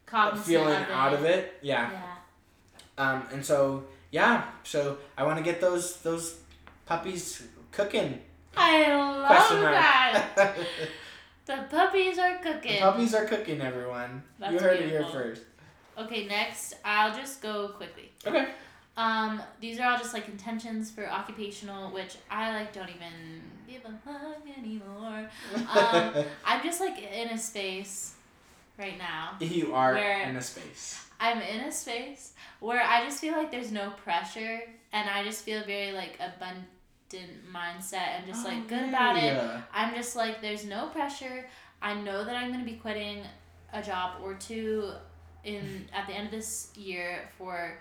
Cognizant 0.06 0.46
feeling 0.48 0.82
of 0.84 0.90
out 0.90 1.14
of 1.14 1.26
it. 1.26 1.58
Yeah. 1.62 1.90
Yeah. 1.92 2.16
Um 2.98 3.28
and 3.32 3.46
so 3.46 3.86
yeah, 4.12 4.46
so 4.64 4.98
I 5.18 5.24
want 5.24 5.38
to 5.38 5.44
get 5.44 5.60
those 5.62 5.98
those 6.02 6.40
puppies 6.86 7.44
cooking. 7.72 8.22
I 8.56 8.88
love 8.96 9.62
that. 9.62 10.56
The 11.46 11.66
puppies 11.70 12.18
are 12.20 12.38
The 12.44 12.52
cooking. 12.52 12.80
puppies 12.82 13.14
are 13.16 13.26
cooking, 13.26 13.62
everyone. 13.62 14.22
you 14.38 14.52
That's 14.52 14.62
heard 14.62 14.80
it 14.82 14.90
here 14.90 15.06
first. 15.06 15.44
Okay, 15.98 16.28
next 16.28 16.74
I'll 16.84 17.16
just 17.16 17.42
go 17.42 17.70
quickly. 17.70 18.12
Okay. 18.26 18.50
Um, 18.98 19.42
these 19.62 19.80
are 19.80 19.90
all 19.92 19.98
just 19.98 20.14
like 20.14 20.28
intentions 20.28 20.90
for 20.92 21.08
occupational, 21.10 21.92
which 21.92 22.18
I 22.32 22.52
like 22.60 22.74
don't 22.74 22.90
even 22.90 23.42
give 23.70 23.84
a 23.86 23.94
fuck 24.04 24.42
anymore. 24.58 25.30
Um, 25.56 26.26
I'm 26.46 26.64
just 26.64 26.80
like 26.82 26.98
in 27.00 27.30
a 27.30 27.38
space 27.38 28.16
right 28.78 28.98
now. 28.98 29.36
you 29.40 29.74
are 29.76 29.96
in 29.96 30.36
a 30.36 30.42
space. 30.42 31.06
I'm 31.20 31.40
in 31.42 31.62
a 31.62 31.72
space 31.72 32.34
where 32.60 32.82
I 32.82 33.04
just 33.06 33.20
feel 33.22 33.34
like 33.34 33.52
there's 33.52 33.72
no 33.72 33.92
pressure 34.04 34.62
and 34.94 35.10
I 35.10 35.24
just 35.24 35.44
feel 35.44 35.64
very 35.66 35.92
like 35.92 36.20
abundant 36.20 36.68
mindset 37.54 38.18
and 38.18 38.28
just 38.28 38.46
Oh, 38.46 38.50
like 38.50 38.68
good 38.68 38.90
about 38.90 39.18
it. 39.18 39.40
I'm 39.74 39.94
just 39.96 40.16
like, 40.16 40.42
there's 40.42 40.66
no 40.66 40.88
pressure. 40.88 41.48
I 41.82 41.94
know 42.02 42.24
that 42.26 42.36
I'm 42.36 42.52
gonna 42.52 42.66
be 42.66 42.74
quitting 42.74 43.24
a 43.74 43.82
job 43.82 44.22
or 44.24 44.34
two 44.36 44.92
in 45.44 45.86
at 45.94 46.08
the 46.08 46.14
end 46.14 46.26
of 46.26 46.32
this 46.32 46.70
year 46.76 47.30
for 47.38 47.78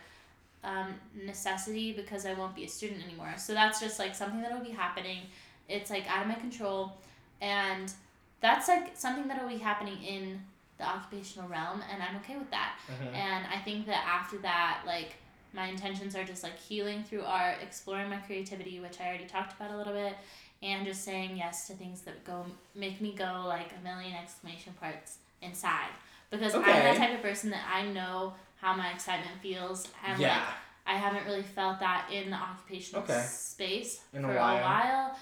um, 0.67 0.95
necessity 1.25 1.93
because 1.93 2.27
I 2.27 2.35
won't 2.35 2.55
be 2.55 2.65
a 2.65 2.69
student 2.69 3.03
anymore. 3.05 3.33
So 3.39 3.55
that's 3.55 3.81
just 3.81 3.99
like 3.99 4.15
something 4.15 4.43
that'll 4.43 4.61
be 4.65 4.71
happening. 4.73 5.21
It's 5.69 5.91
like 5.91 6.07
out 6.11 6.23
of 6.23 6.29
my 6.29 6.35
control, 6.35 6.93
and 7.41 7.93
that's 8.41 8.69
like 8.69 8.97
something 8.97 9.27
that'll 9.29 9.49
be 9.49 9.57
happening 9.59 10.03
in 10.03 10.41
the 10.79 10.85
occupational 10.85 11.49
realm, 11.49 11.83
and 11.91 12.03
I'm 12.03 12.17
okay 12.17 12.37
with 12.37 12.51
that. 12.51 12.77
Mhm. 12.91 13.15
And 13.15 13.47
I 13.47 13.59
think 13.65 13.87
that 13.87 14.05
after 14.07 14.37
that, 14.39 14.83
like 14.87 15.15
my 15.55 15.69
intentions 15.69 16.15
are 16.15 16.25
just 16.25 16.43
like 16.43 16.59
healing 16.59 17.03
through 17.05 17.23
art, 17.25 17.57
exploring 17.63 18.11
my 18.11 18.19
creativity, 18.19 18.79
which 18.81 19.01
I 19.01 19.07
already 19.09 19.25
talked 19.27 19.55
about 19.59 19.71
a 19.71 19.77
little 19.77 19.95
bit, 19.95 20.15
and 20.63 20.85
just 20.87 21.03
saying 21.05 21.37
yes 21.37 21.67
to 21.69 21.73
things 21.75 22.03
that 22.03 22.25
go 22.25 22.45
make 22.75 23.01
me 23.01 23.13
go 23.13 23.45
like 23.47 23.71
a 23.81 23.83
million 23.85 24.15
exclamation 24.15 24.75
parts 24.75 25.19
inside. 25.41 25.89
Because 26.31 26.55
I'm 26.55 26.61
Okay. 26.63 26.83
that 26.83 26.97
type 26.97 27.15
of 27.15 27.23
person 27.23 27.51
that 27.51 27.65
I 27.73 27.83
know 27.87 28.35
how 28.67 28.75
my 28.75 28.91
excitement 28.91 29.41
feels, 29.41 29.87
and 30.05 30.21
yeah. 30.21 30.39
like 30.39 30.45
I 30.89 30.95
haven't 30.97 31.25
really 31.25 31.43
felt 31.45 31.79
that 31.81 32.09
in 32.13 32.31
the 32.31 32.37
occupational 32.37 33.03
Okay. 33.05 33.23
space 33.29 34.01
In 34.13 34.25
a 34.25 34.29
for 34.29 34.35
while. 34.35 34.57
a 34.59 34.61
while, 34.61 35.17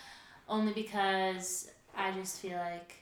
only 0.49 0.73
because 0.73 1.71
I 1.95 2.11
just 2.13 2.41
feel 2.41 2.57
like 2.57 2.95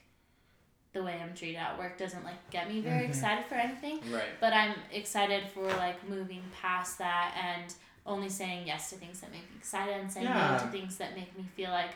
the 0.94 1.02
way 1.02 1.20
I'm 1.22 1.32
treated 1.34 1.58
at 1.58 1.78
work 1.78 1.96
doesn't 1.96 2.24
like 2.24 2.50
get 2.50 2.68
me 2.68 2.80
very 2.80 3.04
Mhm. 3.06 3.08
excited 3.10 3.46
for 3.46 3.54
anything 3.54 4.00
Right. 4.12 4.38
but 4.40 4.52
I'm 4.52 4.74
excited 4.90 5.48
for 5.54 5.66
like 5.84 6.06
moving 6.06 6.42
past 6.60 6.98
that 6.98 7.34
and 7.34 7.72
only 8.04 8.28
saying 8.28 8.66
yes 8.66 8.90
to 8.90 8.96
things 8.96 9.20
that 9.20 9.30
make 9.30 9.48
me 9.50 9.56
excited 9.56 9.94
and 9.96 10.12
saying 10.12 10.26
Yeah. 10.26 10.58
no 10.58 10.58
to 10.58 10.70
things 10.70 10.98
that 10.98 11.14
make 11.16 11.34
me 11.38 11.44
feel 11.56 11.70
like, 11.70 11.92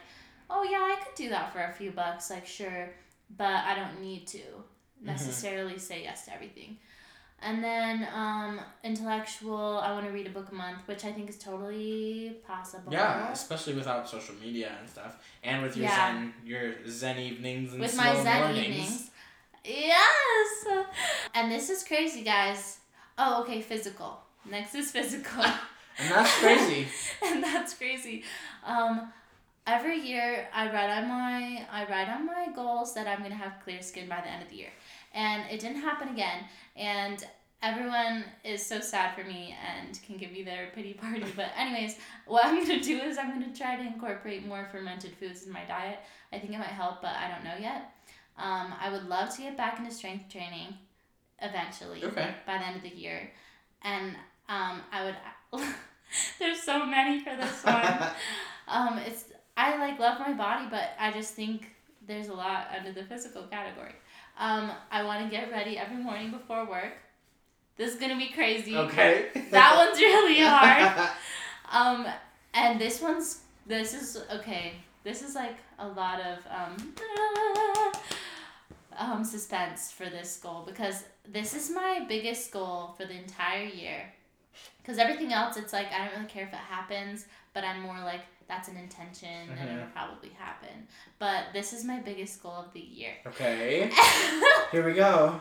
oh 0.48 0.62
yeah, 0.62 0.78
I 0.92 0.96
could 1.04 1.14
do 1.16 1.28
that 1.30 1.52
for 1.52 1.60
a 1.64 1.72
few 1.72 1.90
bucks, 1.90 2.30
like 2.30 2.46
sure, 2.46 2.94
but 3.36 3.64
I 3.70 3.74
don't 3.74 4.00
need 4.00 4.26
to 4.28 4.38
Mm-hmm. 4.38 5.08
necessarily 5.08 5.78
say 5.78 6.04
yes 6.04 6.24
to 6.24 6.32
everything. 6.32 6.78
And 7.42 7.62
then 7.62 8.08
um, 8.14 8.60
intellectual, 8.82 9.78
I 9.78 9.92
want 9.92 10.06
to 10.06 10.12
read 10.12 10.26
a 10.26 10.30
book 10.30 10.48
a 10.50 10.54
month, 10.54 10.78
which 10.86 11.04
I 11.04 11.12
think 11.12 11.28
is 11.28 11.38
totally 11.38 12.36
possible. 12.46 12.92
Yeah, 12.92 13.30
especially 13.30 13.74
without 13.74 14.08
social 14.08 14.34
media 14.36 14.72
and 14.80 14.88
stuff, 14.88 15.22
and 15.44 15.62
with 15.62 15.76
your 15.76 15.86
Yeah. 15.86 16.12
zen, 16.14 16.34
your 16.44 16.74
zen 16.88 17.18
evenings 17.18 17.72
and 17.72 17.80
with 17.80 17.92
slow 17.92 18.04
my 18.04 18.22
Zen 18.22 18.40
mornings. 18.42 18.66
evenings. 18.66 19.10
Yes. 19.64 20.66
And 21.34 21.50
this 21.52 21.70
is 21.70 21.84
crazy, 21.84 22.22
guys. 22.22 22.78
Oh, 23.18 23.42
okay, 23.42 23.60
physical. 23.60 24.20
Next 24.44 24.74
is 24.74 24.90
physical. 24.90 25.44
And 25.98 26.10
that's 26.10 26.38
crazy. 26.40 26.86
and 27.24 27.42
that's 27.42 27.72
crazy. 27.72 28.22
Um, 28.62 29.10
every 29.66 29.98
year 29.98 30.46
I 30.52 30.66
write 30.70 30.90
on 30.90 31.08
my 31.08 31.66
I 31.72 31.86
write 31.90 32.10
on 32.10 32.26
my 32.26 32.48
goals 32.54 32.92
that 32.92 33.06
I'm 33.06 33.22
gonna 33.22 33.34
have 33.34 33.54
clear 33.64 33.80
skin 33.80 34.06
by 34.06 34.20
the 34.20 34.28
end 34.28 34.42
of 34.42 34.50
the 34.50 34.56
year, 34.56 34.72
and 35.16 35.50
it 35.50 35.58
didn't 35.58 35.80
happen 35.80 36.08
again. 36.08 36.44
And 36.76 37.26
everyone 37.62 38.24
is 38.44 38.64
so 38.64 38.80
sad 38.80 39.16
for 39.16 39.24
me 39.24 39.56
and 39.66 39.98
can 40.06 40.18
give 40.18 40.30
me 40.30 40.42
their 40.44 40.68
pity 40.74 40.92
party. 40.92 41.24
But 41.34 41.46
anyways, 41.56 41.96
what 42.26 42.44
I'm 42.44 42.60
gonna 42.60 42.80
do 42.80 42.98
is 42.98 43.18
I'm 43.18 43.30
gonna 43.30 43.56
try 43.56 43.76
to 43.76 43.82
incorporate 43.82 44.46
more 44.46 44.68
fermented 44.70 45.14
foods 45.18 45.46
in 45.46 45.52
my 45.52 45.64
diet. 45.64 45.98
I 46.32 46.38
think 46.38 46.52
it 46.52 46.58
might 46.58 46.66
help, 46.68 47.00
but 47.02 47.16
I 47.16 47.28
don't 47.28 47.42
know 47.42 47.56
yet. 47.60 47.92
Um, 48.38 48.74
I 48.78 48.90
would 48.90 49.08
love 49.08 49.34
to 49.36 49.42
get 49.42 49.56
back 49.56 49.78
into 49.78 49.90
strength 49.90 50.30
training 50.30 50.74
eventually 51.40 52.04
Okay. 52.04 52.34
by 52.46 52.58
the 52.58 52.66
end 52.66 52.76
of 52.76 52.82
the 52.82 52.94
year. 52.94 53.30
And 53.82 54.14
um, 54.48 54.82
I 54.92 55.04
would. 55.04 55.64
there's 56.38 56.62
so 56.62 56.84
many 56.84 57.20
for 57.20 57.34
this 57.36 57.64
one. 57.64 58.10
um, 58.68 58.98
it's 58.98 59.24
I 59.56 59.78
like 59.78 59.98
love 59.98 60.20
my 60.20 60.34
body, 60.34 60.66
but 60.70 60.90
I 61.00 61.10
just 61.10 61.34
think 61.34 61.70
there's 62.06 62.28
a 62.28 62.34
lot 62.34 62.68
under 62.76 62.92
the 62.92 63.04
physical 63.04 63.44
category. 63.44 63.94
Um, 64.38 64.70
I 64.90 65.02
want 65.04 65.24
to 65.24 65.30
get 65.30 65.50
ready 65.50 65.78
every 65.78 65.96
morning 65.96 66.30
before 66.30 66.66
work. 66.66 66.92
This 67.76 67.92
is 67.94 68.00
gonna 68.00 68.16
be 68.16 68.28
crazy. 68.28 68.76
okay. 68.76 69.28
That 69.50 69.76
one's 69.76 69.98
really 69.98 70.40
hard. 70.40 71.10
Um, 71.70 72.06
and 72.54 72.80
this 72.80 73.00
one's 73.00 73.40
this 73.66 73.94
is 73.94 74.22
okay. 74.30 74.72
This 75.04 75.22
is 75.22 75.34
like 75.34 75.56
a 75.78 75.86
lot 75.88 76.20
of 76.20 76.38
um, 76.50 76.94
um 78.98 79.24
suspense 79.24 79.92
for 79.92 80.06
this 80.06 80.38
goal 80.38 80.64
because 80.66 81.04
this 81.28 81.54
is 81.54 81.70
my 81.70 82.04
biggest 82.08 82.50
goal 82.50 82.94
for 82.96 83.04
the 83.06 83.14
entire 83.14 83.64
year. 83.64 84.12
Because 84.78 84.98
everything 84.98 85.32
else, 85.32 85.56
it's 85.56 85.72
like 85.72 85.92
I 85.92 86.06
don't 86.06 86.14
really 86.16 86.26
care 86.28 86.44
if 86.44 86.52
it 86.52 86.56
happens, 86.56 87.26
but 87.52 87.64
I'm 87.64 87.80
more 87.82 88.00
like 88.00 88.22
that's 88.48 88.68
an 88.68 88.76
intention 88.76 89.28
and 89.50 89.58
Mhm. 89.68 89.74
it'll 89.76 89.88
probably 89.88 90.30
happen. 90.38 90.86
But 91.18 91.52
this 91.52 91.72
is 91.72 91.84
my 91.84 91.98
biggest 91.98 92.42
goal 92.42 92.52
of 92.66 92.72
the 92.72 92.80
year. 92.80 93.14
okay. 93.26 93.90
Here 94.72 94.84
we 94.84 94.92
go. 94.94 95.40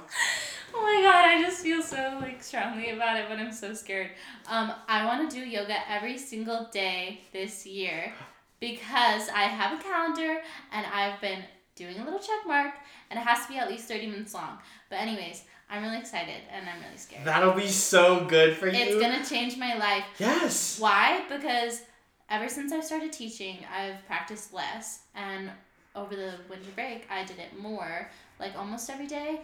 Oh 0.73 0.81
my 0.81 1.01
god, 1.03 1.25
I 1.25 1.41
just 1.41 1.61
feel 1.61 1.81
so 1.81 2.17
like 2.21 2.43
strongly 2.43 2.89
about 2.89 3.17
it, 3.17 3.25
but 3.29 3.37
I'm 3.39 3.51
so 3.53 3.73
scared. 3.73 4.09
Um, 4.47 4.73
I 4.89 5.05
want 5.05 5.29
to 5.29 5.35
do 5.35 5.45
yoga 5.45 5.77
every 5.89 6.17
single 6.17 6.67
day 6.71 7.21
this 7.31 7.65
year 7.65 8.13
because 8.59 9.29
I 9.29 9.43
have 9.43 9.79
a 9.79 9.83
calendar 9.83 10.41
and 10.71 10.85
I've 10.87 11.19
been 11.21 11.43
doing 11.75 11.99
a 11.99 12.03
little 12.03 12.19
check 12.19 12.45
mark 12.47 12.73
and 13.09 13.19
it 13.19 13.23
has 13.23 13.45
to 13.45 13.51
be 13.53 13.57
at 13.57 13.69
least 13.69 13.87
30 13.87 14.07
minutes 14.07 14.33
long. 14.33 14.57
But 14.89 14.97
anyways, 14.99 15.43
I'm 15.69 15.83
really 15.83 15.97
excited 15.99 16.41
and 16.51 16.67
I'm 16.67 16.81
really 16.83 16.97
scared. 16.97 17.25
That'll 17.25 17.53
be 17.53 17.67
so 17.67 18.25
good 18.25 18.55
for 18.57 18.67
you. 18.67 18.73
It's 18.77 18.95
going 18.95 19.21
to 19.21 19.27
change 19.29 19.57
my 19.57 19.75
life. 19.75 20.03
Yes. 20.17 20.79
Why? 20.79 21.23
Because 21.29 21.83
ever 22.29 22.49
since 22.49 22.71
I 22.71 22.81
started 22.81 23.11
teaching, 23.11 23.57
I've 23.73 24.05
practiced 24.07 24.53
less 24.53 25.01
and 25.15 25.49
over 25.95 26.15
the 26.15 26.33
winter 26.49 26.71
break, 26.75 27.05
I 27.09 27.23
did 27.23 27.39
it 27.39 27.57
more, 27.59 28.09
like 28.39 28.57
almost 28.57 28.89
every 28.89 29.07
day, 29.07 29.41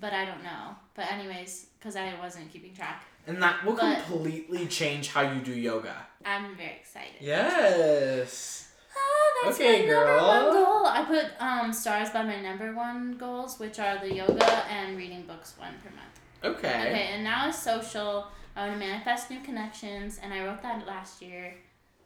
but 0.00 0.12
I 0.12 0.24
don't 0.26 0.42
know. 0.42 0.76
But 0.94 1.10
anyways, 1.10 1.66
cuz 1.80 1.96
I 1.96 2.12
wasn't 2.20 2.52
keeping 2.52 2.74
track. 2.74 3.04
And 3.26 3.42
that 3.42 3.64
will 3.64 3.74
But- 3.74 4.04
completely 4.04 4.66
change 4.66 5.08
how 5.12 5.22
you 5.22 5.40
do 5.40 5.52
yoga. 5.54 6.06
I'm 6.26 6.54
very 6.56 6.72
excited. 6.72 7.20
Yes. 7.20 8.68
Oh, 8.96 9.42
that's 9.44 9.56
Okay, 9.58 9.86
my 9.86 9.92
number 9.92 10.04
girl. 10.16 10.26
one 10.28 10.52
goal. 10.52 10.86
I 10.86 11.04
put 11.04 11.26
um, 11.40 11.72
stars 11.72 12.10
by 12.10 12.22
my 12.22 12.40
number 12.40 12.74
one 12.74 13.16
goals, 13.16 13.58
which 13.58 13.78
are 13.78 13.98
the 13.98 14.12
yoga 14.12 14.44
and 14.70 14.96
reading 14.96 15.22
books 15.22 15.54
one 15.58 15.74
per 15.82 15.90
month. 15.90 16.14
Okay. 16.44 16.68
Okay, 16.90 17.08
and 17.14 17.24
now 17.24 17.48
is 17.48 17.56
social. 17.56 18.28
I 18.54 18.68
want 18.68 18.78
to 18.80 18.86
manifest 18.86 19.30
new 19.30 19.40
connections, 19.40 20.18
and 20.22 20.32
I 20.34 20.44
wrote 20.44 20.62
that 20.62 20.86
last 20.86 21.22
year. 21.22 21.54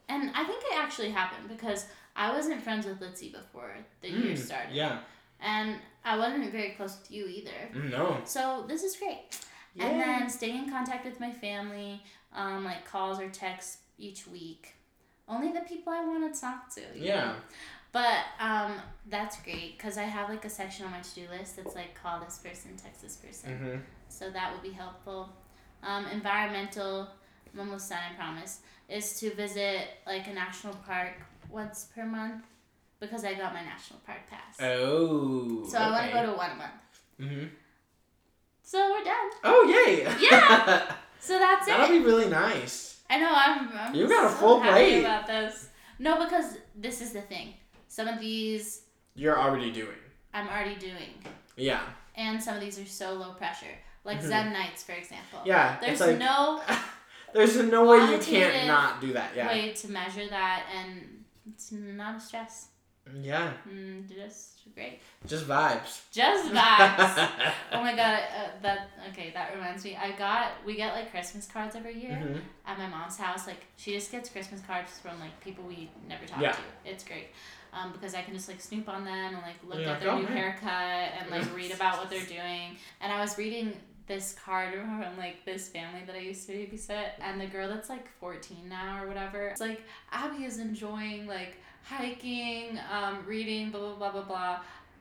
And 0.09 0.31
I 0.35 0.45
think 0.45 0.63
it 0.63 0.77
actually 0.77 1.11
happened 1.11 1.49
because 1.49 1.87
I 2.17 2.33
wasn't 2.33 2.63
friends 2.63 2.87
with 2.87 3.01
Litzy 3.01 3.33
before 3.33 3.75
the 4.01 4.09
year 4.09 4.35
Mm, 4.35 4.39
started. 4.39 4.75
Yeah. 4.75 5.01
And 5.41 5.77
I 6.05 6.17
wasn't 6.17 6.51
very 6.51 6.71
close 6.71 6.99
with 6.99 7.11
you 7.11 7.27
either. 7.27 7.89
No. 7.91 8.19
So 8.25 8.65
this 8.67 8.83
is 8.83 8.97
great. 8.97 9.39
Yeah. 9.75 9.87
And 9.87 10.01
then 10.01 10.31
staying 10.31 10.65
in 10.65 10.71
contact 10.71 11.05
with 11.05 11.21
my 11.21 11.31
family, 11.31 12.03
um, 12.35 12.65
like 12.65 12.85
calls 12.85 13.21
or 13.21 13.29
texts 13.29 13.79
each 13.99 14.27
week. 14.27 14.75
Only 15.29 15.53
the 15.53 15.61
people 15.61 15.93
I 15.93 16.05
want 16.05 16.33
to 16.35 16.41
talk 16.41 16.75
to. 16.75 16.81
Yeah. 16.97 17.25
know? 17.27 17.35
But 17.93 18.25
um, 18.41 18.75
that's 19.09 19.41
great 19.43 19.77
because 19.79 19.97
I 19.97 20.03
have 20.03 20.29
like 20.29 20.45
a 20.45 20.51
section 20.51 20.85
on 20.87 20.93
my 20.93 21.01
to 21.01 21.15
do 21.15 21.27
list 21.31 21.57
that's 21.57 21.75
like 21.75 21.95
call 22.01 22.21
this 22.21 22.39
person, 22.39 22.77
text 22.77 23.03
this 23.03 23.17
person. 23.17 23.51
Mm-hmm. 23.51 23.79
So 24.09 24.31
that 24.31 24.53
would 24.53 24.63
be 24.63 24.73
helpful. 24.73 25.31
Um, 25.83 26.07
environmental, 26.07 27.09
I'm 27.55 27.61
almost 27.61 27.89
done, 27.91 27.99
I 28.11 28.15
promise, 28.15 28.61
is 28.89 29.19
to 29.21 29.35
visit 29.35 29.81
like 30.07 30.27
a 30.27 30.33
national 30.35 30.75
park 30.87 31.13
once 31.51 31.89
per 31.95 32.05
month 32.05 32.45
because 33.01 33.25
I 33.25 33.35
got 33.35 33.53
my 33.55 33.63
national 33.63 34.01
park 34.07 34.21
pass. 34.31 34.57
Oh. 34.61 35.67
so 35.71 35.79
I 35.79 35.91
want 35.91 36.07
to 36.07 36.13
go 36.13 36.27
to 36.27 36.33
one 36.37 36.51
a 36.51 36.55
month. 36.55 36.73
Mm-hmm. 37.21 37.47
So 38.63 38.79
we're 38.93 39.05
done. 39.05 39.31
Oh 39.45 39.85
yay! 39.87 40.03
Yeah. 40.21 40.93
So 41.21 41.37
that's 41.37 41.67
it. 41.67 41.73
That'll 41.73 41.99
be 41.99 42.05
really 42.05 42.29
nice. 42.29 43.01
I 43.11 43.19
know 43.19 43.33
I'm. 43.35 43.69
I'm 43.77 43.93
You 43.93 44.07
got 44.09 44.27
a 44.27 44.29
so 44.31 44.37
full 44.37 44.61
happy 44.61 44.85
plate. 44.85 45.01
about 45.01 45.27
this. 45.27 45.69
No, 45.99 46.23
because 46.25 46.59
this 46.77 47.01
is 47.01 47.11
the 47.13 47.23
thing. 47.23 47.55
Some 47.89 48.07
of 48.07 48.21
these 48.21 48.83
You're 49.17 49.37
already 49.37 49.73
doing. 49.73 49.99
I'm 50.33 50.47
already 50.47 50.77
doing, 50.77 51.13
Yeah. 51.57 51.81
and 52.15 52.41
some 52.41 52.55
of 52.55 52.61
these 52.61 52.79
are 52.79 52.87
so 52.87 53.15
low 53.15 53.33
pressure, 53.33 53.75
like 54.05 54.19
Mhm. 54.21 54.29
Zen 54.29 54.53
nights, 54.53 54.85
for 54.85 54.93
example. 54.93 55.41
Yeah. 55.45 55.77
There's 55.81 55.99
like 56.01 56.19
no 56.19 56.63
there's 57.35 57.57
no 57.57 57.85
way 57.87 57.99
you 58.13 58.19
can't 58.19 58.67
not 58.67 59.01
do 59.01 59.13
that. 59.13 59.33
Yeah. 59.37 59.49
way 59.49 59.73
to 59.73 59.91
measure 59.91 60.27
that, 60.29 60.67
and 60.77 61.25
it's 61.53 61.73
not 61.73 62.17
a 62.17 62.21
stress. 62.21 62.69
Yeah. 63.23 63.53
Mm, 63.67 64.07
just 64.15 64.61
great. 64.75 65.01
Just 65.27 65.47
vibes. 65.49 66.03
Just 66.13 66.53
vibes. 66.53 67.29
oh 67.73 67.81
my 67.81 67.97
god, 67.97 68.21
uh, 68.37 68.49
that 68.63 68.91
okay. 69.11 69.31
That 69.33 69.55
reminds 69.55 69.83
me. 69.85 69.97
I 69.97 70.13
got 70.13 70.53
we 70.67 70.77
get 70.77 70.93
like 70.93 71.11
Christmas 71.11 71.47
cards 71.47 71.75
every 71.75 71.99
year. 71.99 72.11
Mhm. 72.23 72.41
at 72.67 72.77
my 72.79 72.87
mom's 72.87 73.17
house, 73.17 73.47
like 73.47 73.65
she 73.79 73.93
just 73.93 74.13
gets 74.13 74.29
Christmas 74.29 74.61
cards 74.67 74.99
from 74.99 75.19
like 75.21 75.39
people 75.41 75.65
we 75.65 75.91
never 76.07 76.27
talk 76.27 76.43
Yeah. 76.43 76.53
to. 76.53 76.59
It's 76.85 77.03
great. 77.03 77.29
Um, 77.73 77.93
because 77.93 78.15
I 78.15 78.23
can 78.23 78.35
just 78.35 78.49
like 78.49 78.61
snoop 78.61 78.89
on 78.89 79.05
them 79.05 79.35
and 79.35 79.43
like 79.43 79.57
look 79.67 79.79
You're 79.81 79.91
at 79.91 80.01
their 80.01 80.11
"Oh, 80.11 80.19
new 80.19 80.25
man." 80.25 80.37
haircut 80.37 81.13
and 81.19 81.31
like 81.31 81.55
read 81.57 81.71
about 81.73 81.99
what 81.99 82.11
they're 82.11 82.21
doing. 82.27 82.77
And 83.01 83.11
I 83.13 83.21
was 83.21 83.39
reading 83.39 83.73
this 84.09 84.35
card 84.45 84.73
from 84.75 85.17
like 85.19 85.45
this 85.45 85.69
family 85.69 86.01
that 86.07 86.17
I 86.17 86.21
used 86.21 86.47
to 86.47 86.53
babysit 86.53 87.11
and 87.21 87.41
the 87.41 87.47
girl 87.47 87.69
that's 87.69 87.89
like 87.89 88.09
14 88.21 88.69
now 88.69 89.03
or 89.03 89.07
whatever. 89.07 89.47
It's 89.49 89.61
like 89.61 89.83
Abby 90.11 90.45
is 90.45 90.59
enjoying 90.59 91.27
like 91.27 91.57
hiking, 91.85 92.79
um, 92.93 93.19
reading, 93.27 93.71
blah 93.71 93.81
blah 93.81 93.95
blah 93.97 94.11
blah 94.11 94.23
blah, 94.23 94.59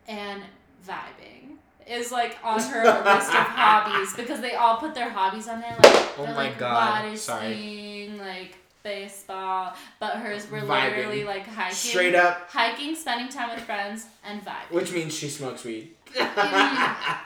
and 0.07 0.41
vibing 0.87 1.55
is 1.89 2.11
like 2.11 2.37
on 2.43 2.59
her 2.59 2.83
list 2.83 3.29
of 3.29 3.33
hobbies 3.47 4.13
because 4.13 4.41
they 4.41 4.55
all 4.55 4.75
put 4.77 4.93
their 4.93 5.09
hobbies 5.09 5.47
on 5.47 5.61
there 5.61 5.71
like 5.71 5.85
Oh 6.19 6.23
they're, 6.23 6.33
my 6.33 6.43
like 6.49 6.57
God, 6.57 7.17
sorry. 7.17 7.53
skiing, 7.53 8.17
like 8.17 8.57
baseball, 8.83 9.73
but 9.99 10.13
hers 10.17 10.49
were 10.51 10.59
Vibing. 10.59 10.97
literally 10.97 11.23
like 11.23 11.45
hiking, 11.47 11.75
Straight 11.75 12.15
up, 12.15 12.49
hiking, 12.49 12.93
spending 12.95 13.29
time 13.29 13.49
with 13.55 13.63
friends, 13.63 14.05
and 14.25 14.43
vibing. 14.45 14.71
which 14.71 14.91
means 14.91 15.13
she 15.13 15.29
smokes 15.29 15.63
weed. 15.63 15.91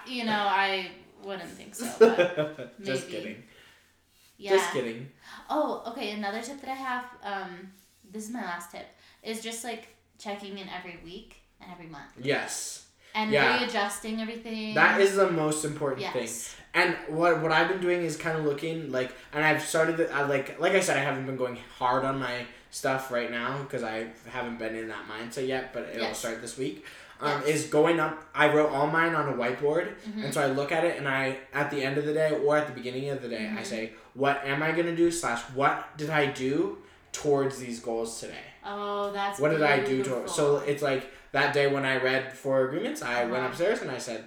you 0.07 0.25
know, 0.25 0.32
I 0.47 0.89
wouldn't 1.26 1.49
think 1.49 1.76
so, 1.76 1.88
but 1.99 2.80
Just 2.84 3.07
maybe. 3.07 3.17
kidding. 3.17 3.43
yeah. 4.38 4.51
Just 4.51 4.72
kidding. 4.74 5.09
Oh, 5.49 5.84
okay. 5.88 6.11
Another 6.11 6.41
tip 6.41 6.59
that 6.61 6.69
I 6.69 6.74
have, 6.76 7.05
um, 7.24 7.72
this 8.11 8.24
is 8.28 8.32
my 8.32 8.41
last 8.41 8.72
tip, 8.72 8.88
is 9.24 9.41
just 9.41 9.63
like 9.63 9.88
checking 10.19 10.57
in 10.57 10.67
every 10.69 10.99
week 11.03 11.38
and 11.61 11.72
every 11.72 11.88
month 11.88 12.11
Yes. 12.22 12.86
and 13.15 13.32
Yeah. 13.32 13.59
readjusting 13.59 14.19
everything. 14.22 14.74
That 14.76 14.99
is 15.01 15.15
the 15.15 15.30
most 15.30 15.65
important 15.65 16.01
thing. 16.13 16.24
yes. 16.24 16.55
And 16.74 16.95
what 17.09 17.41
what 17.41 17.51
I've 17.51 17.67
been 17.67 17.82
doing 17.82 18.01
is 18.03 18.15
kind 18.15 18.38
of 18.38 18.45
looking 18.45 18.93
like, 18.93 19.11
and 19.34 19.43
I've 19.43 19.61
started. 19.61 20.09
I 20.09 20.24
like 20.24 20.57
like 20.59 20.72
I 20.74 20.80
said, 20.80 20.95
I 20.97 21.01
haven't 21.01 21.26
been 21.26 21.36
going 21.36 21.57
hard 21.78 22.05
on 22.05 22.17
my 22.17 22.45
stuff 22.69 23.11
right 23.11 23.30
now 23.30 23.57
because 23.63 23.84
I 23.84 24.07
haven't 24.30 24.57
been 24.57 24.76
in 24.76 24.88
that 24.88 25.03
mindset 25.09 25.47
yet. 25.47 25.74
But 25.74 25.89
it'll 25.89 26.03
Yes. 26.03 26.19
start 26.19 26.41
this 26.41 26.57
week. 26.57 26.86
Um, 27.22 27.43
Is 27.43 27.67
going 27.67 27.99
up. 27.99 28.24
I 28.34 28.51
wrote 28.51 28.72
all 28.72 28.88
mine 28.88 29.13
on 29.13 29.30
a 29.30 29.34
whiteboard, 29.34 29.93
Mhm. 30.07 30.24
and 30.26 30.34
so 30.34 30.41
I 30.41 30.47
look 30.47 30.72
at 30.72 30.84
it, 30.84 30.97
and 30.97 31.07
I 31.07 31.38
at 31.53 31.69
the 31.69 31.84
end 31.84 31.97
of 31.99 32.05
the 32.05 32.13
day 32.13 32.32
or 32.43 32.57
at 32.57 32.65
the 32.67 32.74
beginning 32.74 33.09
of 33.09 33.22
the 33.22 33.30
day, 33.30 33.45
I 33.47 33.61
Mhm. 33.61 33.65
say, 33.65 33.93
what 34.13 34.43
am 34.43 34.63
I 34.63 34.72
gonna 34.72 34.95
do? 34.95 35.11
Slash, 35.11 35.41
what 35.53 35.95
did 35.97 36.09
I 36.09 36.26
do 36.26 36.80
towards 37.11 37.59
these 37.59 37.80
goals 37.80 38.19
today? 38.19 38.45
Oh, 38.65 39.11
that's 39.11 39.39
What 39.39 39.51
did 39.51 39.61
I 39.61 39.80
do 39.82 39.95
beautiful. 39.95 40.24
to 40.24 40.30
So 40.30 40.57
it's 40.57 40.82
like 40.82 41.11
that 41.32 41.53
day 41.53 41.67
when 41.67 41.86
I 41.86 41.97
read 41.97 42.34
four 42.36 42.65
agreements, 42.67 43.01
I 43.03 43.24
went 43.26 43.36
Uh-huh. 43.38 43.47
upstairs 43.49 43.82
and 43.82 43.91
I 43.91 43.97
said, 43.97 44.26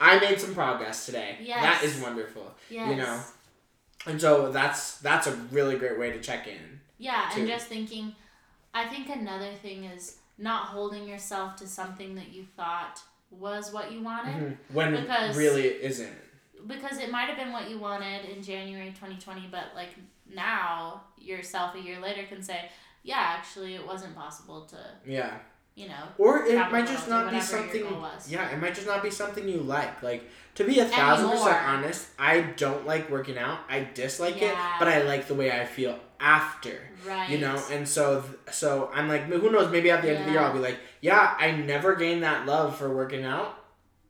I 0.00 0.18
made 0.20 0.40
some 0.40 0.54
progress 0.54 1.06
today. 1.06 1.38
Yes. 1.40 1.62
That 1.62 1.82
is 1.84 1.96
wonderful. 1.98 2.54
yes. 2.70 2.88
you 2.90 2.96
know, 2.96 3.20
And 4.06 4.20
so 4.20 4.52
that's 4.52 4.98
that's 4.98 5.26
a 5.26 5.32
really 5.50 5.76
great 5.76 5.98
way 5.98 6.10
to 6.12 6.20
check 6.20 6.46
in. 6.46 6.80
Yeah, 6.98 7.28
too. 7.32 7.40
and 7.40 7.48
just 7.48 7.66
thinking, 7.66 8.14
I 8.72 8.86
think 8.86 9.08
another 9.08 9.52
thing 9.60 9.84
is 9.84 10.17
not 10.38 10.66
holding 10.66 11.06
yourself 11.08 11.56
to 11.56 11.66
something 11.66 12.14
that 12.14 12.28
you 12.32 12.44
thought 12.56 13.00
was 13.30 13.72
what 13.72 13.90
you 13.92 14.00
wanted. 14.02 14.34
Mhm. 14.36 14.56
When 14.74 14.96
Because- 14.96 15.36
really 15.36 15.66
it 15.66 15.80
isn't. 15.82 16.16
because 16.66 16.98
it 16.98 17.10
might 17.10 17.28
have 17.28 17.36
been 17.36 17.52
what 17.52 17.68
you 17.68 17.78
wanted 17.78 18.24
in 18.24 18.42
January 18.42 18.92
2020, 18.98 19.48
but 19.50 19.66
like 19.74 19.90
now 20.32 21.02
yourself 21.18 21.74
a 21.74 21.80
year 21.80 21.98
later 22.00 22.22
can 22.24 22.42
say, 22.42 22.70
yeah, 23.02 23.16
actually 23.18 23.74
it 23.74 23.86
wasn't 23.86 24.14
possible 24.14 24.62
to, 24.66 24.76
Yeah. 25.06 25.38
you 25.74 25.88
know, 25.88 26.08
Or 26.18 26.44
it 26.46 26.56
might 26.70 26.86
just 26.86 27.08
not 27.08 27.30
be 27.30 27.40
something. 27.40 27.86
Yeah, 28.28 28.48
it 28.50 28.58
might 28.58 28.74
just 28.74 28.86
not 28.86 29.02
be 29.02 29.10
something 29.10 29.48
you 29.48 29.58
like. 29.60 30.02
Like 30.02 30.28
to 30.56 30.64
be 30.64 30.78
a 30.80 30.84
thousand 30.86 31.30
percent 31.30 31.62
honest, 31.66 32.08
I 32.18 32.40
don't 32.40 32.86
like 32.86 33.08
working 33.10 33.38
out. 33.38 33.60
I 33.68 33.88
dislike 33.94 34.40
it, 34.42 34.54
but 34.78 34.88
I 34.88 35.02
like 35.02 35.26
the 35.28 35.34
way 35.34 35.50
I 35.52 35.64
feel 35.64 35.98
after. 36.20 36.78
right? 37.06 37.28
You 37.30 37.38
know, 37.38 37.60
and 37.70 37.86
so 37.88 38.24
so 38.50 38.90
I'm 38.94 39.08
like, 39.08 39.22
who 39.24 39.50
knows? 39.50 39.70
Maybe 39.70 39.90
at 39.90 40.02
the 40.02 40.10
end 40.10 40.18
of 40.20 40.26
the 40.26 40.32
year, 40.32 40.40
I'll 40.40 40.52
be 40.52 40.58
like, 40.58 40.78
yeah, 41.00 41.36
I 41.38 41.52
never 41.52 41.94
gained 41.94 42.22
that 42.22 42.46
love 42.46 42.76
for 42.76 42.92
working 42.94 43.24
out, 43.24 43.54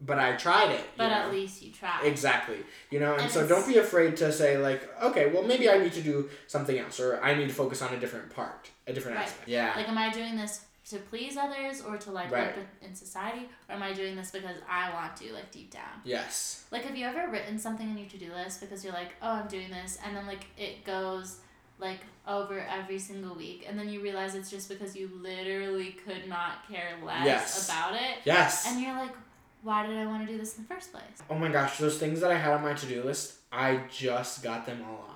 but 0.01 0.19
I 0.19 0.37
tried 0.37 0.71
it. 0.73 0.85
but 0.97 1.09
know? 1.09 1.15
at 1.15 1.31
least 1.33 1.63
you 1.63 1.71
tried. 1.73 2.05
Exactly. 2.05 2.59
You 2.91 3.01
know, 3.01 3.13
and, 3.15 3.23
And 3.23 3.31
so 3.31 3.47
don't 3.47 3.67
be 3.67 3.79
afraid 3.79 4.17
to 4.19 4.33
say 4.33 4.57
like, 4.59 4.89
okay, 5.03 5.31
well 5.33 5.43
maybe 5.43 5.69
I 5.71 5.79
need 5.79 5.93
to 5.95 6.03
do 6.03 6.29
something 6.47 6.79
else, 6.79 6.99
or 7.01 7.21
I 7.23 7.35
need 7.35 7.49
to 7.49 7.55
focus 7.55 7.83
on 7.83 7.93
a 7.95 7.99
different 8.01 8.31
part, 8.35 8.71
a 8.87 8.93
different 8.93 9.17
Right. 9.19 9.27
aspect. 9.27 9.49
Yeah. 9.49 9.73
Like, 9.77 9.89
am 9.89 9.99
I 9.99 10.11
doing 10.11 10.37
this 10.37 10.63
to 10.91 10.97
please 10.97 11.37
others 11.37 11.83
or 11.83 11.99
to 11.99 12.11
like 12.11 12.31
Right. 12.31 12.57
work 12.57 12.67
in 12.81 12.95
society, 12.95 13.47
or 13.69 13.75
am 13.75 13.83
I 13.83 13.93
doing 13.93 14.17
this 14.17 14.31
because 14.31 14.57
I 14.67 14.91
want 14.95 15.15
to, 15.19 15.33
like 15.35 15.51
deep 15.51 15.71
down? 15.71 16.01
yes. 16.05 16.65
Like, 16.71 16.85
have 16.85 16.97
you 16.97 17.05
ever 17.07 17.29
written 17.31 17.59
something 17.59 17.87
on 17.91 17.99
your 17.99 18.09
to 18.09 18.17
do 18.19 18.33
list 18.33 18.61
because 18.63 18.83
you're 18.85 18.95
like, 18.95 19.15
oh, 19.21 19.33
I'm 19.33 19.49
doing 19.49 19.69
this, 19.71 19.99
and 20.05 20.17
then 20.17 20.27
like 20.27 20.47
it 20.57 20.85
goes 20.85 21.41
like 21.79 22.01
over 22.27 22.61
every 22.61 22.99
single 22.99 23.35
week, 23.35 23.65
and 23.69 23.79
then 23.79 23.89
you 23.89 24.01
realize 24.03 24.35
it's 24.35 24.51
just 24.51 24.69
because 24.69 24.95
you 24.97 25.11
literally 25.23 25.97
could 26.07 26.29
not 26.29 26.69
care 26.71 26.91
less 27.05 27.25
Yes. 27.25 27.69
about 27.69 27.95
it, 27.95 28.19
Yes. 28.25 28.67
and 28.67 28.81
you're 28.81 28.95
like, 28.95 29.15
why 29.63 29.87
did 29.87 29.97
I 29.97 30.07
want 30.07 30.27
to 30.27 30.33
do 30.33 30.39
this 30.39 30.57
in 30.57 30.63
the 30.65 30.69
first 30.75 30.93
place? 30.93 31.03
oh 31.31 31.35
my 31.37 31.49
gosh, 31.49 31.79
those 31.79 31.99
things 31.99 32.21
that 32.21 32.31
I 32.31 32.37
had 32.37 32.53
on 32.53 32.63
my 32.63 32.75
to 32.75 32.87
do 32.87 33.03
list, 33.03 33.35
I 33.51 33.81
just 33.91 34.43
got 34.43 34.67
them 34.67 34.83
all 34.89 35.07
off. 35.09 35.15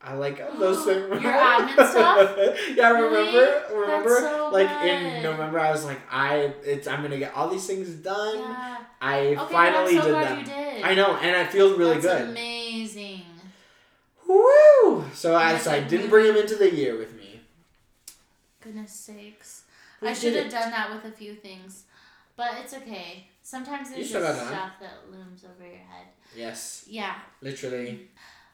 I 0.00 0.14
like 0.14 0.38
those 0.58 0.84
things. 0.84 1.08
Your 1.22 1.32
admin 1.32 1.74
stuff? 1.90 2.36
yeah, 2.76 2.90
Really? 2.92 3.16
remember? 3.36 3.62
Remember? 3.74 4.08
That's 4.20 4.36
so 4.36 4.50
like 4.52 4.80
good. 4.80 4.88
in 4.90 5.22
November, 5.24 5.58
I 5.58 5.70
was 5.72 5.84
like, 5.84 6.00
I 6.10 6.52
it's 6.64 6.86
I'm 6.86 7.02
gonna 7.02 7.18
get 7.18 7.34
all 7.36 7.48
these 7.48 7.66
things 7.66 7.90
done. 7.90 8.38
Yeah. 8.38 8.76
I 9.00 9.18
Okay, 9.36 9.52
finally 9.52 9.96
so 9.96 10.04
did 10.04 10.14
them. 10.14 10.44
did. 10.44 10.82
I 10.84 10.94
know, 10.94 11.16
and 11.16 11.36
I 11.36 11.44
feel 11.46 11.76
really 11.76 11.94
That's 11.98 12.06
good. 12.06 12.28
Amazing. 12.30 12.67
So 15.14 15.34
I 15.36 15.58
so 15.58 15.70
I 15.70 15.80
didn't 15.80 16.10
bring 16.10 16.26
him 16.26 16.36
into 16.36 16.56
the 16.56 16.74
year 16.74 16.96
with 16.96 17.14
me. 17.16 17.40
goodness 18.60 18.92
sakes. 18.92 19.62
We 20.00 20.08
I 20.08 20.12
should 20.12 20.34
have 20.36 20.50
done 20.50 20.70
that 20.70 20.90
with 20.94 21.12
a 21.12 21.16
few 21.16 21.34
things. 21.34 21.84
But 22.36 22.52
it's 22.62 22.72
okay. 22.74 23.26
Sometimes 23.42 23.90
there's 23.90 24.10
just 24.12 24.46
stuff 24.46 24.72
that 24.80 25.10
looms 25.10 25.44
over 25.44 25.66
your 25.66 25.78
head. 25.78 26.06
Yes, 26.36 26.84
Yeah. 26.86 27.14
literally. 27.40 28.08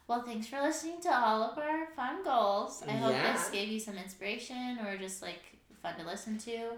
Well, 0.06 0.22
thanks 0.22 0.46
for 0.46 0.60
listening 0.62 1.00
to 1.02 1.14
all 1.14 1.42
of 1.42 1.58
our 1.58 1.86
fun 1.96 2.22
goals. 2.24 2.82
I 2.86 2.92
hope 2.92 3.12
Yeah. 3.12 3.32
this 3.32 3.50
gave 3.50 3.68
you 3.68 3.80
some 3.80 3.96
inspiration 3.98 4.78
or 4.86 4.96
just 4.96 5.20
like 5.22 5.42
fun 5.82 5.96
to 5.98 6.04
listen 6.04 6.38
to. 6.38 6.70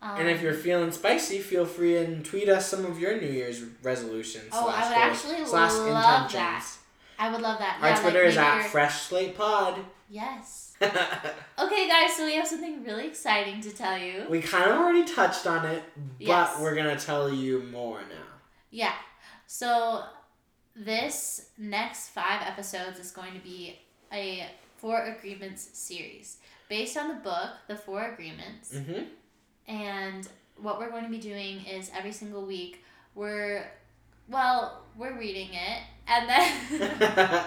Um, 0.00 0.20
And 0.20 0.28
if 0.28 0.40
you're 0.42 0.54
feeling 0.54 0.90
spicy, 0.92 1.40
feel 1.40 1.66
free 1.66 1.96
and 1.98 2.24
tweet 2.24 2.48
us 2.48 2.68
some 2.68 2.84
of 2.86 2.98
your 3.00 3.20
New 3.20 3.26
Year's 3.30 3.62
resolutions. 3.82 4.48
Oh, 4.52 4.68
I 4.68 4.82
slash 4.88 5.24
would 5.24 5.36
goals, 5.38 5.54
actually 5.54 5.90
love 5.92 6.24
intentions. 6.26 6.32
that. 6.32 6.66
I 7.18 7.30
would 7.30 7.40
love 7.40 7.58
that. 7.58 7.78
Our 7.80 7.88
yeah, 7.88 7.94
like 7.94 8.02
Twitter 8.02 8.22
is 8.22 8.36
maybe 8.36 8.46
at 8.46 8.54
your- 8.60 8.64
Fresh 8.68 9.02
Slate 9.02 9.36
Pod. 9.36 9.78
Yes. 10.08 10.64
Okay, 11.60 11.88
guys, 11.88 12.16
so 12.16 12.24
we 12.24 12.34
have 12.36 12.46
something 12.46 12.84
really 12.84 13.08
exciting 13.08 13.60
to 13.62 13.70
tell 13.72 13.98
you. 13.98 14.24
we 14.30 14.40
kind 14.40 14.70
of 14.70 14.78
already 14.78 15.04
touched 15.04 15.44
on 15.46 15.66
it, 15.66 15.82
but 15.96 16.26
Yes. 16.26 16.56
we're 16.60 16.74
gonna 16.76 16.96
tell 16.98 17.32
you 17.32 17.64
more 17.72 17.98
now. 18.02 18.24
Yeah. 18.70 18.94
So 19.48 20.04
this 20.76 21.50
next 21.58 22.10
five 22.10 22.42
episodes 22.46 23.00
is 23.00 23.10
going 23.10 23.32
to 23.34 23.40
be 23.40 23.80
a 24.12 24.46
Four 24.76 25.02
Agreements 25.02 25.68
series 25.76 26.36
based 26.68 26.96
on 26.96 27.08
the 27.08 27.14
book, 27.14 27.50
The 27.66 27.74
Four 27.76 28.12
Agreements. 28.12 28.72
Mm-hmm. 28.74 29.02
And 29.66 30.28
what 30.56 30.78
we're 30.78 30.90
going 30.90 31.04
to 31.04 31.10
be 31.10 31.18
doing 31.18 31.64
is 31.66 31.90
every 31.96 32.12
single 32.12 32.46
week 32.46 32.84
we're 33.16 33.66
well, 34.28 34.82
we're 34.96 35.18
reading 35.18 35.48
it 35.54 35.82
and 36.08 36.28
then 36.28 37.44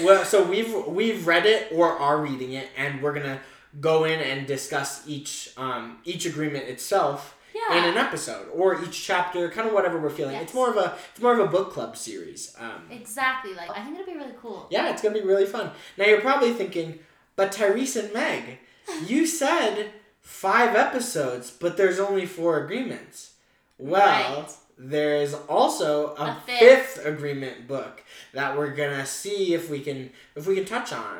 well, 0.02 0.24
so 0.24 0.42
we've 0.44 0.74
we've 0.86 1.26
read 1.26 1.46
it 1.46 1.70
or 1.72 1.98
are 1.98 2.20
reading 2.20 2.52
it, 2.52 2.68
and 2.76 3.02
we're 3.02 3.12
gonna 3.12 3.40
go 3.80 4.04
in 4.04 4.20
and 4.20 4.46
discuss 4.46 5.06
each 5.06 5.52
um, 5.56 5.98
each 6.04 6.26
agreement 6.26 6.64
itself 6.68 7.36
in 7.72 7.84
an 7.84 7.96
episode 7.96 8.48
or 8.54 8.82
each 8.82 9.04
chapter, 9.04 9.48
kind 9.50 9.68
of 9.68 9.74
whatever 9.74 9.98
we're 10.00 10.10
feeling. 10.10 10.32
Yes. 10.34 10.44
It's 10.44 10.54
more 10.54 10.70
of 10.70 10.76
a 10.76 10.96
it's 11.12 11.20
more 11.20 11.32
of 11.32 11.40
a 11.40 11.46
book 11.46 11.72
club 11.72 11.96
series. 11.96 12.54
Um, 12.58 12.82
Exactly. 12.90 13.54
Like 13.54 13.70
I 13.70 13.82
think 13.84 13.98
it'll 13.98 14.12
be 14.12 14.18
really 14.18 14.34
cool. 14.40 14.66
yeah, 14.70 14.90
it's 14.90 15.02
gonna 15.02 15.14
be 15.14 15.20
really 15.26 15.46
fun. 15.46 15.70
Now 15.96 16.06
you're 16.06 16.20
probably 16.20 16.52
thinking, 16.52 16.98
but 17.36 17.52
Tyrese 17.52 18.02
and 18.02 18.12
Meg, 18.12 18.58
you 19.06 19.26
said 19.40 19.90
five 20.20 20.74
episodes, 20.74 21.50
but 21.50 21.76
there's 21.76 22.00
only 22.00 22.26
four 22.26 22.62
agreements. 22.64 23.32
Well, 23.78 24.40
Right. 24.42 24.52
There's 24.82 25.34
also 25.34 26.14
a, 26.16 26.22
A 26.22 26.42
fifth. 26.46 26.58
fifth. 26.96 27.06
agreement 27.06 27.68
book 27.68 28.02
that 28.32 28.56
we're 28.56 28.70
gonna 28.74 29.04
see 29.04 29.52
if 29.54 29.68
we 29.68 29.80
can 29.80 30.10
if 30.34 30.46
we 30.46 30.54
can 30.54 30.64
touch 30.64 30.92
on 30.92 31.18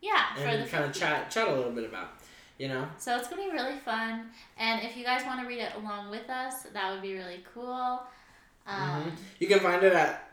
Yeah, 0.00 0.32
for 0.36 0.42
and 0.44 0.70
kind 0.70 0.84
of 0.84 0.92
chat 0.92 1.30
chat 1.30 1.48
a 1.48 1.52
little 1.54 1.72
bit 1.72 1.84
about. 1.84 2.08
You 2.58 2.68
know, 2.68 2.86
So 2.98 3.16
it's 3.16 3.26
gonna 3.28 3.42
be 3.42 3.50
really 3.50 3.78
fun, 3.78 4.26
and 4.58 4.82
if 4.84 4.94
you 4.96 5.02
guys 5.02 5.24
want 5.24 5.40
to 5.40 5.46
read 5.46 5.60
it 5.60 5.72
along 5.76 6.10
with 6.10 6.28
us, 6.28 6.64
that 6.74 6.92
would 6.92 7.00
be 7.02 7.14
really 7.14 7.42
cool. 7.54 8.02
Um, 8.66 9.12
you 9.38 9.46
can 9.48 9.60
find 9.60 9.82
it 9.82 9.94
at 9.94 10.30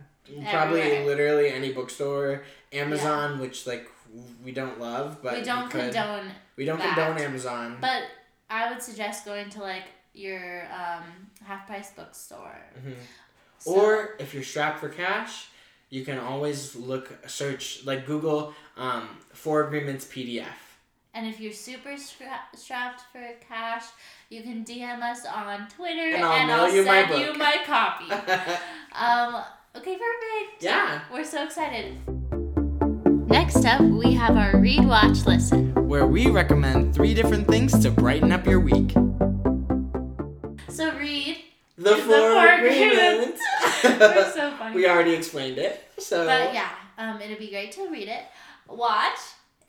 probably 0.52 0.82
Everywhere. 0.82 1.06
literally 1.06 1.50
any 1.50 1.72
bookstore, 1.72 2.44
Amazon, 2.74 3.40
which 3.40 3.66
like 3.66 3.90
we 4.44 4.52
don't 4.52 4.78
love, 4.80 5.20
but 5.24 5.38
we 5.38 5.42
don't 5.44 5.70
could. 5.72 5.94
condone, 5.94 6.28
we 6.58 6.66
don't 6.66 6.80
that. 6.80 6.96
condone 6.96 7.18
Amazon. 7.26 7.78
but 7.80 8.04
I 8.50 8.70
would 8.72 8.82
suggest 8.82 9.24
going 9.26 9.50
to 9.52 9.62
like 9.62 9.84
your 10.14 10.64
um, 10.66 11.27
half 11.46 11.68
price 11.68 11.92
bookstore. 11.92 12.58
Mhm. 12.80 12.96
So- 13.60 13.72
Or 13.74 14.16
if 14.20 14.34
you're 14.34 14.44
strapped 14.44 14.80
for 14.80 14.90
cash, 14.90 15.48
you 15.90 16.04
can 16.06 16.18
always 16.20 16.76
look 16.76 17.10
search 17.28 17.86
like 17.86 18.06
Google 18.06 18.54
um, 18.78 19.08
Four 19.34 19.66
Agreements 19.68 20.06
PDF. 20.06 20.46
and 21.14 21.26
if 21.26 21.40
you're 21.40 21.52
super 21.54 21.98
stra- 21.98 22.46
strapped 22.56 23.02
for 23.12 23.24
cash, 23.48 23.86
you 24.30 24.44
can 24.44 24.64
DM 24.64 25.02
us 25.02 25.26
on 25.26 25.68
Twitter, 25.70 26.10
And 26.14 26.16
and 26.16 26.26
I'll 26.26 26.62
I'll, 26.62 26.68
mail 26.68 26.76
you 26.76 26.86
my 26.86 27.08
send 27.08 27.22
you 27.26 27.34
my 27.34 27.58
copy. 27.66 28.12
um, 28.94 29.44
okay, 29.76 29.96
perfect. 29.98 30.62
yeah, 30.62 31.02
We're 31.12 31.24
so 31.24 31.44
excited. 31.44 31.98
Next 33.30 33.66
up, 33.66 33.82
we 33.82 34.14
have 34.14 34.38
our 34.38 34.58
read, 34.60 34.86
watch, 34.86 35.26
listen. 35.26 35.74
where 35.88 36.06
we 36.06 36.28
recommend 36.30 36.94
three 36.94 37.14
different 37.16 37.48
things 37.48 37.78
to 37.80 37.90
brighten 37.90 38.32
up 38.32 38.46
your 38.46 38.60
week. 38.60 38.94
So 40.70 40.96
read. 40.98 41.38
The 41.78 41.92
Is 41.92 41.98
the 41.98 42.04
Four 42.04 42.32
Four 42.32 42.48
Agreements. 42.48 43.42
We're 43.84 44.32
so 44.34 44.52
funny. 44.58 44.76
we 44.76 44.88
already 44.88 45.14
explained 45.14 45.58
it. 45.60 45.84
So 46.00 46.26
But 46.26 46.54
yeah, 46.54 46.70
um, 46.98 47.22
it'd 47.22 47.38
be 47.40 47.50
great 47.50 47.72
to 47.74 47.88
read 47.90 48.08
it. 48.08 48.24
Watch 48.68 49.20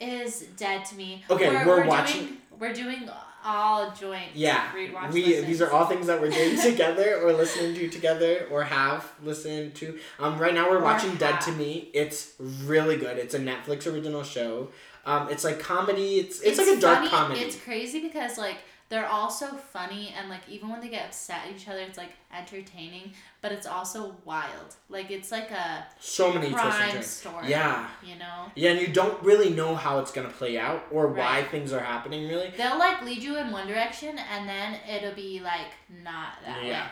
is 0.00 0.40
dead 0.56 0.84
to 0.86 0.94
me. 0.94 1.24
Okay, 1.30 1.50
we're 1.66 1.86
watching- 1.86 2.22
Doing, 2.24 2.36
we're 2.58 2.72
doing 2.72 3.10
all 3.44 3.92
joint. 3.92 4.30
Yeah, 4.34 4.74
read, 4.74 4.92
watch, 4.92 5.12
we 5.12 5.24
listen. 5.24 5.46
these 5.46 5.62
are 5.62 5.70
all 5.70 5.86
things 5.86 6.06
that 6.06 6.20
we're 6.20 6.30
doing 6.30 6.60
together 6.62 7.20
or 7.22 7.32
listening 7.32 7.74
to 7.74 7.88
together 7.88 8.46
or 8.50 8.64
have 8.64 9.06
listened 9.22 9.74
to. 9.76 9.98
Um, 10.18 10.38
right 10.38 10.54
now 10.54 10.68
we're 10.70 10.78
Or 10.78 10.82
watching 10.84 11.14
Dead 11.16 11.40
to. 11.42 11.52
Me. 11.52 11.90
It's 11.94 12.32
really 12.64 12.96
good. 12.96 13.18
It's 13.18 13.34
a 13.34 13.38
Netflix 13.38 13.86
original 13.92 14.22
show. 14.22 14.68
Um, 15.06 15.28
it's 15.30 15.44
like 15.44 15.60
comedy. 15.60 16.16
It's 16.20 16.40
it's, 16.40 16.58
like 16.58 16.68
a 16.76 16.80
dark 16.80 16.98
funny. 16.98 17.10
comedy. 17.10 17.40
It's 17.40 17.56
crazy 17.56 18.00
because 18.00 18.36
like 18.38 18.56
they're 18.90 19.06
all 19.06 19.28
so 19.30 19.48
funny 19.48 20.14
and 20.18 20.30
like 20.30 20.40
even 20.48 20.70
when 20.70 20.80
they 20.80 20.88
get 20.88 21.06
upset 21.06 21.42
at 21.46 21.54
each 21.54 21.68
other, 21.68 21.80
it's 21.80 21.98
like 21.98 22.12
entertaining, 22.34 23.12
but 23.42 23.52
it's 23.52 23.66
also 23.66 24.16
wild. 24.24 24.76
Like 24.88 25.10
it's 25.10 25.30
like 25.30 25.50
a 25.50 25.86
so 26.00 26.32
many 26.32 26.48
twists 26.48 26.64
and 26.64 26.72
crime 26.74 26.90
turns. 26.92 27.06
story. 27.06 27.48
Yeah. 27.50 27.88
You 28.02 28.16
know. 28.16 28.46
Yeah, 28.54 28.70
and 28.70 28.80
you 28.80 28.88
don't 28.88 29.22
really 29.22 29.50
know 29.50 29.74
how 29.74 29.98
it's 29.98 30.10
gonna 30.10 30.30
play 30.30 30.58
out 30.58 30.84
or 30.90 31.08
why 31.08 31.42
things 31.44 31.72
are 31.72 31.80
happening. 31.80 32.28
Really. 32.28 32.50
They'll 32.56 32.78
like 32.78 33.02
lead 33.02 33.22
you 33.22 33.36
in 33.36 33.50
one 33.50 33.66
direction 33.68 34.18
and 34.18 34.48
then 34.48 34.78
it'll 34.88 35.14
be 35.14 35.40
like 35.40 35.72
not 36.02 36.34
that 36.46 36.64
Yeah. 36.64 36.84
way. 36.84 36.90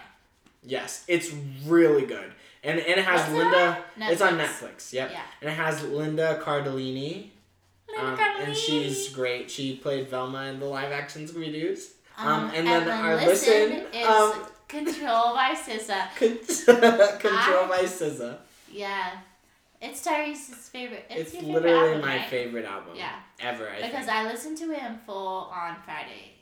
Yes, 0.69 1.05
it's 1.07 1.33
really 1.65 2.05
good, 2.07 2.33
and 2.65 2.81
and 2.81 2.99
it 2.99 3.05
has 3.05 3.21
What's 3.21 3.33
Linda. 3.35 3.85
It's 4.01 4.21
on 4.21 4.37
Netflix. 4.37 4.49
Netflix. 4.49 4.93
Yep. 4.93 5.11
Yeah. 5.13 5.23
And 5.41 5.51
it 5.51 5.55
has 5.55 5.83
Linda 5.85 6.41
Cardellini. 6.45 7.31
Um, 7.99 8.19
and 8.41 8.57
she's 8.57 9.09
great. 9.11 9.51
She 9.51 9.77
played 9.77 10.09
Velma 10.09 10.45
in 10.47 10.59
the 10.61 10.67
live 10.67 10.93
action 10.93 11.27
Scooby 11.27 11.53
Doo's. 11.53 11.93
Um, 12.19 12.27
Um, 12.29 12.51
and 12.55 12.67
then 12.67 12.85
then, 12.87 13.05
our 13.05 13.17
listen, 13.17 13.71
listen, 13.71 13.87
is 13.95 14.07
um, 14.07 14.47
Control 14.69 15.35
by 15.35 15.55
SZA. 15.55 16.17
Control 17.21 17.65
I- 17.65 17.69
by 17.69 17.79
SZA. 17.85 18.39
Yeah, 18.73 19.13
it's 19.81 20.03
Tyrese's 20.05 20.69
favorite. 20.69 21.05
It's, 21.09 21.21
It's, 21.21 21.33
favorite 21.33 21.63
literally 21.63 21.89
album, 21.93 22.01
my 22.01 22.17
right? 22.17 22.29
favorite 22.29 22.65
album 22.65 22.95
Yeah, 22.97 23.13
ever. 23.41 23.69
I 23.71 23.77
because 23.77 24.07
think. 24.07 24.11
I 24.11 24.25
listened 24.31 24.59
to 24.59 24.73
it 24.73 24.83
in 24.83 24.99
full 25.07 25.51
on 25.55 25.77
Friday 25.85 26.33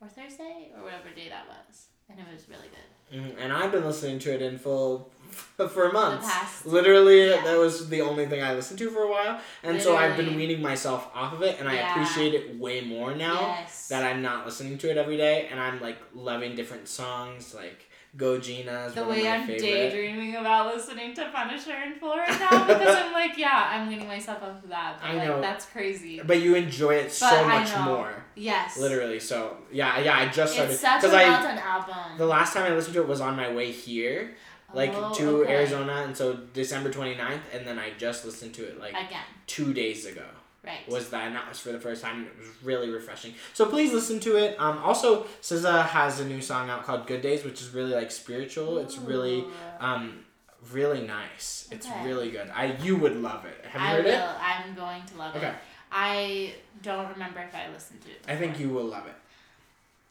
or 0.00 0.08
Thursday 0.08 0.70
or 0.76 0.84
whatever 0.84 1.08
day 1.14 1.28
that 1.28 1.46
was, 1.48 1.86
and 2.08 2.18
it 2.20 2.26
was 2.32 2.48
really 2.48 2.68
good. 2.68 3.18
Mhm, 3.18 3.42
And 3.44 3.52
I've 3.52 3.72
been 3.72 3.84
listening 3.84 4.18
to 4.20 4.32
it 4.34 4.40
in 4.42 4.58
full 4.58 5.10
for 5.32 5.92
months. 5.92 6.64
Literally, 6.64 7.30
yeah. 7.30 7.42
that 7.44 7.58
was 7.58 7.88
the 7.88 8.00
only 8.00 8.26
thing 8.26 8.42
I 8.42 8.54
listened 8.54 8.78
to 8.80 8.90
for 8.90 9.02
a 9.02 9.10
while, 9.10 9.40
and 9.62 9.80
so 9.80 9.96
I've 9.96 10.16
been 10.16 10.34
weaning 10.34 10.62
myself 10.62 11.10
off 11.14 11.32
of 11.32 11.42
it, 11.42 11.58
and 11.60 11.68
I 11.68 11.74
appreciate 11.74 12.34
it 12.34 12.58
way 12.58 12.80
more 12.82 13.14
now. 13.14 13.40
yes. 13.40 13.88
that 13.88 14.04
I'm 14.04 14.22
not 14.22 14.44
listening 14.44 14.78
to 14.78 14.90
it 14.90 14.96
every 14.96 15.16
day, 15.16 15.48
and 15.50 15.60
I'm 15.60 15.80
like 15.80 15.98
loving 16.14 16.54
different 16.54 16.88
songs, 16.88 17.54
like 17.54 17.88
Go 18.14 18.38
the 18.38 18.62
one 19.00 19.08
way 19.08 19.18
of 19.20 19.24
my 19.24 19.30
I'm 19.30 19.46
favorite. 19.46 19.60
daydreaming 19.62 20.36
about 20.36 20.74
listening 20.74 21.14
to 21.14 21.30
Punisher 21.32 21.74
in 21.86 21.94
full 21.94 22.14
right 22.14 22.28
now 22.38 22.66
because 22.66 22.94
I'm 22.94 23.10
like, 23.10 23.38
yeah, 23.38 23.70
I'm 23.70 23.88
weaning 23.88 24.06
myself 24.06 24.42
off 24.42 24.62
of 24.62 24.68
that. 24.68 24.98
But 25.00 25.06
I 25.08 25.14
like, 25.14 25.28
know. 25.28 25.40
That's 25.40 25.64
crazy. 25.64 26.20
But 26.22 26.42
you 26.42 26.54
enjoy 26.54 26.96
it 26.96 27.10
so 27.10 27.24
But 27.30 27.46
I 27.46 27.60
much 27.60 27.74
more, 27.86 28.12
Yes. 28.34 28.78
literally. 28.78 29.18
So 29.18 29.56
yeah, 29.72 29.98
yeah, 29.98 30.18
I 30.18 30.28
just 30.28 30.52
started 30.52 30.72
It's 30.72 30.82
such 30.82 31.04
a 31.04 31.06
because 31.06 31.14
I 31.14 31.22
well 31.26 31.42
done 31.42 31.58
album. 31.58 32.18
the 32.18 32.26
last 32.26 32.52
time 32.52 32.70
I 32.70 32.74
listened 32.74 32.92
to 32.96 33.00
it 33.00 33.08
was 33.08 33.22
on 33.22 33.34
my 33.34 33.50
way 33.50 33.72
here, 33.72 34.34
like 34.74 34.92
Oh, 34.94 35.12
to 35.14 35.42
okay. 35.42 35.52
Arizona, 35.54 36.02
and 36.06 36.16
so 36.16 36.34
December 36.54 36.90
29th, 36.90 37.40
and 37.54 37.66
then 37.66 37.78
I 37.78 37.90
just 37.98 38.24
listened 38.24 38.54
to 38.54 38.64
it 38.64 38.78
like 38.80 38.90
Again, 38.92 39.24
two 39.46 39.72
days 39.74 40.06
ago. 40.06 40.24
right. 40.64 40.88
Was 40.88 41.10
that 41.10 41.26
and 41.26 41.34
that 41.36 41.48
was 41.48 41.58
for 41.58 41.72
the 41.72 41.80
first 41.80 42.02
time? 42.02 42.22
It 42.26 42.38
was 42.38 42.48
really 42.62 42.90
refreshing. 42.90 43.34
So 43.52 43.66
please 43.66 43.92
listen 43.92 44.20
to 44.20 44.36
it. 44.36 44.58
Um, 44.60 44.78
also, 44.78 45.24
SZA 45.42 45.86
has 45.88 46.20
a 46.20 46.24
new 46.24 46.40
song 46.40 46.70
out 46.70 46.84
called 46.84 47.06
"Good 47.06 47.20
Days," 47.22 47.44
which 47.44 47.60
is 47.60 47.70
really 47.70 47.92
like 47.94 48.10
spiritual. 48.10 48.78
It's 48.78 48.96
really 48.98 49.44
um 49.80 50.24
really 50.70 51.02
nice. 51.06 51.68
It's 51.72 51.88
really 52.04 52.30
good. 52.30 52.48
I 52.54 52.76
you 52.82 52.96
would 52.96 53.16
love 53.16 53.44
it. 53.44 53.64
Have 53.70 53.80
you 53.82 53.86
I 53.88 53.90
heard 53.96 54.04
will. 54.04 54.12
it? 54.12 54.36
I'm 54.40 54.74
going 54.74 55.02
to 55.06 55.16
love 55.18 55.34
Okay. 55.36 55.48
it. 55.48 55.54
I 55.90 56.54
don't 56.82 57.08
remember 57.10 57.40
if 57.40 57.54
I 57.54 57.68
listened 57.72 58.00
to 58.02 58.10
it. 58.10 58.22
I 58.26 58.36
think 58.36 58.58
you 58.60 58.68
will 58.70 58.84
love 58.84 59.06
it. 59.06 59.14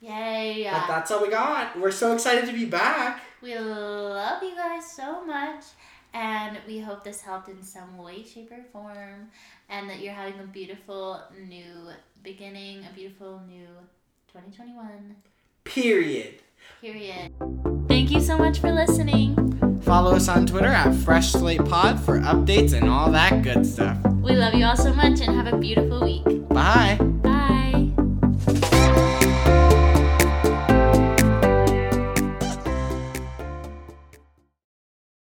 Yay! 0.02 0.68
But 0.72 0.88
that's 0.88 1.12
all 1.12 1.22
we 1.22 1.30
got. 1.30 1.80
We're 1.80 1.92
so 1.92 2.14
excited 2.14 2.46
to 2.48 2.54
be 2.54 2.66
back. 2.66 3.22
We 3.42 3.58
love 3.58 4.44
you 4.44 4.56
guys 4.56 4.86
so 4.92 5.24
much, 5.26 5.64
and 6.14 6.58
we 6.68 6.80
hope 6.80 7.04
this 7.04 7.22
helped 7.22 7.50
in 7.50 7.64
some 7.64 7.98
way, 7.98 8.24
shape, 8.24 8.52
or 8.52 8.64
form, 8.72 9.30
and 9.70 9.90
that 9.90 10.00
you're 10.00 10.14
having 10.14 10.40
a 10.40 10.44
beautiful 10.44 11.22
new 11.48 11.90
beginning, 12.24 12.80
a 12.80 12.94
beautiful 12.96 13.42
new 13.48 13.68
2021. 14.34 15.16
Period. 15.64 16.36
Period. 16.82 17.32
Thank 17.88 18.12
you 18.12 18.22
so 18.22 18.38
much 18.38 18.60
for 18.60 18.72
listening. 18.72 19.36
Follow 19.82 20.16
us 20.16 20.28
on 20.28 20.46
Twitter 20.46 20.68
at 20.68 20.94
Fresh 20.94 21.32
Slate 21.32 21.66
Pod 21.66 22.00
for 22.00 22.20
updates 22.20 22.74
and 22.74 22.88
all 22.88 23.12
that 23.12 23.42
good 23.42 23.66
stuff. 23.66 23.98
We 24.22 24.36
love 24.36 24.54
you 24.54 24.66
all 24.66 24.78
so 24.78 24.94
much, 24.94 25.20
and 25.22 25.36
have 25.36 25.52
a 25.52 25.58
beautiful 25.58 26.02
week. 26.02 26.48
Bye. 26.50 27.11